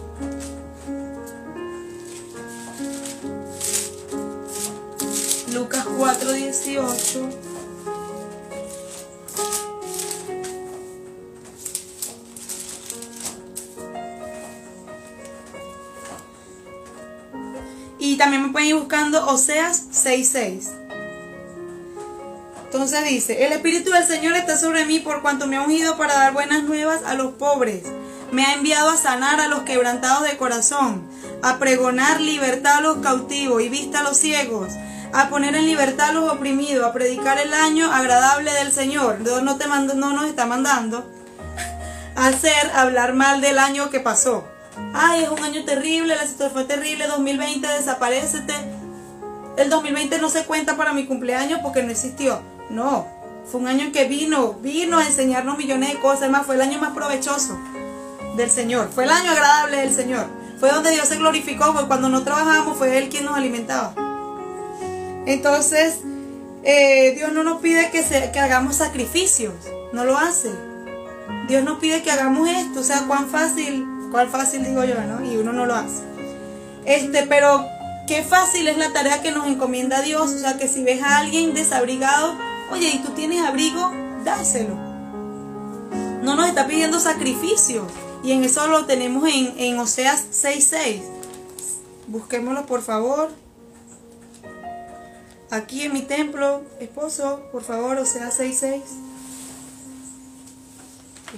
Lucas 5.57 5.86
4:18. 5.86 7.30
Y 17.98 18.16
también 18.18 18.42
me 18.42 18.48
pueden 18.50 18.68
ir 18.68 18.74
buscando 18.74 19.26
Oseas 19.26 19.86
6.6. 19.92 20.72
Entonces 22.66 23.04
dice, 23.07 23.46
el 23.46 23.52
Espíritu 23.52 23.90
del 23.92 24.07
Señor 24.07 24.36
está 24.36 24.59
sobre 24.59 24.84
mí 24.84 24.98
por 24.98 25.22
cuanto 25.22 25.46
me 25.46 25.57
ha 25.57 25.62
ungido 25.62 25.96
para 25.96 26.12
dar 26.12 26.34
buenas 26.34 26.64
nuevas 26.64 27.02
a 27.07 27.14
los 27.14 27.32
pobres. 27.32 27.84
Me 28.30 28.44
ha 28.44 28.52
enviado 28.52 28.90
a 28.90 28.96
sanar 28.98 29.40
a 29.40 29.48
los 29.48 29.62
quebrantados 29.62 30.28
de 30.28 30.36
corazón, 30.36 31.09
a 31.42 31.59
pregonar 31.59 32.20
libertad 32.20 32.76
a 32.76 32.80
los 32.82 32.98
cautivos 32.98 33.62
y 33.62 33.70
vista 33.70 34.00
a 34.00 34.02
los 34.02 34.18
ciegos, 34.18 34.74
a 35.20 35.28
poner 35.28 35.54
en 35.54 35.66
libertad 35.66 36.10
a 36.10 36.12
los 36.12 36.32
oprimidos, 36.32 36.84
a 36.84 36.92
predicar 36.92 37.38
el 37.38 37.52
año 37.54 37.92
agradable 37.92 38.52
del 38.52 38.72
Señor. 38.72 39.22
Dios 39.22 39.42
no, 39.42 39.56
te 39.56 39.66
mando, 39.66 39.94
no 39.94 40.12
nos 40.12 40.26
está 40.26 40.46
mandando 40.46 41.10
a 42.14 42.28
hacer 42.28 42.70
hablar 42.74 43.14
mal 43.14 43.40
del 43.40 43.58
año 43.58 43.90
que 43.90 44.00
pasó 44.00 44.56
ay, 44.94 45.24
es 45.24 45.30
un 45.30 45.42
año 45.42 45.64
terrible, 45.64 46.14
la 46.14 46.26
situación 46.26 46.52
fue 46.52 46.64
terrible, 46.64 47.06
2020 47.06 47.66
desaparecete. 47.66 48.54
El 49.56 49.70
2020 49.70 50.18
no 50.18 50.28
se 50.28 50.44
cuenta 50.44 50.76
para 50.76 50.92
mi 50.92 51.06
cumpleaños 51.06 51.60
porque 51.62 51.82
no 51.82 51.90
existió. 51.90 52.40
No, 52.70 53.06
fue 53.50 53.60
un 53.60 53.68
año 53.68 53.84
en 53.86 53.92
que 53.92 54.06
vino, 54.06 54.54
vino 54.54 54.98
a 54.98 55.06
enseñarnos 55.06 55.56
millones 55.56 55.92
de 55.92 56.00
cosas, 56.00 56.30
más 56.30 56.46
fue 56.46 56.56
el 56.56 56.62
año 56.62 56.78
más 56.78 56.92
provechoso 56.92 57.58
del 58.36 58.50
Señor, 58.50 58.90
fue 58.94 59.04
el 59.04 59.10
año 59.10 59.30
agradable 59.30 59.78
del 59.78 59.94
Señor. 59.94 60.26
Fue 60.58 60.70
donde 60.70 60.90
Dios 60.90 61.06
se 61.06 61.16
glorificó, 61.16 61.72
porque 61.72 61.86
cuando 61.86 62.08
no 62.08 62.22
trabajábamos 62.22 62.78
fue 62.78 62.96
Él 62.96 63.08
quien 63.08 63.26
nos 63.26 63.36
alimentaba. 63.36 64.05
Entonces, 65.26 65.98
eh, 66.62 67.12
Dios 67.16 67.32
no 67.32 67.42
nos 67.42 67.60
pide 67.60 67.90
que, 67.90 68.02
que 68.32 68.38
hagamos 68.38 68.76
sacrificios, 68.76 69.54
no 69.92 70.04
lo 70.04 70.16
hace. 70.16 70.50
Dios 71.48 71.62
nos 71.64 71.78
pide 71.78 72.02
que 72.02 72.10
hagamos 72.10 72.48
esto, 72.48 72.80
o 72.80 72.84
sea, 72.84 73.04
cuán 73.06 73.28
fácil 73.28 73.86
Cuál 74.10 74.28
fácil 74.28 74.64
digo 74.64 74.84
yo, 74.84 74.94
¿no? 75.02 75.24
Y 75.24 75.36
uno 75.36 75.52
no 75.52 75.66
lo 75.66 75.74
hace. 75.74 76.02
Este, 76.84 77.24
pero 77.24 77.66
qué 78.06 78.22
fácil 78.22 78.68
es 78.68 78.78
la 78.78 78.92
tarea 78.92 79.22
que 79.22 79.32
nos 79.32 79.46
encomienda 79.46 80.02
Dios. 80.02 80.32
O 80.32 80.38
sea, 80.38 80.56
que 80.56 80.68
si 80.68 80.82
ves 80.82 81.02
a 81.02 81.18
alguien 81.18 81.54
desabrigado, 81.54 82.34
oye, 82.70 82.88
y 82.88 82.98
tú 83.00 83.10
tienes 83.10 83.44
abrigo, 83.44 83.92
dáselo. 84.24 84.74
No 86.22 86.36
nos 86.36 86.48
está 86.48 86.66
pidiendo 86.66 87.00
sacrificio. 87.00 87.86
Y 88.22 88.32
en 88.32 88.44
eso 88.44 88.66
lo 88.68 88.86
tenemos 88.86 89.28
en, 89.28 89.54
en 89.58 89.78
Oseas 89.78 90.24
6.6. 90.32 91.02
Busquémoslo, 92.08 92.66
por 92.66 92.82
favor. 92.82 93.30
Aquí 95.51 95.82
en 95.82 95.92
mi 95.92 96.03
templo, 96.03 96.62
esposo, 96.80 97.42
por 97.53 97.62
favor, 97.62 97.97
Oseas 97.99 98.40
6.6. 98.40 98.82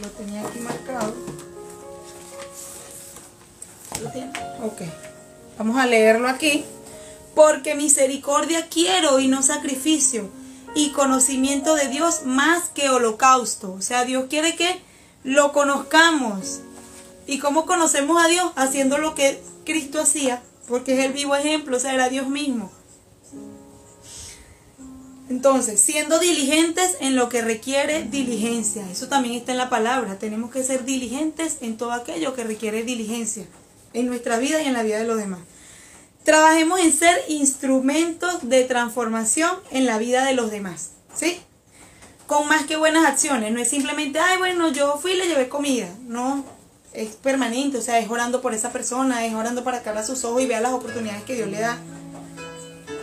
Lo 0.00 0.08
tenía 0.10 0.46
aquí 0.46 0.60
marcado. 0.60 1.14
Ok. 4.62 4.82
Vamos 5.58 5.76
a 5.76 5.86
leerlo 5.86 6.28
aquí. 6.28 6.64
Porque 7.34 7.74
misericordia 7.74 8.68
quiero 8.68 9.20
y 9.20 9.28
no 9.28 9.42
sacrificio. 9.42 10.30
Y 10.74 10.92
conocimiento 10.92 11.74
de 11.74 11.88
Dios 11.88 12.22
más 12.24 12.70
que 12.70 12.88
holocausto. 12.88 13.72
O 13.72 13.82
sea, 13.82 14.04
Dios 14.04 14.26
quiere 14.30 14.56
que 14.56 14.80
lo 15.24 15.52
conozcamos. 15.52 16.60
¿Y 17.26 17.40
cómo 17.40 17.66
conocemos 17.66 18.22
a 18.22 18.28
Dios? 18.28 18.52
Haciendo 18.56 18.98
lo 18.98 19.14
que 19.14 19.42
Cristo 19.64 20.00
hacía. 20.00 20.42
Porque 20.66 20.98
es 20.98 21.04
el 21.04 21.12
vivo 21.12 21.36
ejemplo. 21.36 21.76
O 21.76 21.80
sea, 21.80 21.92
era 21.94 22.08
Dios 22.08 22.28
mismo. 22.28 22.70
Entonces, 25.28 25.80
siendo 25.80 26.18
diligentes 26.18 26.96
en 27.00 27.16
lo 27.16 27.28
que 27.28 27.42
requiere 27.42 28.04
diligencia. 28.04 28.88
Eso 28.90 29.08
también 29.08 29.34
está 29.34 29.52
en 29.52 29.58
la 29.58 29.68
palabra. 29.68 30.18
Tenemos 30.18 30.50
que 30.50 30.62
ser 30.62 30.84
diligentes 30.84 31.58
en 31.60 31.76
todo 31.76 31.92
aquello 31.92 32.34
que 32.34 32.44
requiere 32.44 32.82
diligencia 32.82 33.44
en 33.92 34.06
nuestra 34.06 34.38
vida 34.38 34.62
y 34.62 34.66
en 34.66 34.72
la 34.72 34.82
vida 34.82 34.98
de 34.98 35.04
los 35.04 35.18
demás. 35.18 35.40
Trabajemos 36.24 36.80
en 36.80 36.92
ser 36.92 37.18
instrumentos 37.28 38.48
de 38.48 38.64
transformación 38.64 39.50
en 39.70 39.86
la 39.86 39.98
vida 39.98 40.24
de 40.24 40.34
los 40.34 40.50
demás, 40.50 40.90
¿sí? 41.14 41.40
Con 42.26 42.48
más 42.48 42.66
que 42.66 42.76
buenas 42.76 43.06
acciones, 43.06 43.50
no 43.50 43.60
es 43.60 43.68
simplemente, 43.68 44.18
ay, 44.18 44.36
bueno, 44.36 44.70
yo 44.70 44.98
fui 44.98 45.12
y 45.12 45.16
le 45.16 45.26
llevé 45.26 45.48
comida, 45.48 45.88
no, 46.06 46.44
es 46.92 47.16
permanente, 47.16 47.78
o 47.78 47.80
sea, 47.80 47.98
es 47.98 48.10
orando 48.10 48.42
por 48.42 48.52
esa 48.52 48.72
persona, 48.72 49.24
es 49.24 49.32
orando 49.32 49.64
para 49.64 49.82
que 49.82 49.88
abra 49.88 50.04
sus 50.04 50.22
ojos 50.24 50.42
y 50.42 50.46
vea 50.46 50.60
las 50.60 50.72
oportunidades 50.72 51.22
que 51.22 51.34
Dios 51.34 51.48
le 51.48 51.60
da. 51.60 51.78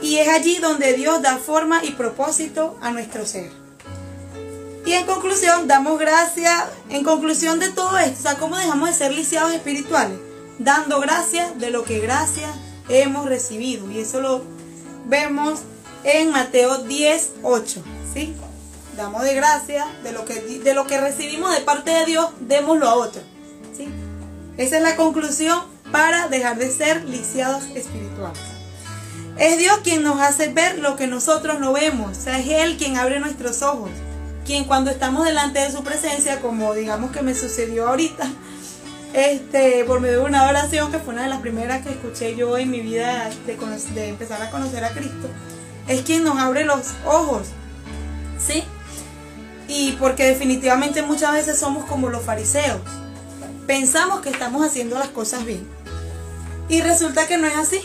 Y 0.02 0.18
es 0.18 0.28
allí 0.28 0.58
donde 0.58 0.93
Dios 0.93 1.22
da 1.22 1.38
forma 1.38 1.84
y 1.84 1.91
propósito 1.91 2.78
a 2.82 2.91
nuestro 2.91 3.26
ser. 3.26 3.52
Y 4.86 4.93
en 4.93 5.06
conclusión, 5.06 5.68
damos 5.68 6.00
gracias, 6.00 6.66
en 6.89 7.04
conclusión 7.04 7.60
de 7.60 7.70
todo 7.70 7.98
esto, 7.98 8.20
o 8.20 8.22
sea, 8.22 8.38
¿cómo 8.38 8.58
dejamos 8.58 8.89
de 8.89 8.96
ser 8.96 9.14
lisiados 9.14 9.54
espirituales? 9.54 10.20
dando 10.60 11.00
gracias 11.00 11.58
de 11.60 11.70
lo 11.70 11.84
que 11.84 12.00
gracias 12.00 12.50
hemos 12.89 13.26
recibido. 13.26 13.89
Y 13.91 14.00
eso 14.00 14.22
lo 14.22 14.43
vemos 15.06 15.62
en 16.04 16.32
Mateo 16.32 16.80
10, 16.80 17.32
8. 17.43 17.84
¿sí? 18.14 18.34
Damos 18.96 19.24
de 19.24 19.34
gracias 19.34 19.86
de 20.04 20.12
lo, 20.12 20.26
que, 20.26 20.41
de 20.41 20.74
lo 20.74 20.88
que 20.88 21.00
recibimos 21.00 21.54
de 21.54 21.62
parte 21.62 21.91
de 21.91 22.06
Dios, 22.06 22.30
démoslo 22.39 22.88
a 22.88 22.96
otro. 22.96 23.22
¿sí? 23.76 23.88
Esa 24.58 24.78
es 24.78 24.84
la 24.84 24.96
conclusión 24.96 25.64
para 25.91 26.28
dejar 26.28 26.58
de 26.58 26.72
ser 26.72 27.04
lisiados 27.06 27.64
espirituales. 27.76 28.55
Es 29.38 29.57
Dios 29.57 29.79
quien 29.83 30.01
nos 30.01 30.19
hace 30.21 30.47
ver 30.47 30.79
lo 30.79 30.95
que 30.95 31.07
nosotros 31.07 31.59
no 31.59 31.73
vemos. 31.73 32.17
O 32.17 32.21
sea, 32.21 32.39
es 32.39 32.47
Él 32.47 32.77
quien 32.77 32.97
abre 32.97 33.19
nuestros 33.19 33.61
ojos. 33.63 33.91
Quien 34.45 34.63
cuando 34.63 34.91
estamos 34.91 35.25
delante 35.25 35.59
de 35.59 35.71
su 35.71 35.83
presencia, 35.83 36.39
como 36.39 36.73
digamos 36.73 37.11
que 37.11 37.21
me 37.21 37.36
sucedió 37.36 37.89
ahorita, 37.89 38.29
este, 39.13 39.83
por 39.86 39.99
medio 39.99 40.19
de 40.19 40.25
una 40.25 40.47
oración 40.47 40.91
que 40.91 40.99
fue 40.99 41.13
una 41.13 41.23
de 41.23 41.29
las 41.29 41.41
primeras 41.41 41.83
que 41.86 41.91
escuché 41.91 42.36
yo 42.36 42.57
en 42.57 42.69
mi 42.69 42.79
vida 42.79 43.29
de, 43.45 44.09
empezar 44.09 44.41
a 44.41 44.51
conocer 44.51 44.83
a 44.83 44.91
Cristo, 44.91 45.29
es 45.88 46.01
quien 46.01 46.23
nos 46.23 46.38
abre 46.38 46.63
los 46.63 46.93
ojos, 47.05 47.47
¿sí? 48.38 48.63
Y 49.67 49.93
porque 49.93 50.25
definitivamente 50.25 51.01
muchas 51.01 51.33
veces 51.33 51.57
somos 51.57 51.86
como 51.86 52.09
los 52.09 52.23
fariseos, 52.23 52.81
pensamos 53.65 54.21
que 54.21 54.29
estamos 54.29 54.65
haciendo 54.65 54.97
las 54.99 55.09
cosas 55.09 55.43
bien. 55.43 55.67
Y 56.69 56.81
resulta 56.81 57.27
que 57.27 57.38
no 57.38 57.47
es 57.47 57.55
así. 57.55 57.81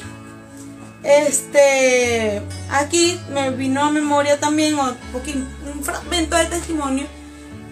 Este, 1.02 2.42
aquí 2.70 3.18
me 3.32 3.50
vino 3.50 3.82
a 3.82 3.90
memoria 3.90 4.38
también 4.38 4.76
un, 4.78 5.82
fragmento 5.82 6.36
de 6.36 6.46
testimonio. 6.46 7.06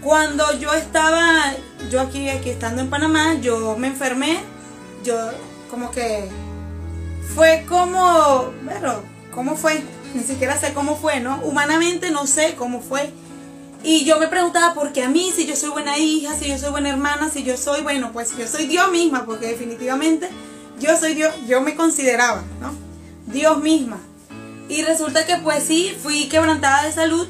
Cuando 0.02 0.58
yo 0.58 0.72
estaba, 0.72 1.54
yo 1.90 2.00
aquí, 2.00 2.28
aquí 2.30 2.50
estando 2.50 2.80
en 2.80 2.88
Panamá, 2.88 3.34
yo 3.34 3.76
me 3.76 3.88
enfermé, 3.88 4.38
yo 5.04 5.16
como 5.70 5.90
que 5.90 6.28
fue 7.34 7.66
como, 7.68 8.52
bueno, 8.64 9.02
¿cómo 9.34 9.56
fue? 9.56 9.82
Ni 10.14 10.22
siquiera 10.22 10.56
sé 10.56 10.72
cómo 10.72 10.96
fue, 10.96 11.20
¿no? 11.20 11.40
Humanamente 11.42 12.10
no 12.10 12.26
sé 12.26 12.54
cómo 12.56 12.80
fue. 12.80 13.12
Y 13.84 14.04
yo 14.04 14.18
me 14.18 14.28
preguntaba, 14.28 14.74
¿por 14.74 14.92
qué 14.92 15.02
a 15.02 15.08
mí? 15.08 15.30
Si 15.34 15.46
yo 15.46 15.54
soy 15.54 15.70
buena 15.70 15.98
hija, 15.98 16.34
si 16.34 16.48
yo 16.48 16.58
soy 16.58 16.70
buena 16.70 16.88
hermana, 16.88 17.28
si 17.28 17.44
yo 17.44 17.56
soy, 17.56 17.82
bueno, 17.82 18.10
pues 18.12 18.36
yo 18.36 18.46
soy 18.46 18.66
Dios 18.66 18.90
misma, 18.90 19.24
porque 19.26 19.46
definitivamente 19.46 20.28
yo 20.80 20.96
soy 20.96 21.14
Dios, 21.14 21.32
yo 21.46 21.60
me 21.60 21.76
consideraba, 21.76 22.42
¿no? 22.60 22.87
Dios 23.32 23.58
misma. 23.62 23.98
Y 24.68 24.82
resulta 24.82 25.24
que 25.24 25.36
pues 25.36 25.64
sí, 25.64 25.96
fui 26.02 26.28
quebrantada 26.28 26.84
de 26.84 26.92
salud, 26.92 27.26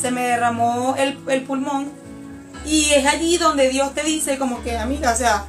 se 0.00 0.10
me 0.10 0.22
derramó 0.22 0.94
el, 0.98 1.18
el 1.28 1.42
pulmón. 1.42 1.90
Y 2.66 2.90
es 2.90 3.06
allí 3.06 3.38
donde 3.38 3.68
Dios 3.68 3.94
te 3.94 4.02
dice 4.02 4.38
como 4.38 4.62
que, 4.62 4.76
amiga, 4.76 5.12
o 5.12 5.16
sea, 5.16 5.46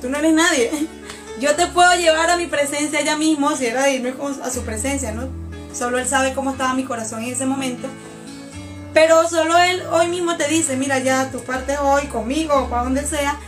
tú 0.00 0.08
no 0.08 0.18
eres 0.18 0.34
nadie. 0.34 0.70
Yo 1.40 1.54
te 1.54 1.66
puedo 1.68 1.94
llevar 1.94 2.28
a 2.28 2.36
mi 2.36 2.46
presencia 2.46 3.00
ya 3.00 3.16
mismo, 3.16 3.56
si 3.56 3.66
era 3.66 3.84
de 3.84 3.94
irme 3.94 4.14
a 4.42 4.50
su 4.50 4.62
presencia, 4.62 5.12
¿no? 5.12 5.28
Solo 5.72 5.98
Él 5.98 6.06
sabe 6.06 6.34
cómo 6.34 6.50
estaba 6.50 6.74
mi 6.74 6.84
corazón 6.84 7.22
en 7.22 7.32
ese 7.32 7.46
momento. 7.46 7.88
Pero 8.92 9.26
solo 9.28 9.56
Él 9.56 9.82
hoy 9.92 10.08
mismo 10.08 10.36
te 10.36 10.48
dice, 10.48 10.76
mira 10.76 10.98
ya, 10.98 11.30
tu 11.30 11.40
parte 11.40 11.78
hoy 11.78 12.06
conmigo 12.08 12.54
o 12.54 12.68
para 12.68 12.82
donde 12.82 13.06
sea. 13.06 13.38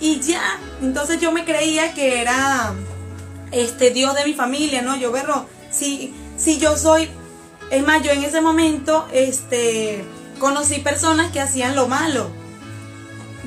Y 0.00 0.20
ya, 0.20 0.58
entonces 0.82 1.20
yo 1.20 1.32
me 1.32 1.44
creía 1.44 1.94
que 1.94 2.20
era 2.20 2.74
este 3.52 3.90
Dios 3.90 4.14
de 4.14 4.24
mi 4.24 4.34
familia, 4.34 4.82
¿no? 4.82 4.96
Yo, 4.96 5.12
verlo, 5.12 5.46
si, 5.70 6.14
si 6.36 6.58
yo 6.58 6.76
soy, 6.76 7.08
es 7.70 7.86
más, 7.86 8.02
yo 8.02 8.10
en 8.10 8.24
ese 8.24 8.40
momento, 8.40 9.06
este, 9.12 10.04
conocí 10.38 10.80
personas 10.80 11.30
que 11.32 11.40
hacían 11.40 11.74
lo 11.74 11.88
malo 11.88 12.30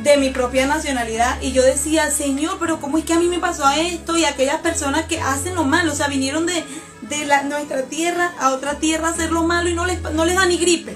de 0.03 0.17
mi 0.17 0.29
propia 0.29 0.65
nacionalidad 0.67 1.41
y 1.41 1.51
yo 1.51 1.63
decía, 1.63 2.09
Señor, 2.11 2.57
pero 2.59 2.79
¿cómo 2.79 2.97
es 2.97 3.05
que 3.05 3.13
a 3.13 3.19
mí 3.19 3.27
me 3.27 3.39
pasó 3.39 3.69
esto? 3.69 4.17
Y 4.17 4.25
aquellas 4.25 4.61
personas 4.61 5.05
que 5.05 5.19
hacen 5.19 5.55
lo 5.55 5.63
malo, 5.63 5.91
o 5.91 5.95
sea, 5.95 6.07
vinieron 6.07 6.45
de, 6.45 6.63
de 7.01 7.25
la, 7.25 7.43
nuestra 7.43 7.83
tierra 7.83 8.33
a 8.39 8.51
otra 8.51 8.75
tierra 8.75 9.09
a 9.09 9.11
hacer 9.11 9.31
lo 9.31 9.43
malo 9.43 9.69
y 9.69 9.73
no 9.73 9.85
les, 9.85 10.01
no 10.13 10.25
les 10.25 10.35
da 10.35 10.45
ni 10.45 10.57
gripe. 10.57 10.95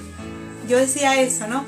Yo 0.68 0.78
decía 0.78 1.22
eso, 1.22 1.48
¿no? 1.48 1.66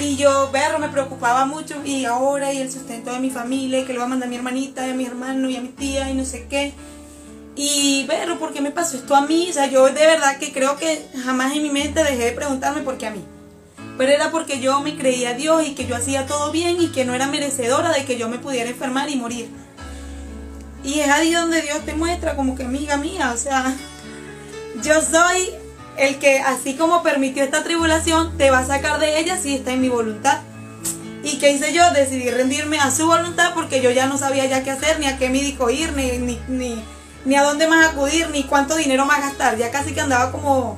Y 0.00 0.16
yo, 0.16 0.50
verlo, 0.50 0.78
me 0.78 0.88
preocupaba 0.88 1.44
mucho 1.46 1.76
y 1.84 2.04
ahora 2.04 2.52
y 2.52 2.58
el 2.58 2.70
sustento 2.70 3.12
de 3.12 3.20
mi 3.20 3.30
familia, 3.30 3.86
que 3.86 3.92
lo 3.92 4.00
va 4.00 4.06
a 4.06 4.08
mandar 4.08 4.28
mi 4.28 4.36
hermanita 4.36 4.86
y 4.86 4.90
a 4.90 4.94
mi 4.94 5.06
hermano 5.06 5.48
y 5.48 5.56
a 5.56 5.60
mi 5.60 5.68
tía 5.68 6.10
y 6.10 6.14
no 6.14 6.24
sé 6.24 6.46
qué. 6.48 6.72
Y 7.56 8.04
verlo, 8.08 8.38
¿por 8.38 8.52
qué 8.52 8.60
me 8.60 8.72
pasó 8.72 8.96
esto 8.96 9.14
a 9.14 9.26
mí? 9.26 9.46
O 9.50 9.52
sea, 9.52 9.66
yo 9.66 9.86
de 9.86 10.06
verdad 10.06 10.38
que 10.38 10.52
creo 10.52 10.76
que 10.76 11.06
jamás 11.24 11.54
en 11.54 11.62
mi 11.62 11.70
mente 11.70 12.02
dejé 12.02 12.24
de 12.24 12.32
preguntarme 12.32 12.82
por 12.82 12.98
qué 12.98 13.06
a 13.06 13.10
mí. 13.12 13.24
Pero 13.96 14.10
era 14.10 14.32
porque 14.32 14.60
yo 14.60 14.80
me 14.80 14.96
creía 14.96 15.30
a 15.30 15.34
Dios 15.34 15.64
y 15.64 15.74
que 15.74 15.86
yo 15.86 15.94
hacía 15.94 16.26
todo 16.26 16.50
bien 16.50 16.82
y 16.82 16.88
que 16.88 17.04
no 17.04 17.14
era 17.14 17.28
merecedora 17.28 17.92
de 17.92 18.04
que 18.04 18.18
yo 18.18 18.28
me 18.28 18.38
pudiera 18.38 18.68
enfermar 18.68 19.08
y 19.08 19.16
morir. 19.16 19.48
Y 20.82 20.98
es 20.98 21.08
ahí 21.08 21.32
donde 21.32 21.62
Dios 21.62 21.78
te 21.86 21.94
muestra 21.94 22.34
como 22.34 22.56
que 22.56 22.64
amiga 22.64 22.96
mía, 22.96 23.30
o 23.32 23.36
sea, 23.38 23.74
yo 24.82 25.00
soy 25.00 25.50
el 25.96 26.18
que 26.18 26.40
así 26.40 26.74
como 26.74 27.02
permitió 27.02 27.44
esta 27.44 27.62
tribulación, 27.62 28.36
te 28.36 28.50
va 28.50 28.60
a 28.60 28.66
sacar 28.66 29.00
de 29.00 29.18
ella 29.18 29.36
si 29.36 29.54
está 29.54 29.72
en 29.72 29.80
mi 29.80 29.88
voluntad. 29.88 30.40
¿Y 31.22 31.38
qué 31.38 31.52
hice 31.52 31.72
yo? 31.72 31.90
Decidí 31.92 32.30
rendirme 32.30 32.78
a 32.78 32.90
su 32.90 33.06
voluntad 33.06 33.52
porque 33.54 33.80
yo 33.80 33.90
ya 33.90 34.06
no 34.06 34.18
sabía 34.18 34.44
ya 34.46 34.62
qué 34.62 34.70
hacer, 34.70 35.00
ni 35.00 35.06
a 35.06 35.18
qué 35.18 35.30
médico 35.30 35.70
ir, 35.70 35.92
ni, 35.92 36.18
ni, 36.18 36.38
ni, 36.48 36.84
ni 37.24 37.36
a 37.36 37.42
dónde 37.42 37.66
más 37.66 37.86
acudir, 37.88 38.28
ni 38.30 38.44
cuánto 38.44 38.76
dinero 38.76 39.06
más 39.06 39.20
gastar. 39.20 39.56
Ya 39.56 39.70
casi 39.70 39.94
que 39.94 40.00
andaba 40.00 40.30
como 40.32 40.76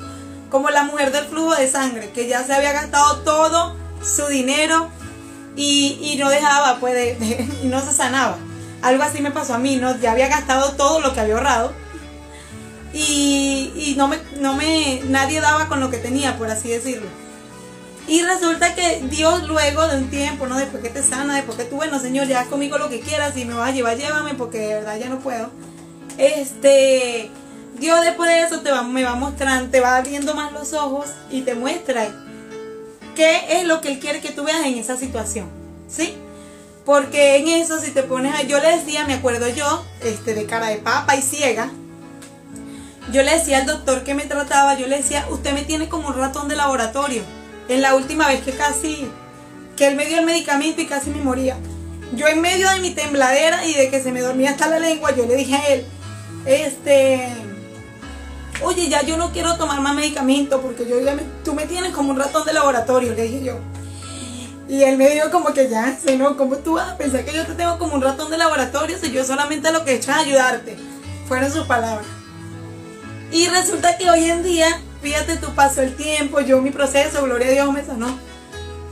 como 0.51 0.71
la 0.71 0.85
mujer 0.85 1.13
del 1.13 1.25
flujo 1.25 1.55
de 1.55 1.69
sangre, 1.69 2.11
que 2.11 2.29
ya 2.29 2.45
se 2.45 2.55
había 2.55 2.73
gastado 2.73 3.19
todo 3.21 3.77
su 4.03 4.27
dinero 4.27 4.89
y, 5.57 6.17
no 6.19 6.29
dejaba, 6.29 6.79
pues, 6.79 7.17
y 7.63 7.67
no 7.67 7.81
se 7.81 7.93
sanaba. 7.93 8.37
Algo 8.83 9.03
así 9.03 9.21
me 9.21 9.31
pasó 9.31 9.55
a 9.55 9.59
mí, 9.59 9.77
¿no? 9.77 9.99
Ya 9.99 10.13
había 10.13 10.29
gastado 10.29 10.73
todo 10.73 11.01
lo 11.01 11.13
que 11.13 11.21
había 11.21 11.35
ahorrado 11.35 11.73
y, 12.99 13.95
no, 13.97 14.09
me, 14.09 14.19
no 14.41 14.55
me, 14.55 15.01
nadie 15.09 15.41
daba 15.41 15.69
con 15.69 15.81
lo 15.81 15.91
que 15.91 15.99
tenía, 15.99 16.39
por 16.39 16.51
así 16.51 16.69
decirlo. 16.69 17.09
Y 18.09 18.23
resulta 18.23 18.75
que 18.75 19.03
Dios 19.11 19.47
luego 19.49 19.87
de 19.89 19.99
un 19.99 20.09
tiempo, 20.09 20.47
¿no? 20.47 20.57
Después 20.57 20.83
que 20.83 20.91
te 20.91 21.03
sana, 21.03 21.35
después 21.35 21.59
que 21.59 21.65
tú, 21.65 21.77
bueno, 21.77 21.99
Señor, 21.99 22.27
ya 22.27 22.45
conmigo 22.47 22.79
lo 22.79 22.89
que 22.89 23.01
quieras 23.01 23.37
y 23.37 23.45
me 23.45 23.55
vas 23.55 23.71
a 23.71 23.73
llevar, 23.73 23.99
llévame 23.99 24.35
porque 24.35 24.59
de 24.59 24.75
verdad 24.75 24.97
ya 24.99 25.09
no 25.09 25.19
puedo. 25.19 25.51
Este, 26.17 27.31
Dios 27.79 28.01
después 28.03 28.31
de 28.31 28.43
eso 28.43 28.61
te 28.61 28.71
va, 28.71 28.83
me 28.83 29.05
va 29.05 29.17
mostrando, 29.17 29.71
te 29.71 29.81
va 29.81 29.97
abriendo 29.97 30.35
más 30.35 30.53
los 30.53 30.73
ojos 30.73 31.07
y 31.31 31.43
te 31.43 31.55
muestra 31.55 32.09
qué 33.15 33.59
es 33.59 33.65
lo 33.65 33.81
que 33.81 33.89
Él 33.93 33.99
quiere 33.99 34.21
que 34.21 34.31
tú 34.31 34.45
veas 34.45 34.65
en 34.65 34.79
esa 34.79 34.97
situación, 34.97 35.49
¿sí? 35.89 36.15
Porque 36.87 37.37
en 37.37 37.49
eso, 37.49 37.81
si 37.81 37.91
te 37.91 38.05
pones 38.05 38.33
a... 38.35 38.43
Yo 38.43 38.61
le 38.61 38.77
decía, 38.77 39.05
me 39.05 39.15
acuerdo 39.15 39.49
yo, 39.49 39.85
este, 40.03 40.35
de 40.35 40.47
cara 40.47 40.69
de 40.69 40.77
papa 40.77 41.17
y 41.17 41.23
ciega, 41.23 41.71
yo 43.13 43.23
le 43.23 43.33
decía 43.33 43.59
al 43.59 43.67
doctor 43.67 44.03
que 44.03 44.15
me 44.15 44.25
trataba, 44.25 44.75
yo 44.75 44.87
le 44.87 44.99
decía, 44.99 45.27
usted 45.31 45.53
me 45.53 45.63
tiene 45.63 45.89
como 45.89 46.09
un 46.09 46.15
ratón 46.15 46.49
de 46.49 46.57
laboratorio. 46.57 47.23
En 47.69 47.83
la 47.83 47.95
última 47.95 48.29
vez 48.29 48.43
que 48.43 48.53
casi, 48.53 49.09
que 49.77 49.87
él 49.87 49.97
me 49.97 50.07
dio 50.07 50.19
el 50.19 50.27
medicamento 50.27 50.81
y 50.81 50.87
casi 50.87 51.11
me 51.11 51.23
moría. 51.23 51.57
Yo 52.15 52.27
en 52.29 52.41
medio 52.41 52.69
de 52.71 52.81
mi 52.81 52.91
tembladera 52.91 53.65
y 53.65 53.75
de 53.75 53.91
que 53.91 54.03
se 54.03 54.13
me 54.13 54.21
dormía 54.21 54.51
hasta 54.51 54.69
la 54.69 54.79
lengua, 54.79 55.15
yo 55.15 55.27
le 55.27 55.37
dije 55.37 55.55
a 55.57 55.67
él, 55.69 55.85
este, 56.47 57.33
oye, 58.63 58.89
ya 58.89 59.03
yo 59.03 59.17
no 59.17 59.33
quiero 59.33 59.57
tomar 59.57 59.81
más 59.81 59.95
medicamento 59.95 60.61
porque 60.61 60.87
yo 60.89 61.01
ya 61.01 61.17
tú 61.45 61.55
me 61.55 61.67
tienes 61.67 61.93
como 61.93 62.11
un 62.11 62.19
ratón 62.19 62.45
de 62.45 62.53
laboratorio, 62.53 63.15
le 63.15 63.23
dije 63.23 63.45
yo. 63.45 63.59
Y 64.69 64.83
él 64.83 64.97
me 64.97 65.09
dijo 65.11 65.31
como 65.31 65.53
que 65.53 65.69
ya, 65.69 65.97
sé, 65.97 66.17
¿no? 66.17 66.37
¿Cómo 66.37 66.57
tú 66.57 66.75
vas 66.75 66.91
a 66.91 66.97
pensar 66.97 67.25
que 67.25 67.33
yo 67.33 67.47
te 67.47 67.55
tengo 67.55 67.79
como 67.79 67.95
un 67.95 68.03
ratón 68.03 68.31
de 68.33 68.39
laboratorio 68.39 68.99
si 68.99 69.13
yo 69.13 69.25
solamente 69.25 69.71
lo 69.71 69.85
que 69.85 69.93
he 69.93 69.95
hecho 69.95 70.11
es 70.11 70.17
ayudarte? 70.17 70.77
Fueron 71.29 71.53
sus 71.53 71.67
palabras. 71.67 72.16
Y 73.37 73.49
resulta 73.49 73.99
que 73.99 74.11
hoy 74.11 74.31
en 74.31 74.43
día, 74.43 74.81
fíjate, 75.03 75.37
tú 75.37 75.55
pasó 75.55 75.83
el 75.83 75.95
tiempo, 75.95 76.41
yo 76.41 76.63
mi 76.63 76.71
proceso, 76.71 77.23
gloria 77.23 77.49
a 77.49 77.51
Dios 77.51 77.71
me 77.71 77.85
sanó. 77.85 78.19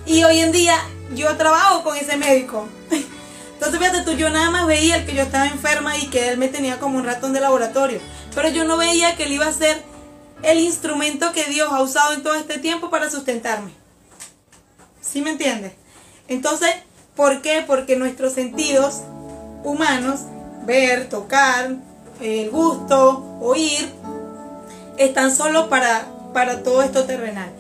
Y 0.05 0.23
hoy 0.25 0.41
en 0.41 0.53
día 0.53 0.77
yo 1.15 1.35
trabajo 1.39 1.83
con 1.83 1.97
ese 1.97 2.19
médico. 2.19 2.69
Entonces 3.55 3.79
fíjate 3.81 4.03
tú, 4.03 4.13
yo 4.13 4.29
nada 4.29 4.51
más 4.51 4.67
veía 4.67 4.97
el 4.97 5.07
que 5.07 5.15
yo 5.15 5.23
estaba 5.23 5.47
enferma 5.47 5.97
y 5.97 6.09
que 6.09 6.29
él 6.29 6.37
me 6.37 6.49
tenía 6.49 6.79
como 6.79 6.99
un 6.99 7.07
ratón 7.07 7.33
de 7.33 7.41
laboratorio. 7.41 8.01
Pero 8.35 8.51
yo 8.51 8.65
no 8.65 8.77
veía 8.77 9.17
que 9.17 9.23
él 9.23 9.33
iba 9.33 9.47
a 9.47 9.53
ser 9.55 9.83
el 10.43 10.59
instrumento 10.59 11.33
que 11.33 11.45
Dios 11.45 11.73
ha 11.73 11.81
usado 11.81 12.13
en 12.13 12.23
todo 12.23 12.35
este 12.35 12.59
tiempo 12.59 12.91
para 12.91 13.11
sustentarme. 13.11 13.71
¿Sí 15.01 15.23
me 15.23 15.31
entiendes? 15.31 15.73
Entonces, 16.29 16.69
¿por 17.17 17.41
qué? 17.41 17.65
Porque 17.67 17.97
nuestros 17.97 18.35
sentidos 18.35 19.01
humanos, 19.63 20.21
ver, 20.67 21.09
tocar, 21.09 21.77
el 22.21 22.51
gusto, 22.51 23.39
oír, 23.41 23.91
están 24.99 25.35
solo 25.35 25.69
para, 25.69 26.07
para 26.33 26.63
todo 26.63 26.83
esto 26.83 27.05
terrenal. 27.05 27.51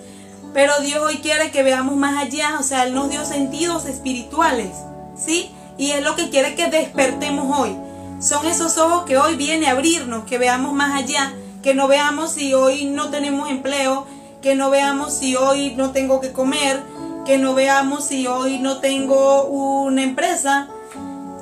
Pero 0.53 0.73
Dios 0.81 1.03
hoy 1.03 1.17
quiere 1.17 1.51
que 1.51 1.63
veamos 1.63 1.97
más 1.97 2.17
allá, 2.23 2.59
o 2.61 2.63
sea, 2.63 2.85
Él 2.85 2.95
nos 2.95 3.11
dio 3.11 3.25
sentidos 3.25 3.87
espirituales, 3.87 4.71
¿sí? 5.17 5.51
Y 5.77 5.91
es 5.91 6.03
lo 6.03 6.15
que 6.15 6.31
quiere 6.31 6.55
que 6.55 6.71
despertemos 6.71 7.59
hoy. 7.59 7.77
Son 8.21 8.47
esos 8.47 8.79
ojos 8.79 9.05
que 9.05 9.19
hoy 9.19 9.35
viene 9.35 9.67
a 9.67 9.73
abrirnos, 9.73 10.25
que 10.25 10.39
veamos 10.39 10.73
más 10.73 10.95
allá, 10.95 11.35
que 11.63 11.75
no 11.75 11.89
veamos 11.89 12.33
si 12.33 12.55
hoy 12.55 12.85
no 12.85 13.11
tenemos 13.11 13.51
empleo, 13.51 14.07
que 14.43 14.55
no 14.55 14.71
veamos 14.71 15.13
si 15.13 15.35
hoy 15.35 15.75
no 15.75 15.91
tengo 15.91 16.21
que 16.21 16.31
comer, 16.31 16.81
que 17.25 17.39
no 17.39 17.55
veamos 17.55 18.05
si 18.05 18.27
hoy 18.27 18.59
no 18.59 18.79
tengo 18.79 19.45
una 19.45 20.03
empresa, 20.03 20.69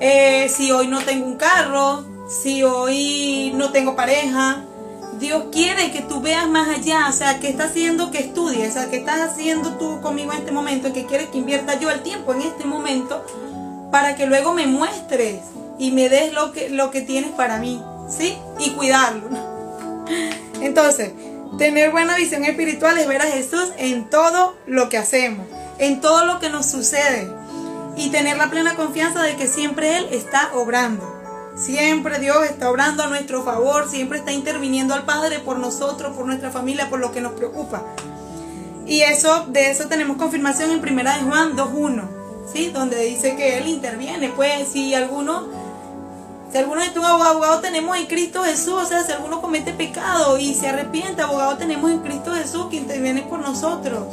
eh, 0.00 0.48
si 0.48 0.70
hoy 0.70 0.86
no 0.86 1.00
tengo 1.00 1.26
un 1.26 1.36
carro, 1.36 2.04
si 2.28 2.62
hoy 2.62 3.52
no 3.54 3.72
tengo 3.72 3.94
pareja. 3.94 4.64
Dios 5.22 5.44
quiere 5.52 5.92
que 5.92 6.02
tú 6.02 6.20
veas 6.20 6.48
más 6.48 6.68
allá, 6.68 7.06
o 7.08 7.12
sea, 7.12 7.38
que 7.38 7.48
está 7.48 7.64
haciendo 7.64 8.10
que 8.10 8.18
estudies, 8.18 8.70
o 8.70 8.72
sea, 8.72 8.90
que 8.90 8.96
estás 8.96 9.20
haciendo 9.20 9.78
tú 9.78 10.00
conmigo 10.02 10.32
en 10.32 10.40
este 10.40 10.50
momento, 10.50 10.92
que 10.92 11.06
quieres 11.06 11.28
que 11.28 11.38
invierta 11.38 11.78
yo 11.78 11.90
el 11.90 12.02
tiempo 12.02 12.34
en 12.34 12.42
este 12.42 12.64
momento 12.64 13.24
para 13.92 14.16
que 14.16 14.26
luego 14.26 14.52
me 14.52 14.66
muestres 14.66 15.40
y 15.78 15.92
me 15.92 16.08
des 16.08 16.32
lo 16.32 16.52
que, 16.52 16.70
lo 16.70 16.90
que 16.90 17.02
tienes 17.02 17.30
para 17.30 17.58
mí, 17.58 17.80
¿sí? 18.08 18.36
Y 18.58 18.70
cuidarlo. 18.70 19.28
Entonces, 20.60 21.12
tener 21.56 21.92
buena 21.92 22.16
visión 22.16 22.44
espiritual 22.44 22.98
es 22.98 23.06
ver 23.06 23.22
a 23.22 23.26
Jesús 23.26 23.70
en 23.78 24.10
todo 24.10 24.56
lo 24.66 24.88
que 24.88 24.98
hacemos, 24.98 25.46
en 25.78 26.00
todo 26.00 26.24
lo 26.24 26.40
que 26.40 26.50
nos 26.50 26.66
sucede 26.66 27.30
y 27.96 28.10
tener 28.10 28.38
la 28.38 28.50
plena 28.50 28.74
confianza 28.74 29.22
de 29.22 29.36
que 29.36 29.46
siempre 29.46 29.98
Él 29.98 30.08
está 30.10 30.50
obrando. 30.54 31.11
Siempre 31.54 32.18
Dios 32.18 32.44
está 32.44 32.70
obrando 32.70 33.02
a 33.02 33.06
nuestro 33.08 33.42
favor, 33.42 33.88
siempre 33.88 34.18
está 34.18 34.32
interviniendo 34.32 34.94
al 34.94 35.04
Padre 35.04 35.38
por 35.38 35.58
nosotros, 35.58 36.16
por 36.16 36.26
nuestra 36.26 36.50
familia, 36.50 36.88
por 36.88 36.98
lo 36.98 37.12
que 37.12 37.20
nos 37.20 37.32
preocupa. 37.32 37.82
Y 38.86 39.02
eso, 39.02 39.46
de 39.48 39.70
eso 39.70 39.86
tenemos 39.86 40.16
confirmación 40.16 40.70
en 40.70 40.80
Primera 40.80 41.16
de 41.16 41.22
Juan 41.22 41.56
2.1 41.56 42.22
¿sí? 42.52 42.68
Donde 42.68 43.04
dice 43.04 43.36
que 43.36 43.58
Él 43.58 43.68
interviene. 43.68 44.30
Pues 44.30 44.68
si 44.68 44.94
alguno, 44.94 45.48
si 46.50 46.58
alguno 46.58 46.80
es 46.80 46.96
un 46.96 47.04
abogado, 47.04 47.60
tenemos 47.60 47.96
en 47.96 48.06
Cristo 48.06 48.42
Jesús, 48.44 48.74
o 48.74 48.86
sea, 48.86 49.04
si 49.04 49.12
alguno 49.12 49.40
comete 49.40 49.72
pecado 49.72 50.38
y 50.38 50.54
se 50.54 50.68
arrepiente, 50.68 51.22
abogado 51.22 51.56
tenemos 51.56 51.90
en 51.90 52.00
Cristo 52.00 52.32
Jesús 52.34 52.66
que 52.70 52.76
interviene 52.76 53.22
por 53.22 53.40
nosotros. 53.40 54.06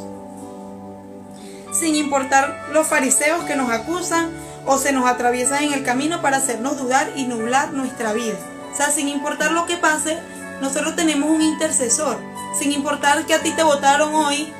Sin 1.72 1.94
importar 1.94 2.68
los 2.72 2.86
fariseos 2.86 3.44
que 3.44 3.56
nos 3.56 3.70
acusan 3.70 4.30
o 4.66 4.78
se 4.78 4.92
nos 4.92 5.06
atraviesan 5.06 5.64
en 5.64 5.72
el 5.72 5.84
camino 5.84 6.22
para 6.22 6.38
hacernos 6.38 6.78
dudar 6.78 7.10
y 7.16 7.24
nublar 7.24 7.72
nuestra 7.72 8.12
vida. 8.12 8.36
O 8.72 8.76
sea, 8.76 8.90
sin 8.90 9.08
importar 9.08 9.52
lo 9.52 9.66
que 9.66 9.76
pase, 9.76 10.18
nosotros 10.60 10.96
tenemos 10.96 11.30
un 11.30 11.42
intercesor. 11.42 12.18
Sin 12.58 12.72
importar 12.72 13.24
que 13.26 13.34
a 13.34 13.42
ti 13.42 13.50
te 13.52 13.62
votaron 13.62 14.14
hoy 14.14 14.52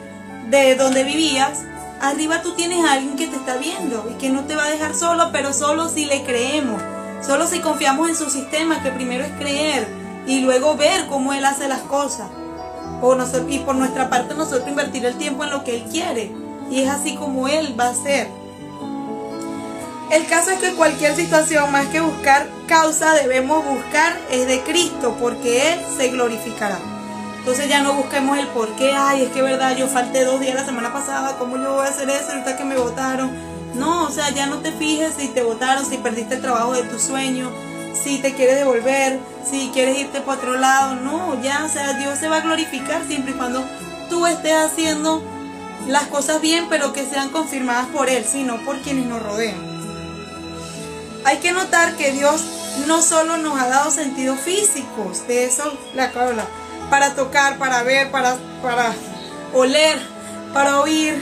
de 0.49 0.75
donde 0.77 1.05
vivías, 1.05 1.61
arriba 2.01 2.43
tú 2.43 2.53
tienes 2.53 2.85
a 2.85 2.93
alguien 2.95 3.17
que 3.17 3.27
te 3.27 3.37
está 3.37 3.57
viendo 3.57 4.09
y 4.11 4.15
que 4.15 4.31
no 4.31 4.45
te 4.45 4.57
va 4.57 4.65
a 4.65 4.71
dejar 4.71 4.95
solo, 4.95 5.31
pero 5.33 5.53
solo 5.53 5.89
si 5.89 6.07
le 6.07 6.25
creemos. 6.25 6.81
Solo 7.25 7.47
si 7.47 7.61
confiamos 7.61 8.09
en 8.09 8.17
su 8.17 8.31
sistema, 8.31 8.83
que 8.83 8.91
primero 8.91 9.25
es 9.25 9.33
creer 9.33 9.87
y 10.27 10.41
luego 10.41 10.77
ver 10.77 11.07
cómo 11.07 11.33
Él 11.33 11.45
hace 11.45 11.69
las 11.69 11.81
cosas. 11.81 12.29
y 13.49 13.59
por 13.59 13.75
nuestra 13.75 14.09
parte 14.09 14.35
nosotros 14.35 14.69
invertir 14.69 15.05
el 15.05 15.17
tiempo 15.17 15.45
en 15.45 15.51
lo 15.51 15.65
que 15.65 15.77
Él 15.77 15.85
quiere. 15.91 16.33
Y 16.71 16.83
es 16.83 16.89
así 16.89 17.17
como 17.17 17.49
Él 17.49 17.79
va 17.79 17.89
a 17.89 17.95
ser. 17.95 18.29
El 20.11 20.27
caso 20.27 20.51
es 20.51 20.59
que 20.59 20.73
cualquier 20.73 21.15
situación 21.15 21.71
más 21.71 21.87
que 21.87 22.01
buscar 22.01 22.49
causa 22.67 23.15
debemos 23.15 23.65
buscar 23.65 24.19
es 24.29 24.45
de 24.49 24.61
Cristo 24.63 25.17
porque 25.21 25.73
Él 25.73 25.81
se 25.97 26.09
glorificará. 26.09 26.81
Entonces 27.39 27.69
ya 27.69 27.81
no 27.81 27.95
busquemos 27.95 28.37
el 28.37 28.49
por 28.49 28.75
qué, 28.75 28.93
ay, 28.93 29.23
es 29.23 29.31
que 29.31 29.41
verdad, 29.41 29.77
yo 29.77 29.87
falté 29.87 30.25
dos 30.25 30.41
días 30.41 30.57
la 30.57 30.65
semana 30.65 30.93
pasada, 30.93 31.37
¿cómo 31.39 31.57
yo 31.59 31.75
voy 31.75 31.87
a 31.87 31.91
hacer 31.91 32.11
eso 32.11 32.33
ahorita 32.33 32.57
que 32.57 32.65
me 32.65 32.77
votaron? 32.77 33.31
No, 33.75 34.03
o 34.03 34.11
sea, 34.11 34.31
ya 34.31 34.47
no 34.47 34.59
te 34.59 34.73
fijes 34.73 35.15
si 35.17 35.29
te 35.29 35.45
votaron, 35.45 35.87
si 35.87 35.97
perdiste 35.97 36.35
el 36.35 36.43
trabajo 36.43 36.73
de 36.73 36.83
tu 36.83 36.99
sueño, 36.99 37.49
si 37.95 38.19
te 38.19 38.35
quieres 38.35 38.57
devolver, 38.57 39.21
si 39.49 39.71
quieres 39.73 39.97
irte 39.97 40.21
para 40.23 40.39
otro 40.39 40.57
lado, 40.57 40.97
no, 40.97 41.41
ya, 41.41 41.65
o 41.65 41.69
sea, 41.69 41.93
Dios 41.93 42.19
se 42.19 42.29
va 42.29 42.39
a 42.39 42.41
glorificar 42.41 43.07
siempre 43.07 43.31
y 43.31 43.37
cuando 43.37 43.65
tú 44.09 44.27
estés 44.27 44.57
haciendo 44.57 45.23
las 45.87 46.09
cosas 46.09 46.41
bien, 46.41 46.67
pero 46.69 46.93
que 46.93 47.07
sean 47.07 47.31
confirmadas 47.31 47.87
por 47.87 48.09
Él, 48.09 48.25
sino 48.25 48.57
por 48.65 48.81
quienes 48.81 49.07
nos 49.07 49.23
rodean. 49.23 49.70
Hay 51.25 51.39
que 51.39 51.53
notar 51.53 51.97
que 51.97 52.13
Dios 52.13 52.43
no 52.87 53.03
solo 53.03 53.37
nos 53.37 53.61
ha 53.61 53.69
dado 53.69 53.91
sentidos 53.91 54.41
físicos, 54.41 55.27
de 55.27 55.45
eso 55.45 55.79
la 55.95 56.05
acabo 56.05 56.33
para 56.89 57.15
tocar, 57.15 57.59
para 57.59 57.83
ver, 57.83 58.11
para, 58.11 58.37
para 58.63 58.93
oler, 59.53 59.99
para 60.53 60.81
oír, 60.81 61.15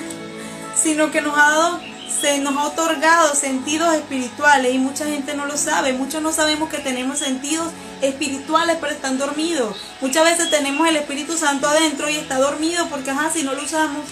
sino 0.75 1.11
que 1.11 1.21
nos 1.21 1.37
ha 1.37 1.51
dado, 1.51 1.81
se 2.21 2.39
nos 2.39 2.57
ha 2.57 2.67
otorgado 2.67 3.35
sentidos 3.35 3.95
espirituales 3.95 4.75
y 4.75 4.79
mucha 4.79 5.05
gente 5.07 5.35
no 5.35 5.47
lo 5.47 5.57
sabe. 5.57 5.93
Muchos 5.93 6.23
no 6.23 6.33
sabemos 6.33 6.71
que 6.71 6.79
tenemos 6.79 7.19
sentidos 7.19 7.69
espirituales 8.01 8.79
pero 8.81 8.93
están 8.93 9.19
dormidos. 9.19 9.77
Muchas 10.01 10.25
veces 10.25 10.51
tenemos 10.51 10.89
el 10.89 10.97
Espíritu 10.97 11.37
Santo 11.37 11.69
adentro 11.69 12.09
y 12.09 12.17
está 12.17 12.39
dormido 12.39 12.89
porque 12.89 13.11
ajá, 13.11 13.31
si 13.31 13.43
no 13.43 13.53
lo 13.53 13.63
usamos. 13.63 14.07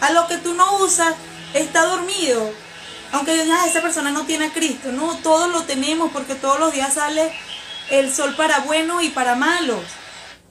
A 0.00 0.12
lo 0.12 0.26
que 0.26 0.38
tú 0.38 0.54
no 0.54 0.78
usas 0.78 1.14
está 1.54 1.84
dormido. 1.84 2.50
Aunque 3.12 3.32
ah, 3.50 3.66
esa 3.66 3.80
persona 3.80 4.10
no 4.10 4.26
tiene 4.26 4.46
a 4.46 4.52
Cristo. 4.52 4.92
No, 4.92 5.16
todos 5.16 5.50
lo 5.50 5.62
tenemos 5.62 6.10
porque 6.12 6.34
todos 6.34 6.58
los 6.58 6.72
días 6.72 6.94
sale 6.94 7.32
el 7.90 8.12
sol 8.12 8.34
para 8.36 8.60
buenos 8.60 9.02
y 9.02 9.10
para 9.10 9.34
malos. 9.34 9.82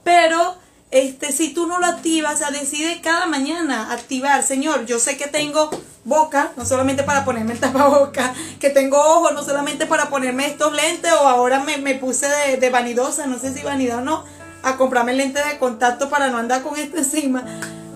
Pero 0.02 0.56
este, 0.90 1.32
si 1.32 1.52
tú 1.52 1.66
no 1.66 1.78
lo 1.78 1.86
activas, 1.86 2.36
o 2.36 2.38
sea, 2.38 2.50
decide 2.50 3.00
cada 3.02 3.26
mañana 3.26 3.92
activar, 3.92 4.42
Señor, 4.42 4.86
yo 4.86 4.98
sé 4.98 5.18
que 5.18 5.26
tengo 5.26 5.70
boca, 6.04 6.52
no 6.56 6.64
solamente 6.64 7.02
para 7.02 7.26
ponerme 7.26 7.52
el 7.52 7.60
tapaboca, 7.60 8.32
que 8.58 8.70
tengo 8.70 8.98
ojos, 8.98 9.34
no 9.34 9.44
solamente 9.44 9.86
para 9.86 10.08
ponerme 10.08 10.46
estos 10.46 10.72
lentes, 10.72 11.12
o 11.12 11.28
ahora 11.28 11.60
me, 11.60 11.94
puse 11.96 12.26
de, 12.56 12.70
vanidosa, 12.70 13.26
no 13.26 13.38
sé 13.38 13.52
si 13.52 13.62
vanidad 13.62 13.98
o 13.98 14.00
no, 14.00 14.24
a 14.62 14.76
comprarme 14.76 15.12
lentes 15.12 15.44
de 15.46 15.58
contacto 15.58 16.08
para 16.08 16.28
no 16.28 16.38
andar 16.38 16.62
con 16.62 16.76
esto 16.78 16.96
encima. 16.96 17.44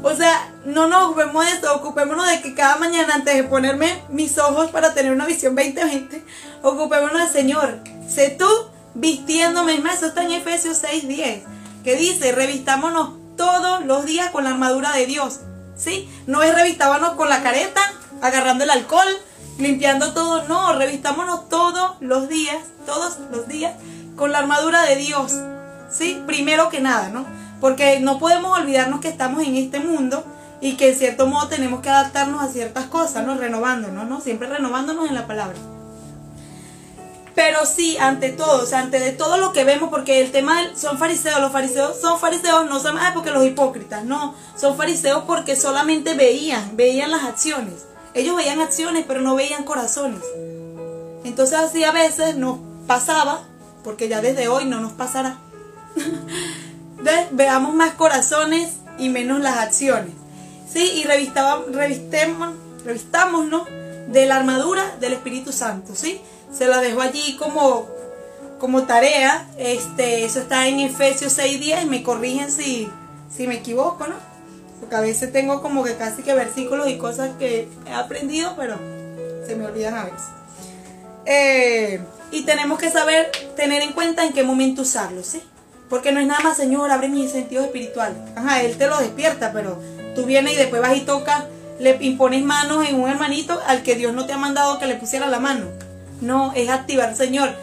O 0.02 0.14
sea, 0.14 0.52
no 0.64 0.88
nos 0.88 1.04
ocupemos 1.04 1.44
de 1.44 1.52
esto, 1.52 1.74
ocupémonos 1.74 2.28
de 2.28 2.42
que 2.42 2.54
cada 2.54 2.76
mañana 2.76 3.14
antes 3.14 3.34
de 3.34 3.44
ponerme 3.44 4.02
mis 4.08 4.36
ojos 4.38 4.70
para 4.70 4.94
tener 4.94 5.12
una 5.12 5.26
visión 5.26 5.54
2020, 5.54 6.24
ocupémonos 6.62 7.20
de 7.20 7.28
Señor, 7.28 7.78
sé 8.08 8.30
tú 8.30 8.48
vistiéndome, 8.94 9.78
más 9.78 9.98
eso 9.98 10.06
está 10.06 10.22
en 10.22 10.32
Efesios 10.32 10.82
6:10 10.82 11.44
que 11.82 11.96
dice, 11.96 12.32
revistámonos 12.32 13.10
todos 13.36 13.84
los 13.84 14.04
días 14.04 14.30
con 14.30 14.44
la 14.44 14.50
armadura 14.50 14.92
de 14.92 15.06
Dios. 15.06 15.40
¿Sí? 15.76 16.08
No 16.26 16.42
es 16.42 16.54
revistámonos 16.54 17.14
con 17.14 17.28
la 17.28 17.42
careta, 17.42 17.80
agarrando 18.20 18.64
el 18.64 18.70
alcohol, 18.70 19.08
limpiando 19.58 20.12
todo. 20.12 20.44
No, 20.44 20.74
revistámonos 20.74 21.48
todos 21.48 21.96
los 22.00 22.28
días, 22.28 22.58
todos 22.86 23.18
los 23.30 23.48
días, 23.48 23.74
con 24.16 24.32
la 24.32 24.38
armadura 24.38 24.82
de 24.82 24.96
Dios. 24.96 25.32
¿Sí? 25.90 26.22
Primero 26.26 26.68
que 26.68 26.80
nada, 26.80 27.08
¿no? 27.08 27.26
Porque 27.62 28.00
no 28.00 28.18
podemos 28.18 28.58
olvidarnos 28.58 29.00
que 29.00 29.08
estamos 29.08 29.44
en 29.44 29.54
este 29.54 29.78
mundo 29.78 30.24
y 30.60 30.76
que 30.76 30.88
en 30.88 30.96
cierto 30.96 31.28
modo 31.28 31.46
tenemos 31.46 31.80
que 31.80 31.90
adaptarnos 31.90 32.42
a 32.42 32.48
ciertas 32.48 32.86
cosas, 32.86 33.24
¿no? 33.24 33.36
Renovándonos, 33.36 34.08
¿no? 34.08 34.20
Siempre 34.20 34.48
renovándonos 34.48 35.08
en 35.08 35.14
la 35.14 35.28
palabra. 35.28 35.56
Pero 37.36 37.64
sí, 37.64 37.96
ante 37.98 38.30
todo, 38.30 38.64
o 38.64 38.66
sea, 38.66 38.80
ante 38.80 38.98
de 38.98 39.12
todo 39.12 39.36
lo 39.36 39.52
que 39.52 39.62
vemos, 39.62 39.90
porque 39.90 40.20
el 40.20 40.32
tema 40.32 40.74
son 40.74 40.98
fariseos, 40.98 41.40
los 41.40 41.52
fariseos 41.52 42.00
son 42.00 42.18
fariseos 42.18 42.68
no 42.68 42.80
son 42.80 42.98
ah, 42.98 43.12
porque 43.14 43.30
los 43.30 43.46
hipócritas, 43.46 44.04
no, 44.04 44.34
son 44.56 44.76
fariseos 44.76 45.22
porque 45.24 45.54
solamente 45.54 46.14
veían, 46.14 46.76
veían 46.76 47.12
las 47.12 47.22
acciones. 47.22 47.86
Ellos 48.12 48.34
veían 48.34 48.60
acciones, 48.60 49.04
pero 49.06 49.20
no 49.20 49.36
veían 49.36 49.62
corazones. 49.62 50.24
Entonces 51.22 51.56
así 51.60 51.84
a 51.84 51.92
veces 51.92 52.34
nos 52.36 52.58
pasaba, 52.88 53.44
porque 53.84 54.08
ya 54.08 54.20
desde 54.20 54.48
hoy 54.48 54.64
no 54.64 54.80
nos 54.80 54.92
pasará. 54.94 55.38
Veamos 57.32 57.74
más 57.74 57.92
corazones 57.94 58.74
y 58.98 59.08
menos 59.08 59.40
las 59.40 59.58
acciones. 59.58 60.12
Sí, 60.72 60.92
y 60.94 61.04
revistemos, 61.04 62.54
revistámonos 62.84 63.68
de 64.08 64.26
la 64.26 64.36
armadura 64.36 64.96
del 65.00 65.12
Espíritu 65.12 65.52
Santo, 65.52 65.94
¿sí? 65.94 66.20
se 66.52 66.66
la 66.66 66.80
dejo 66.80 67.00
allí 67.00 67.36
como, 67.36 67.88
como 68.58 68.82
tarea. 68.84 69.48
Este, 69.58 70.24
eso 70.24 70.40
está 70.40 70.68
en 70.68 70.80
Efesios 70.80 71.38
6.10. 71.38 71.86
Me 71.86 72.02
corrigen 72.02 72.50
si, 72.50 72.88
si 73.34 73.46
me 73.46 73.56
equivoco, 73.56 74.06
¿no? 74.06 74.16
Porque 74.80 74.96
a 74.96 75.00
veces 75.00 75.32
tengo 75.32 75.62
como 75.62 75.84
que 75.84 75.96
casi 75.96 76.22
que 76.22 76.34
versículos 76.34 76.88
y 76.88 76.98
cosas 76.98 77.30
que 77.38 77.68
he 77.86 77.92
aprendido, 77.92 78.54
pero 78.56 78.78
se 79.46 79.56
me 79.56 79.66
olvidan 79.66 79.94
a 79.94 80.04
veces. 80.04 80.28
Eh, 81.24 82.00
y 82.30 82.42
tenemos 82.42 82.78
que 82.78 82.90
saber, 82.90 83.30
tener 83.56 83.82
en 83.82 83.92
cuenta 83.92 84.24
en 84.24 84.32
qué 84.32 84.42
momento 84.42 84.82
usarlo, 84.82 85.22
¿sí? 85.22 85.42
Porque 85.92 86.10
no 86.10 86.20
es 86.20 86.26
nada 86.26 86.40
más, 86.40 86.56
Señor, 86.56 86.90
abre 86.90 87.10
mis 87.10 87.32
sentidos 87.32 87.66
espirituales. 87.66 88.16
Ajá, 88.34 88.62
Él 88.62 88.78
te 88.78 88.86
lo 88.86 88.98
despierta, 88.98 89.52
pero 89.52 89.78
tú 90.14 90.24
vienes 90.24 90.54
y 90.54 90.56
después 90.56 90.80
vas 90.80 90.96
y 90.96 91.00
tocas, 91.00 91.44
le 91.78 91.98
impones 92.00 92.42
manos 92.42 92.88
en 92.88 92.98
un 92.98 93.10
hermanito 93.10 93.60
al 93.66 93.82
que 93.82 93.94
Dios 93.94 94.14
no 94.14 94.24
te 94.24 94.32
ha 94.32 94.38
mandado 94.38 94.78
que 94.78 94.86
le 94.86 94.94
pusiera 94.94 95.26
la 95.26 95.38
mano. 95.38 95.66
No, 96.22 96.54
es 96.54 96.70
activar, 96.70 97.14
Señor. 97.14 97.54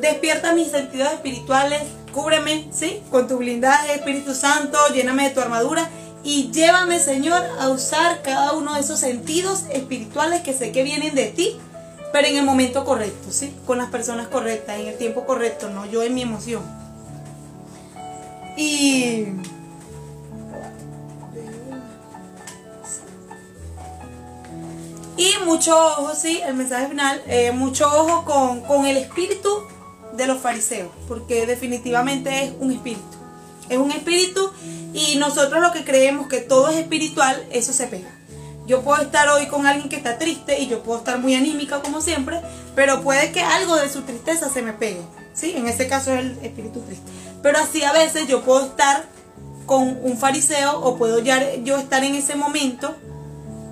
Despierta 0.00 0.54
mis 0.54 0.68
sentidos 0.68 1.12
espirituales, 1.12 1.82
cúbreme, 2.14 2.66
¿sí? 2.72 3.02
Con 3.10 3.28
tu 3.28 3.36
blindaje, 3.36 3.96
Espíritu 3.96 4.34
Santo, 4.34 4.78
lléname 4.94 5.28
de 5.28 5.34
tu 5.34 5.42
armadura 5.42 5.86
y 6.22 6.50
llévame, 6.52 6.98
Señor, 6.98 7.42
a 7.60 7.68
usar 7.68 8.22
cada 8.22 8.54
uno 8.54 8.72
de 8.72 8.80
esos 8.80 8.98
sentidos 8.98 9.64
espirituales 9.70 10.40
que 10.40 10.54
sé 10.54 10.72
que 10.72 10.84
vienen 10.84 11.14
de 11.14 11.26
ti, 11.26 11.58
pero 12.14 12.26
en 12.28 12.36
el 12.36 12.46
momento 12.46 12.86
correcto, 12.86 13.30
¿sí? 13.30 13.54
Con 13.66 13.76
las 13.76 13.90
personas 13.90 14.28
correctas, 14.28 14.78
en 14.78 14.86
el 14.86 14.96
tiempo 14.96 15.26
correcto, 15.26 15.68
no 15.68 15.84
yo 15.84 16.02
en 16.02 16.14
mi 16.14 16.22
emoción. 16.22 16.83
Y 18.56 19.26
Y 25.16 25.32
mucho 25.44 25.76
ojo, 25.76 26.14
sí, 26.14 26.40
el 26.44 26.54
mensaje 26.54 26.88
final, 26.88 27.22
eh, 27.26 27.52
mucho 27.52 27.86
ojo 27.86 28.24
con, 28.24 28.62
con 28.62 28.84
el 28.86 28.96
espíritu 28.96 29.48
de 30.16 30.26
los 30.26 30.40
fariseos, 30.40 30.90
porque 31.06 31.46
definitivamente 31.46 32.44
es 32.44 32.52
un 32.58 32.72
espíritu. 32.72 33.02
Es 33.68 33.78
un 33.78 33.92
espíritu 33.92 34.50
y 34.92 35.16
nosotros 35.16 35.62
lo 35.62 35.72
que 35.72 35.84
creemos 35.84 36.26
que 36.26 36.40
todo 36.40 36.68
es 36.68 36.76
espiritual, 36.76 37.46
eso 37.52 37.72
se 37.72 37.86
pega. 37.86 38.10
Yo 38.66 38.82
puedo 38.82 39.02
estar 39.02 39.28
hoy 39.28 39.46
con 39.46 39.66
alguien 39.66 39.88
que 39.88 39.96
está 39.96 40.18
triste 40.18 40.60
y 40.60 40.66
yo 40.66 40.82
puedo 40.82 40.98
estar 40.98 41.18
muy 41.18 41.34
anímica 41.34 41.80
como 41.80 42.00
siempre, 42.00 42.40
pero 42.74 43.02
puede 43.02 43.30
que 43.30 43.40
algo 43.40 43.76
de 43.76 43.88
su 43.88 44.02
tristeza 44.02 44.48
se 44.48 44.62
me 44.62 44.72
pegue. 44.72 45.02
¿sí? 45.32 45.54
En 45.56 45.68
ese 45.68 45.86
caso 45.86 46.12
es 46.12 46.20
el 46.20 46.38
espíritu 46.42 46.80
triste. 46.80 47.04
Pero 47.44 47.58
así 47.58 47.84
a 47.84 47.92
veces 47.92 48.26
yo 48.26 48.40
puedo 48.40 48.64
estar 48.64 49.04
con 49.66 49.98
un 50.02 50.16
fariseo 50.16 50.80
o 50.80 50.96
puedo 50.96 51.18
ya 51.18 51.56
yo 51.56 51.76
estar 51.76 52.02
en 52.02 52.14
ese 52.14 52.36
momento 52.36 52.96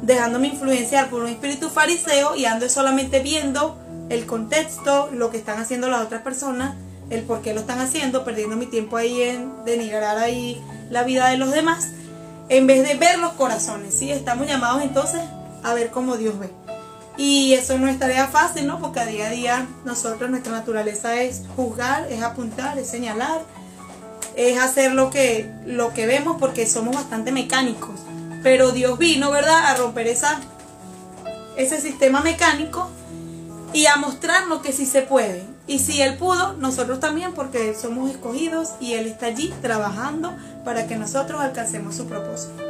dejándome 0.03 0.49
influenciar 0.49 1.09
por 1.09 1.23
un 1.23 1.29
espíritu 1.29 1.70
fariseo 1.70 2.37
y 2.37 2.45
ando 2.45 2.68
solamente 2.68 3.20
viendo 3.20 3.79
el 4.11 4.27
contexto, 4.27 5.09
lo 5.11 5.31
que 5.31 5.39
están 5.39 5.59
haciendo 5.59 5.89
las 5.89 6.05
otras 6.05 6.20
personas, 6.20 6.75
el 7.09 7.23
por 7.23 7.41
qué 7.41 7.55
lo 7.55 7.61
están 7.61 7.81
haciendo, 7.81 8.27
perdiendo 8.27 8.57
mi 8.57 8.66
tiempo 8.66 8.99
ahí 8.99 9.23
en 9.23 9.64
denigrar 9.64 10.18
ahí 10.18 10.62
la 10.91 11.03
vida 11.05 11.31
de 11.31 11.39
los 11.39 11.51
demás, 11.51 11.93
en 12.51 12.66
vez 12.66 12.87
de 12.87 12.97
ver 12.97 13.18
los 13.20 13.33
corazones, 13.33 13.95
¿sí? 13.95 14.12
Estamos 14.12 14.47
llamados 14.49 14.83
entonces 14.83 15.23
a 15.62 15.73
ver 15.73 15.91
cómo 15.91 16.18
Dios 16.18 16.39
ve. 16.39 16.51
Y 17.16 17.55
eso 17.55 17.79
no 17.79 17.89
es 17.89 17.99
tarea 17.99 18.27
fácil, 18.27 18.66
¿no? 18.66 18.81
Porque 18.81 19.01
a 19.01 19.07
día 19.07 19.29
a 19.29 19.31
día 19.31 19.66
nosotros, 19.87 20.29
nuestra 20.29 20.53
naturaleza 20.53 21.23
es 21.23 21.45
juzgar, 21.57 22.12
es 22.12 22.23
apuntar, 22.23 22.79
es 22.79 22.91
señalar, 22.91 23.41
es 24.37 24.59
hacer 24.59 24.93
lo 24.93 25.11
que, 25.11 25.51
lo 25.66 25.93
que 25.93 26.07
vemos 26.07 26.37
porque 26.39 26.66
somos 26.66 26.95
bastante 26.95 27.33
mecánicos. 27.33 28.01
Pero 28.43 28.72
Dios 28.72 28.99
vino, 28.99 29.30
¿verdad?, 29.30 29.66
a 29.66 29.76
romper 29.76 30.09
esa, 30.09 30.41
ese 31.57 31.80
sistema 31.80 32.20
mecánico 32.20 32.91
y 33.72 33.87
a 33.87 33.97
mostrarnos 33.97 34.62
que 34.62 34.72
sí 34.72 34.87
se 34.87 35.03
puede. 35.03 35.45
Y 35.66 35.78
si 35.78 36.03
Él 36.03 36.16
pudo, 36.16 36.55
nosotros 36.55 36.99
también, 36.99 37.33
porque 37.35 37.74
somos 37.74 38.11
escogidos 38.11 38.70
y 38.80 38.95
Él 38.95 39.07
está 39.07 39.26
allí 39.26 39.55
trabajando 39.62 40.35
para 40.64 40.87
que 40.87 40.97
nosotros 40.97 41.41
alcancemos 41.41 41.95
su 41.95 42.07
propósito. 42.07 42.62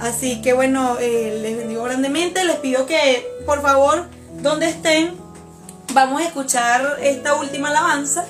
Así 0.00 0.42
que 0.42 0.52
bueno, 0.52 0.98
eh, 1.00 1.38
les 1.40 1.56
bendigo 1.56 1.82
grandemente. 1.84 2.44
Les 2.44 2.56
pido 2.56 2.84
que, 2.84 3.26
por 3.46 3.62
favor, 3.62 4.06
donde 4.42 4.68
estén, 4.68 5.14
vamos 5.94 6.20
a 6.20 6.26
escuchar 6.26 6.98
esta 7.00 7.34
última 7.34 7.70
alabanza 7.70 8.26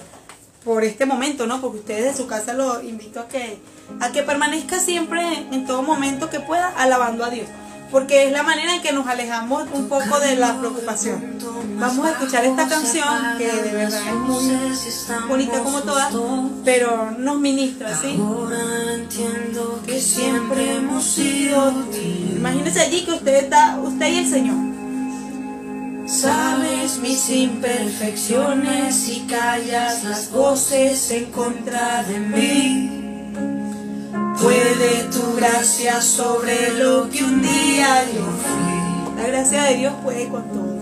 por 0.66 0.84
este 0.84 1.06
momento, 1.06 1.46
¿no? 1.46 1.60
Porque 1.62 1.78
ustedes 1.78 2.04
de 2.04 2.22
su 2.22 2.26
casa 2.26 2.52
los 2.52 2.84
invito 2.84 3.20
a 3.20 3.28
que, 3.28 3.58
a 4.00 4.12
que 4.12 4.22
permanezca 4.22 4.80
siempre 4.80 5.22
en 5.52 5.64
todo 5.64 5.82
momento 5.82 6.28
que 6.28 6.40
pueda 6.40 6.68
alabando 6.76 7.24
a 7.24 7.30
Dios 7.30 7.46
porque 7.90 8.26
es 8.26 8.32
la 8.32 8.42
manera 8.42 8.74
en 8.74 8.82
que 8.82 8.92
nos 8.92 9.06
alejamos 9.06 9.64
un 9.72 9.88
poco 9.88 10.18
de 10.18 10.36
la 10.36 10.58
preocupación. 10.58 11.38
Vamos 11.78 12.06
a 12.06 12.10
escuchar 12.10 12.44
esta 12.44 12.68
canción 12.68 13.38
que 13.38 13.46
de 13.46 13.72
verdad 13.72 14.00
es 14.06 14.14
muy 14.14 15.28
bonita 15.28 15.60
como 15.62 15.82
todas, 15.82 16.12
pero 16.64 17.12
nos 17.12 17.38
ministra, 17.38 17.96
¿sí? 17.96 18.20
entiendo 18.94 19.80
que 19.86 20.00
siempre 20.00 20.76
hemos 20.76 21.04
sido 21.04 21.72
Imagínense 22.36 22.80
allí 22.80 23.04
que 23.04 23.12
usted 23.12 23.34
está, 23.44 23.78
usted 23.82 24.12
y 24.12 24.18
el 24.18 24.28
Señor. 24.28 24.75
Sabes 26.06 26.98
mis 26.98 27.28
imperfecciones 27.30 29.08
y 29.08 29.26
callas 29.26 30.04
las 30.04 30.30
voces 30.30 31.10
en 31.10 31.32
contra 31.32 32.04
de 32.04 32.20
mí. 32.20 33.32
Puede 34.40 35.02
tu 35.10 35.34
gracia 35.34 36.00
sobre 36.00 36.74
lo 36.74 37.10
que 37.10 37.24
un 37.24 37.42
día 37.42 38.04
yo 38.14 38.24
fui. 38.24 39.20
La 39.20 39.26
gracia 39.26 39.64
de 39.64 39.76
Dios 39.78 39.94
puede 40.04 40.28
con 40.28 40.48
todo. 40.48 40.76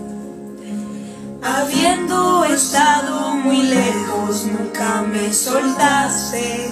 Habiendo 1.41 2.45
estado 2.45 3.35
muy 3.35 3.63
lejos, 3.63 4.45
nunca 4.45 5.01
me 5.01 5.33
soltaste. 5.33 6.69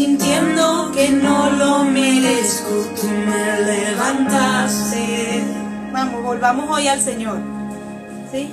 Sintiendo 0.00 0.90
que 0.94 1.10
no 1.10 1.50
lo 1.50 1.84
merezco, 1.84 2.70
tú 2.98 3.06
me 3.06 3.60
levantaste. 3.66 5.44
Vamos, 5.92 6.22
volvamos 6.22 6.70
hoy 6.70 6.88
al 6.88 7.02
Señor. 7.02 7.36
¿Sí? 8.32 8.50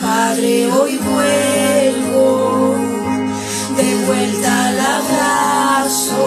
Padre, 0.00 0.72
hoy 0.72 0.96
vuelvo 0.96 2.76
de 3.76 4.06
vuelta 4.06 4.68
al 4.68 4.80
abrazo. 4.80 6.22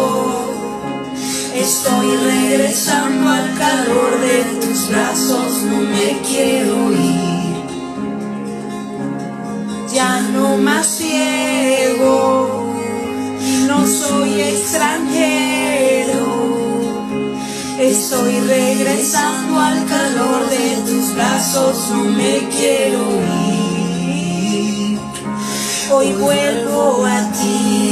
Estoy 1.56 2.16
regresando 2.18 3.32
al 3.32 3.58
calor 3.58 4.20
de 4.22 4.44
tus 4.62 4.88
brazos, 4.90 5.64
no 5.64 5.78
me 5.78 6.20
quiero 6.22 6.92
ir. 6.92 7.56
Ya 9.92 10.22
no 10.32 10.58
más 10.58 10.86
ciego, 10.86 12.47
no 13.68 13.86
soy 13.86 14.42
extranjero. 14.42 16.26
Estoy 17.80 18.40
regresando 18.40 19.60
al 19.60 19.86
calor 19.86 20.50
de 20.50 20.78
tus 20.88 21.14
brazos, 21.14 21.90
no 21.92 22.06
me 22.06 22.48
quiero 22.50 23.04
ir 23.52 23.68
hoy 25.92 26.12
vuelvo 26.14 27.06
a 27.06 27.32
ti, 27.32 27.87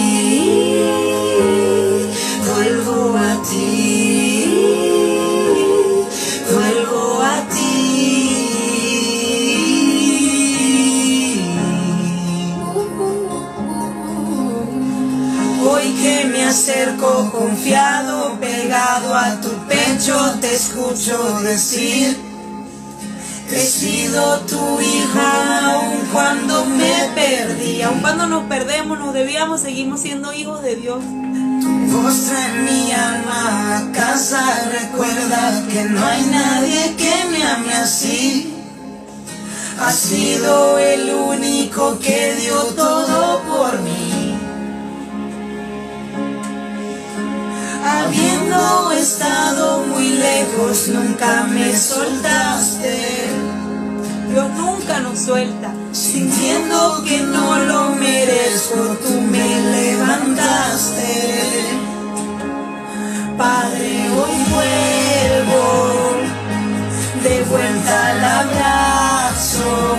escucho 20.55 21.41
decir. 21.41 22.17
He 23.51 23.59
sido 23.59 24.39
tu 24.41 24.81
hija 24.81 25.75
aun 25.75 25.97
cuando 26.11 26.65
me 26.65 27.11
perdí. 27.13 27.81
Aun 27.81 27.99
cuando 27.99 28.25
nos 28.25 28.45
perdemos, 28.45 28.97
nos 28.97 29.13
debíamos, 29.13 29.61
seguimos 29.61 30.01
siendo 30.01 30.33
hijos 30.33 30.61
de 30.63 30.75
Dios. 30.77 31.03
Tu 31.61 31.97
voz 31.97 32.31
en 32.31 32.65
mi 32.65 32.91
alma 32.91 33.77
a 33.77 33.91
casa 33.91 34.43
recuerda 34.71 35.63
que 35.71 35.83
no 35.83 36.05
hay 36.05 36.23
nadie 36.23 36.95
que 36.97 37.13
me 37.31 37.43
ame 37.43 37.73
así. 37.73 38.53
Ha 39.79 39.91
sido 39.91 40.79
el 40.79 41.13
único 41.13 41.99
que 41.99 42.35
dio 42.35 42.55
todo 42.75 43.41
por 43.43 43.79
mí. 43.81 44.14
Habiendo 47.87 48.91
estado 48.93 49.83
muy 49.85 50.09
lejos, 50.09 50.87
nunca 50.87 51.43
me 51.43 51.71
soltaste. 51.77 53.27
Dios 54.27 54.49
nunca 54.57 54.99
nos 55.01 55.19
suelta. 55.19 55.71
Sintiendo 55.91 57.03
que 57.07 57.19
no 57.21 57.59
lo 57.59 57.89
merezco, 57.89 58.75
tú 59.05 59.21
me 59.21 59.61
levantaste. 59.77 61.05
Padre, 63.37 64.09
hoy 64.17 64.35
vuelvo 64.55 66.15
de 67.21 67.43
vuelta 67.43 68.07
al 68.09 68.23
abrazo. 68.47 69.95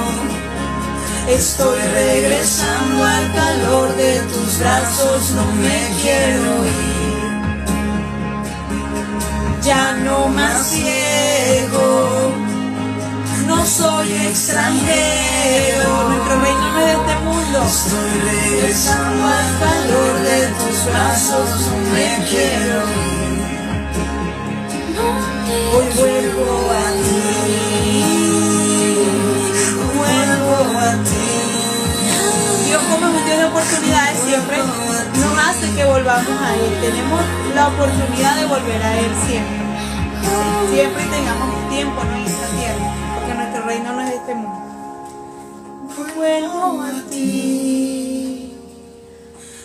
Estoy 1.28 1.78
regresando 1.78 3.04
al 3.04 3.32
calor 3.32 3.96
de 3.96 4.20
tus 4.32 4.58
brazos, 4.58 5.30
no 5.36 5.44
me 5.52 5.88
quiero 6.02 6.64
ir. 6.66 6.95
Ya 9.66 9.96
no 10.04 10.28
más 10.28 10.66
ciego 10.68 12.46
no 13.46 13.64
soy 13.64 14.12
extranjero, 14.12 16.08
nuestro 16.08 16.40
reino 16.40 16.72
no 16.72 16.78
es 16.80 16.86
de 16.86 16.92
este 16.92 17.14
mundo. 17.24 17.62
Estoy 17.64 18.10
regresando 18.20 19.24
al 19.24 19.58
calor 19.60 20.14
de 20.22 20.38
tus 20.58 20.76
brazos, 20.86 21.48
no 21.66 21.76
me 21.92 22.08
quiero 22.28 22.78
ir. 22.90 23.16
Hoy 25.74 25.86
vuelvo 25.96 26.48
a 26.70 26.86
ti, 27.04 27.24
vuelvo 29.94 30.78
a 30.78 30.92
ti. 31.04 31.26
Dios 32.66 32.82
como 32.90 33.04
es 33.06 33.12
un 33.14 33.24
Dios 33.24 33.38
de 33.38 33.44
oportunidades 33.44 34.05
siempre 34.26 34.58
nos 34.58 35.38
hace 35.38 35.72
que 35.74 35.84
volvamos 35.84 36.40
a 36.40 36.54
Él. 36.54 36.72
Tenemos 36.80 37.20
la 37.54 37.68
oportunidad 37.68 38.36
de 38.36 38.44
volver 38.46 38.82
a 38.82 39.00
Él 39.00 39.12
siempre. 39.26 39.66
Siempre 40.70 41.04
tengamos 41.04 41.68
tiempo 41.70 42.02
¿no? 42.04 42.16
en 42.16 42.26
esta 42.26 42.46
tierra 42.48 43.06
reino 43.66 43.92
no 43.92 44.00
es 44.00 44.14
este 44.14 44.34
mundo. 44.34 44.62
Vuelvo 46.14 46.82
a 46.82 46.92
ti. 47.10 48.52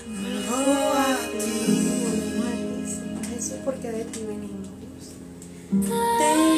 Vuelvo 0.08 0.64
a 0.98 1.16
ti. 1.40 2.38
Vuelvo 2.38 2.44
a 2.44 2.54
ti, 2.58 2.88
Señor 2.88 3.26
Jesús, 3.28 3.58
porque 3.64 3.92
de 3.92 4.06
ti 4.06 4.24
venimos, 4.28 4.68
Dios. 4.80 6.51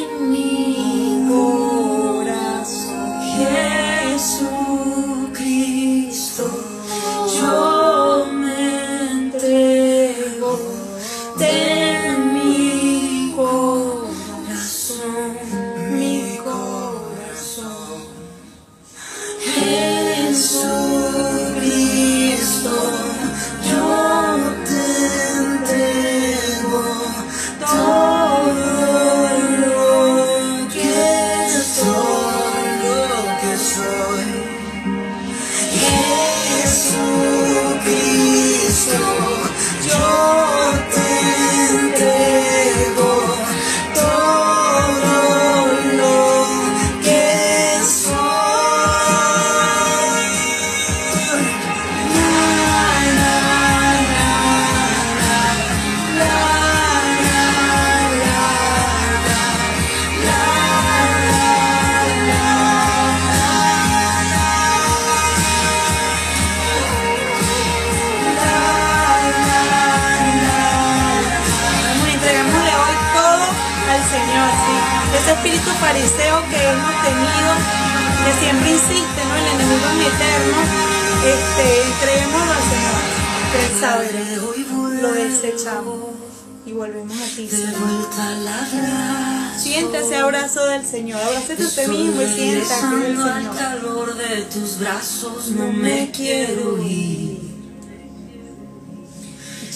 Siente 89.58 89.98
ese 89.98 90.16
abrazo 90.16 90.66
del 90.66 90.84
Señor, 90.84 91.20
abrázate 91.20 91.64
usted 91.64 91.88
mismo 91.88 92.22
y 92.22 92.26
sienta 92.26 92.36
que 92.36 92.54
es 92.54 93.08
el 93.08 93.16
Señor. 93.16 93.56
calor 93.56 94.14
de 94.16 94.42
tus 94.42 94.78
brazos 94.78 95.50
no 95.50 95.72
me 95.72 96.10
quiero 96.10 96.82
ir. 96.82 97.38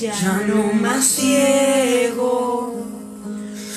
Ya 0.01 0.12
Ya 0.12 0.41
no 0.47 0.73
más 0.75 1.05
ciego. 1.05 2.78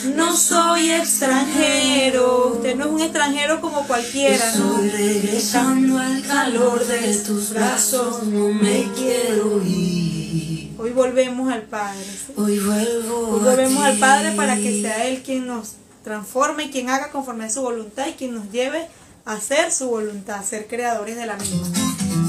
No 0.04 0.36
soy 0.36 0.92
extranjero. 0.92 2.54
Usted 2.56 2.76
no 2.76 2.86
es 2.86 2.92
un 2.92 3.02
extranjero 3.02 3.62
como 3.62 3.86
cualquiera, 3.86 4.56
¿no? 4.56 4.84
Estoy 4.84 4.90
regresando 4.90 6.00
al 6.00 6.22
calor 6.24 6.86
de 6.86 7.16
tus 7.18 7.52
brazos, 7.52 8.24
no 8.24 8.50
me 8.50 8.90
quiero 8.96 9.62
ir. 9.64 10.72
Hoy 10.78 10.92
volvemos 10.92 11.52
al 11.52 11.64
Padre. 11.64 12.04
¿sí? 12.04 12.34
Hoy 12.36 12.60
vuelvo. 12.60 13.30
Hoy 13.30 13.40
volvemos 13.42 13.84
a 13.84 13.88
al 13.88 13.94
ti. 13.94 14.00
Padre 14.00 14.32
para 14.32 14.56
que 14.56 14.82
sea 14.82 15.06
Él 15.06 15.22
quien 15.22 15.46
nos 15.46 15.74
transforme 16.04 16.66
y 16.66 16.72
quien 16.72 16.90
haga 16.90 17.12
conforme 17.12 17.46
a 17.46 17.50
su 17.50 17.62
voluntad 17.62 18.08
y 18.08 18.14
quien 18.14 18.34
nos 18.34 18.52
lleve 18.52 18.88
a 19.26 19.34
hacer 19.34 19.72
su 19.72 19.88
voluntad, 19.88 20.40
a 20.40 20.44
ser 20.44 20.66
creadores 20.68 21.16
de 21.16 21.28
la 21.28 21.36
misma. 21.36 21.68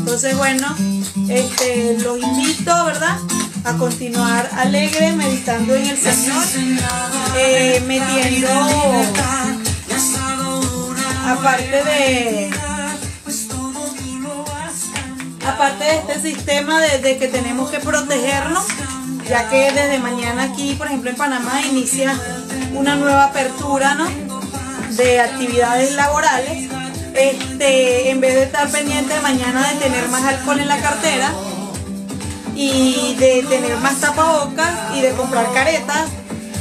Entonces, 0.01 0.37
bueno, 0.37 0.66
este, 1.31 1.99
los 2.01 2.18
invito, 2.23 2.85
¿verdad? 2.85 3.16
A 3.65 3.75
continuar 3.79 4.51
alegre, 4.57 5.13
meditando 5.13 5.77
en 5.77 5.87
el 5.87 5.97
Señor, 5.97 6.45
eh, 7.37 7.81
metiendo, 7.87 8.49
aparte 11.27 11.85
de, 11.85 12.51
aparte 15.47 15.85
de 15.85 15.95
este 15.95 16.21
sistema 16.23 16.81
de, 16.81 16.99
de 16.99 17.19
que 17.19 17.29
tenemos 17.29 17.71
que 17.71 17.79
protegernos, 17.79 18.65
ya 19.29 19.49
que 19.49 19.71
desde 19.71 20.01
mañana 20.01 20.43
aquí, 20.43 20.75
por 20.75 20.89
ejemplo 20.89 21.11
en 21.11 21.17
Panamá, 21.17 21.63
inicia 21.63 22.19
una 22.75 22.97
nueva 22.97 23.27
apertura, 23.27 23.95
¿no? 23.95 24.09
De 24.97 25.21
actividades 25.21 25.95
laborales. 25.95 26.69
Este, 27.15 28.11
en 28.11 28.21
vez 28.21 28.35
de 28.35 28.43
estar 28.45 28.69
pendiente 28.71 29.15
mañana 29.21 29.69
de 29.69 29.79
tener 29.79 30.09
más 30.09 30.25
alcohol 30.25 30.59
en 30.59 30.69
la 30.69 30.81
cartera 30.81 31.31
y 32.55 33.14
de 33.18 33.44
tener 33.48 33.76
más 33.78 34.00
tapabocas 34.00 34.94
y 34.94 35.00
de 35.00 35.12
comprar 35.12 35.53
caretas, 35.53 36.09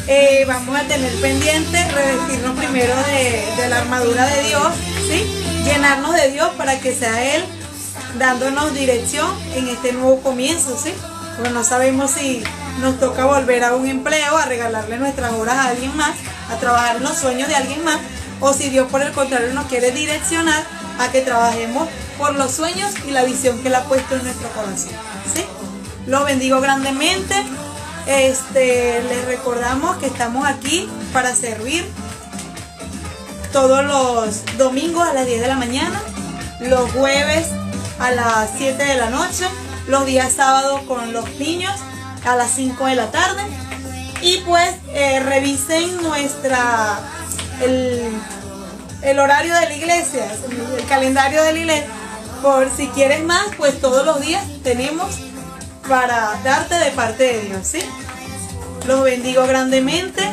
eh, 0.07 0.45
vamos 0.47 0.75
a 0.75 0.83
tener 0.83 1.13
pendiente 1.21 1.83
revestirnos 1.91 2.57
primero 2.57 2.93
de, 3.07 3.69
la 3.69 3.77
armadura 3.77 4.25
de 4.25 4.43
Dios, 4.43 4.67
¿sí? 5.07 5.23
Llenarnos 5.63 6.15
de 6.15 6.31
Dios 6.31 6.49
para 6.57 6.79
que 6.79 6.93
sea 6.93 7.35
Él 7.35 7.43
dándonos 8.17 8.73
dirección 8.73 9.29
en 9.55 9.69
este 9.69 9.93
nuevo 9.93 10.21
comienzo, 10.21 10.77
¿sí? 10.77 10.93
Porque 11.35 11.51
no 11.51 11.63
sabemos 11.63 12.11
si 12.11 12.43
nos 12.81 12.99
toca 12.99 13.25
volver 13.25 13.63
a 13.63 13.75
un 13.75 13.87
empleo, 13.87 14.37
a 14.37 14.45
regalarle 14.45 14.97
nuestras 14.97 15.33
horas 15.33 15.55
a 15.55 15.67
alguien 15.69 15.95
más, 15.95 16.11
a 16.49 16.57
trabajar 16.57 16.99
los 17.01 17.17
sueños 17.17 17.47
de 17.47 17.55
alguien 17.55 17.83
más, 17.83 17.99
o 18.39 18.53
si 18.53 18.69
Dios 18.69 18.89
por 18.91 19.01
el 19.01 19.11
contrario 19.11 19.53
nos 19.53 19.67
quiere 19.67 19.91
direccionar 19.91 20.63
a 20.99 21.11
que 21.11 21.21
trabajemos 21.21 21.87
por 22.17 22.35
los 22.35 22.51
sueños 22.51 22.91
y 23.07 23.11
la 23.11 23.23
visión 23.23 23.59
que 23.59 23.67
Él 23.67 23.75
ha 23.75 23.83
puesto 23.83 24.15
en 24.15 24.23
nuestro 24.23 24.49
corazón, 24.49 24.89
¿sí? 25.33 25.45
Lo 26.07 26.25
bendigo 26.25 26.59
grandemente. 26.61 27.35
Este, 28.07 29.03
les 29.03 29.25
recordamos 29.25 29.97
que 29.97 30.07
estamos 30.07 30.47
aquí 30.47 30.89
para 31.13 31.35
servir 31.35 31.85
todos 33.53 33.85
los 33.85 34.57
domingos 34.57 35.07
a 35.07 35.13
las 35.13 35.27
10 35.27 35.41
de 35.41 35.47
la 35.47 35.55
mañana, 35.55 36.01
los 36.61 36.91
jueves 36.91 37.47
a 37.99 38.11
las 38.11 38.49
7 38.57 38.83
de 38.83 38.95
la 38.95 39.09
noche, 39.11 39.45
los 39.87 40.05
días 40.05 40.33
sábados 40.33 40.81
con 40.87 41.13
los 41.13 41.29
niños 41.35 41.73
a 42.25 42.35
las 42.35 42.49
5 42.51 42.85
de 42.85 42.95
la 42.95 43.11
tarde. 43.11 43.43
Y 44.21 44.37
pues 44.39 44.75
eh, 44.93 45.19
revisen 45.19 46.01
nuestra 46.01 46.99
el, 47.61 48.11
el 49.03 49.19
horario 49.19 49.53
de 49.53 49.65
la 49.67 49.75
iglesia, 49.75 50.31
el 50.77 50.85
calendario 50.85 51.43
de 51.43 51.53
la 51.53 51.59
iglesia. 51.59 51.89
Por 52.41 52.71
si 52.75 52.87
quieres 52.87 53.23
más, 53.23 53.45
pues 53.57 53.79
todos 53.79 54.03
los 54.03 54.19
días 54.19 54.43
tenemos 54.63 55.19
para 55.91 56.39
darte 56.41 56.75
de 56.75 56.91
parte 56.91 57.21
de 57.21 57.41
Dios, 57.41 57.67
¿sí? 57.67 57.81
Los 58.87 59.03
bendigo 59.03 59.45
grandemente. 59.45 60.23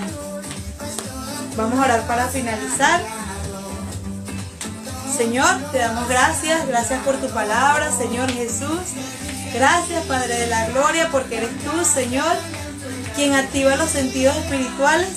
Vamos 1.57 1.81
a 1.81 1.83
orar 1.83 2.07
para 2.07 2.29
finalizar. 2.29 3.01
Señor, 5.17 5.49
te 5.73 5.79
damos 5.79 6.09
gracias, 6.09 6.65
gracias 6.69 7.03
por 7.03 7.17
tu 7.17 7.29
palabra, 7.31 7.91
Señor 7.91 8.31
Jesús. 8.31 8.79
Gracias, 9.53 10.05
Padre 10.05 10.43
de 10.43 10.47
la 10.47 10.69
Gloria, 10.69 11.09
porque 11.11 11.39
eres 11.39 11.51
tú, 11.65 11.85
Señor, 11.85 12.37
quien 13.17 13.35
activa 13.35 13.75
los 13.75 13.91
sentidos 13.91 14.37
espirituales 14.37 15.09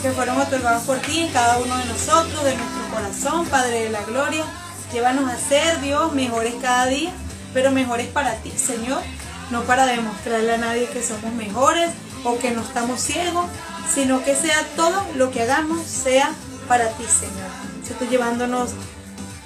que 0.00 0.10
fueron 0.12 0.40
otorgados 0.40 0.84
por 0.84 0.96
ti 1.00 1.20
en 1.20 1.32
cada 1.34 1.58
uno 1.58 1.76
de 1.76 1.84
nosotros, 1.84 2.44
de 2.44 2.56
nuestro 2.56 2.88
corazón, 2.94 3.46
Padre 3.48 3.84
de 3.84 3.90
la 3.90 4.00
Gloria. 4.04 4.44
Llévanos 4.90 5.30
a 5.30 5.36
ser, 5.36 5.82
Dios, 5.82 6.14
mejores 6.14 6.54
cada 6.62 6.86
día, 6.86 7.12
pero 7.52 7.70
mejores 7.72 8.06
para 8.06 8.36
ti, 8.36 8.50
Señor, 8.56 9.02
no 9.50 9.62
para 9.62 9.86
demostrarle 9.86 10.54
a 10.54 10.58
nadie 10.58 10.88
que 10.88 11.02
somos 11.02 11.32
mejores 11.32 11.90
o 12.24 12.38
que 12.38 12.50
no 12.50 12.62
estamos 12.62 13.00
ciegos, 13.00 13.46
sino 13.92 14.24
que 14.24 14.34
sea 14.34 14.66
todo 14.74 15.06
lo 15.14 15.30
que 15.30 15.42
hagamos 15.42 15.86
sea 15.86 16.32
para 16.68 16.88
ti, 16.90 17.04
Señor. 17.04 17.50
Se 17.84 17.92
estoy 17.92 18.08
llevándonos 18.08 18.70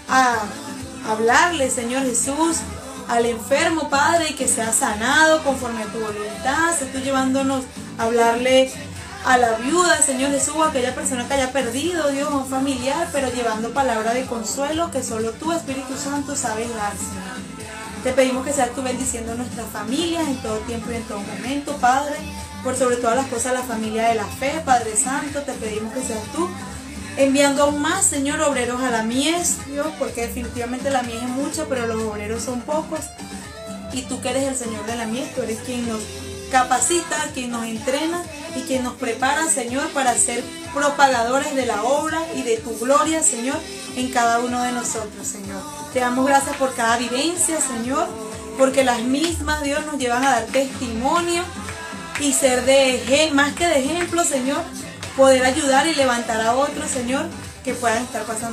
a 0.08 0.38
hablarle, 1.08 1.70
Señor 1.70 2.02
Jesús, 2.04 2.58
al 3.08 3.26
enfermo, 3.26 3.90
Padre, 3.90 4.30
y 4.30 4.34
que 4.34 4.48
sea 4.48 4.72
sanado 4.72 5.42
conforme 5.42 5.82
a 5.82 5.86
tu 5.86 5.98
voluntad. 5.98 6.76
Se 6.78 6.86
estoy 6.86 7.02
llevándonos 7.02 7.64
a 7.98 8.04
hablarle 8.04 8.72
a 9.24 9.36
la 9.36 9.52
viuda, 9.56 10.00
Señor 10.00 10.30
Jesús, 10.30 10.56
a 10.56 10.68
aquella 10.68 10.94
persona 10.94 11.26
que 11.28 11.34
haya 11.34 11.52
perdido, 11.52 12.08
Dios, 12.08 12.32
un 12.32 12.46
familiar, 12.46 13.08
pero 13.12 13.30
llevando 13.30 13.72
palabra 13.72 14.14
de 14.14 14.24
consuelo 14.24 14.90
que 14.90 15.02
solo 15.02 15.32
tú, 15.32 15.52
Espíritu 15.52 15.96
Santo, 15.96 16.34
sabes 16.34 16.74
dar, 16.74 16.92
Señor. 16.96 17.49
Te 18.02 18.12
pedimos 18.12 18.46
que 18.46 18.52
seas 18.52 18.70
tú 18.74 18.82
bendiciendo 18.82 19.32
a 19.32 19.34
nuestras 19.34 19.68
familias 19.68 20.26
en 20.26 20.36
todo 20.38 20.56
tiempo 20.60 20.90
y 20.90 20.96
en 20.96 21.02
todo 21.02 21.20
momento, 21.20 21.76
Padre. 21.76 22.16
Por 22.64 22.76
sobre 22.76 22.96
todas 22.96 23.16
las 23.16 23.26
cosas, 23.26 23.52
la 23.52 23.62
familia 23.62 24.08
de 24.08 24.14
la 24.14 24.26
fe, 24.26 24.62
Padre 24.64 24.96
Santo, 24.96 25.42
te 25.42 25.52
pedimos 25.52 25.92
que 25.92 26.02
seas 26.02 26.22
tú 26.34 26.48
enviando 27.16 27.64
aún 27.64 27.82
más, 27.82 28.04
Señor, 28.04 28.40
obreros 28.40 28.80
a 28.82 28.90
la 28.90 29.02
mies, 29.02 29.58
Dios, 29.66 29.88
porque 29.98 30.22
definitivamente 30.22 30.90
la 30.90 31.02
mies 31.02 31.22
es 31.22 31.28
mucha, 31.28 31.66
pero 31.66 31.86
los 31.86 32.02
obreros 32.02 32.42
son 32.42 32.60
pocos. 32.62 33.00
Y 33.92 34.02
tú 34.02 34.20
que 34.20 34.30
eres 34.30 34.44
el 34.44 34.56
Señor 34.56 34.86
de 34.86 34.96
la 34.96 35.06
mies, 35.06 35.34
tú 35.34 35.42
eres 35.42 35.58
quien 35.60 35.86
nos 35.88 36.00
capacita, 36.50 37.16
quien 37.32 37.50
nos 37.50 37.64
entrena 37.64 38.22
y 38.56 38.62
quien 38.62 38.82
nos 38.82 38.94
prepara, 38.94 39.48
Señor, 39.48 39.88
para 39.90 40.14
ser 40.16 40.42
propagadores 40.74 41.54
de 41.54 41.66
la 41.66 41.82
obra 41.82 42.20
y 42.36 42.42
de 42.42 42.58
tu 42.58 42.78
gloria, 42.78 43.22
Señor, 43.22 43.56
en 43.96 44.10
cada 44.10 44.40
uno 44.40 44.62
de 44.62 44.72
nosotros, 44.72 45.26
Señor. 45.26 45.62
Te 45.92 46.00
damos 46.00 46.26
gracias 46.26 46.56
por 46.56 46.74
cada 46.74 46.96
vivencia, 46.96 47.60
Señor, 47.60 48.08
porque 48.58 48.84
las 48.84 49.00
mismas, 49.00 49.62
Dios, 49.62 49.84
nos 49.86 49.98
llevan 49.98 50.24
a 50.24 50.30
dar 50.32 50.44
testimonio 50.46 51.42
y 52.20 52.32
ser 52.32 52.64
de 52.64 53.30
más 53.32 53.54
que 53.54 53.66
de 53.66 53.78
ejemplo, 53.78 54.24
Señor, 54.24 54.62
poder 55.16 55.44
ayudar 55.44 55.86
y 55.86 55.94
levantar 55.94 56.40
a 56.40 56.54
otros, 56.54 56.90
Señor, 56.90 57.26
que 57.64 57.74
puedan 57.74 58.02
estar 58.02 58.22
pasando. 58.24 58.48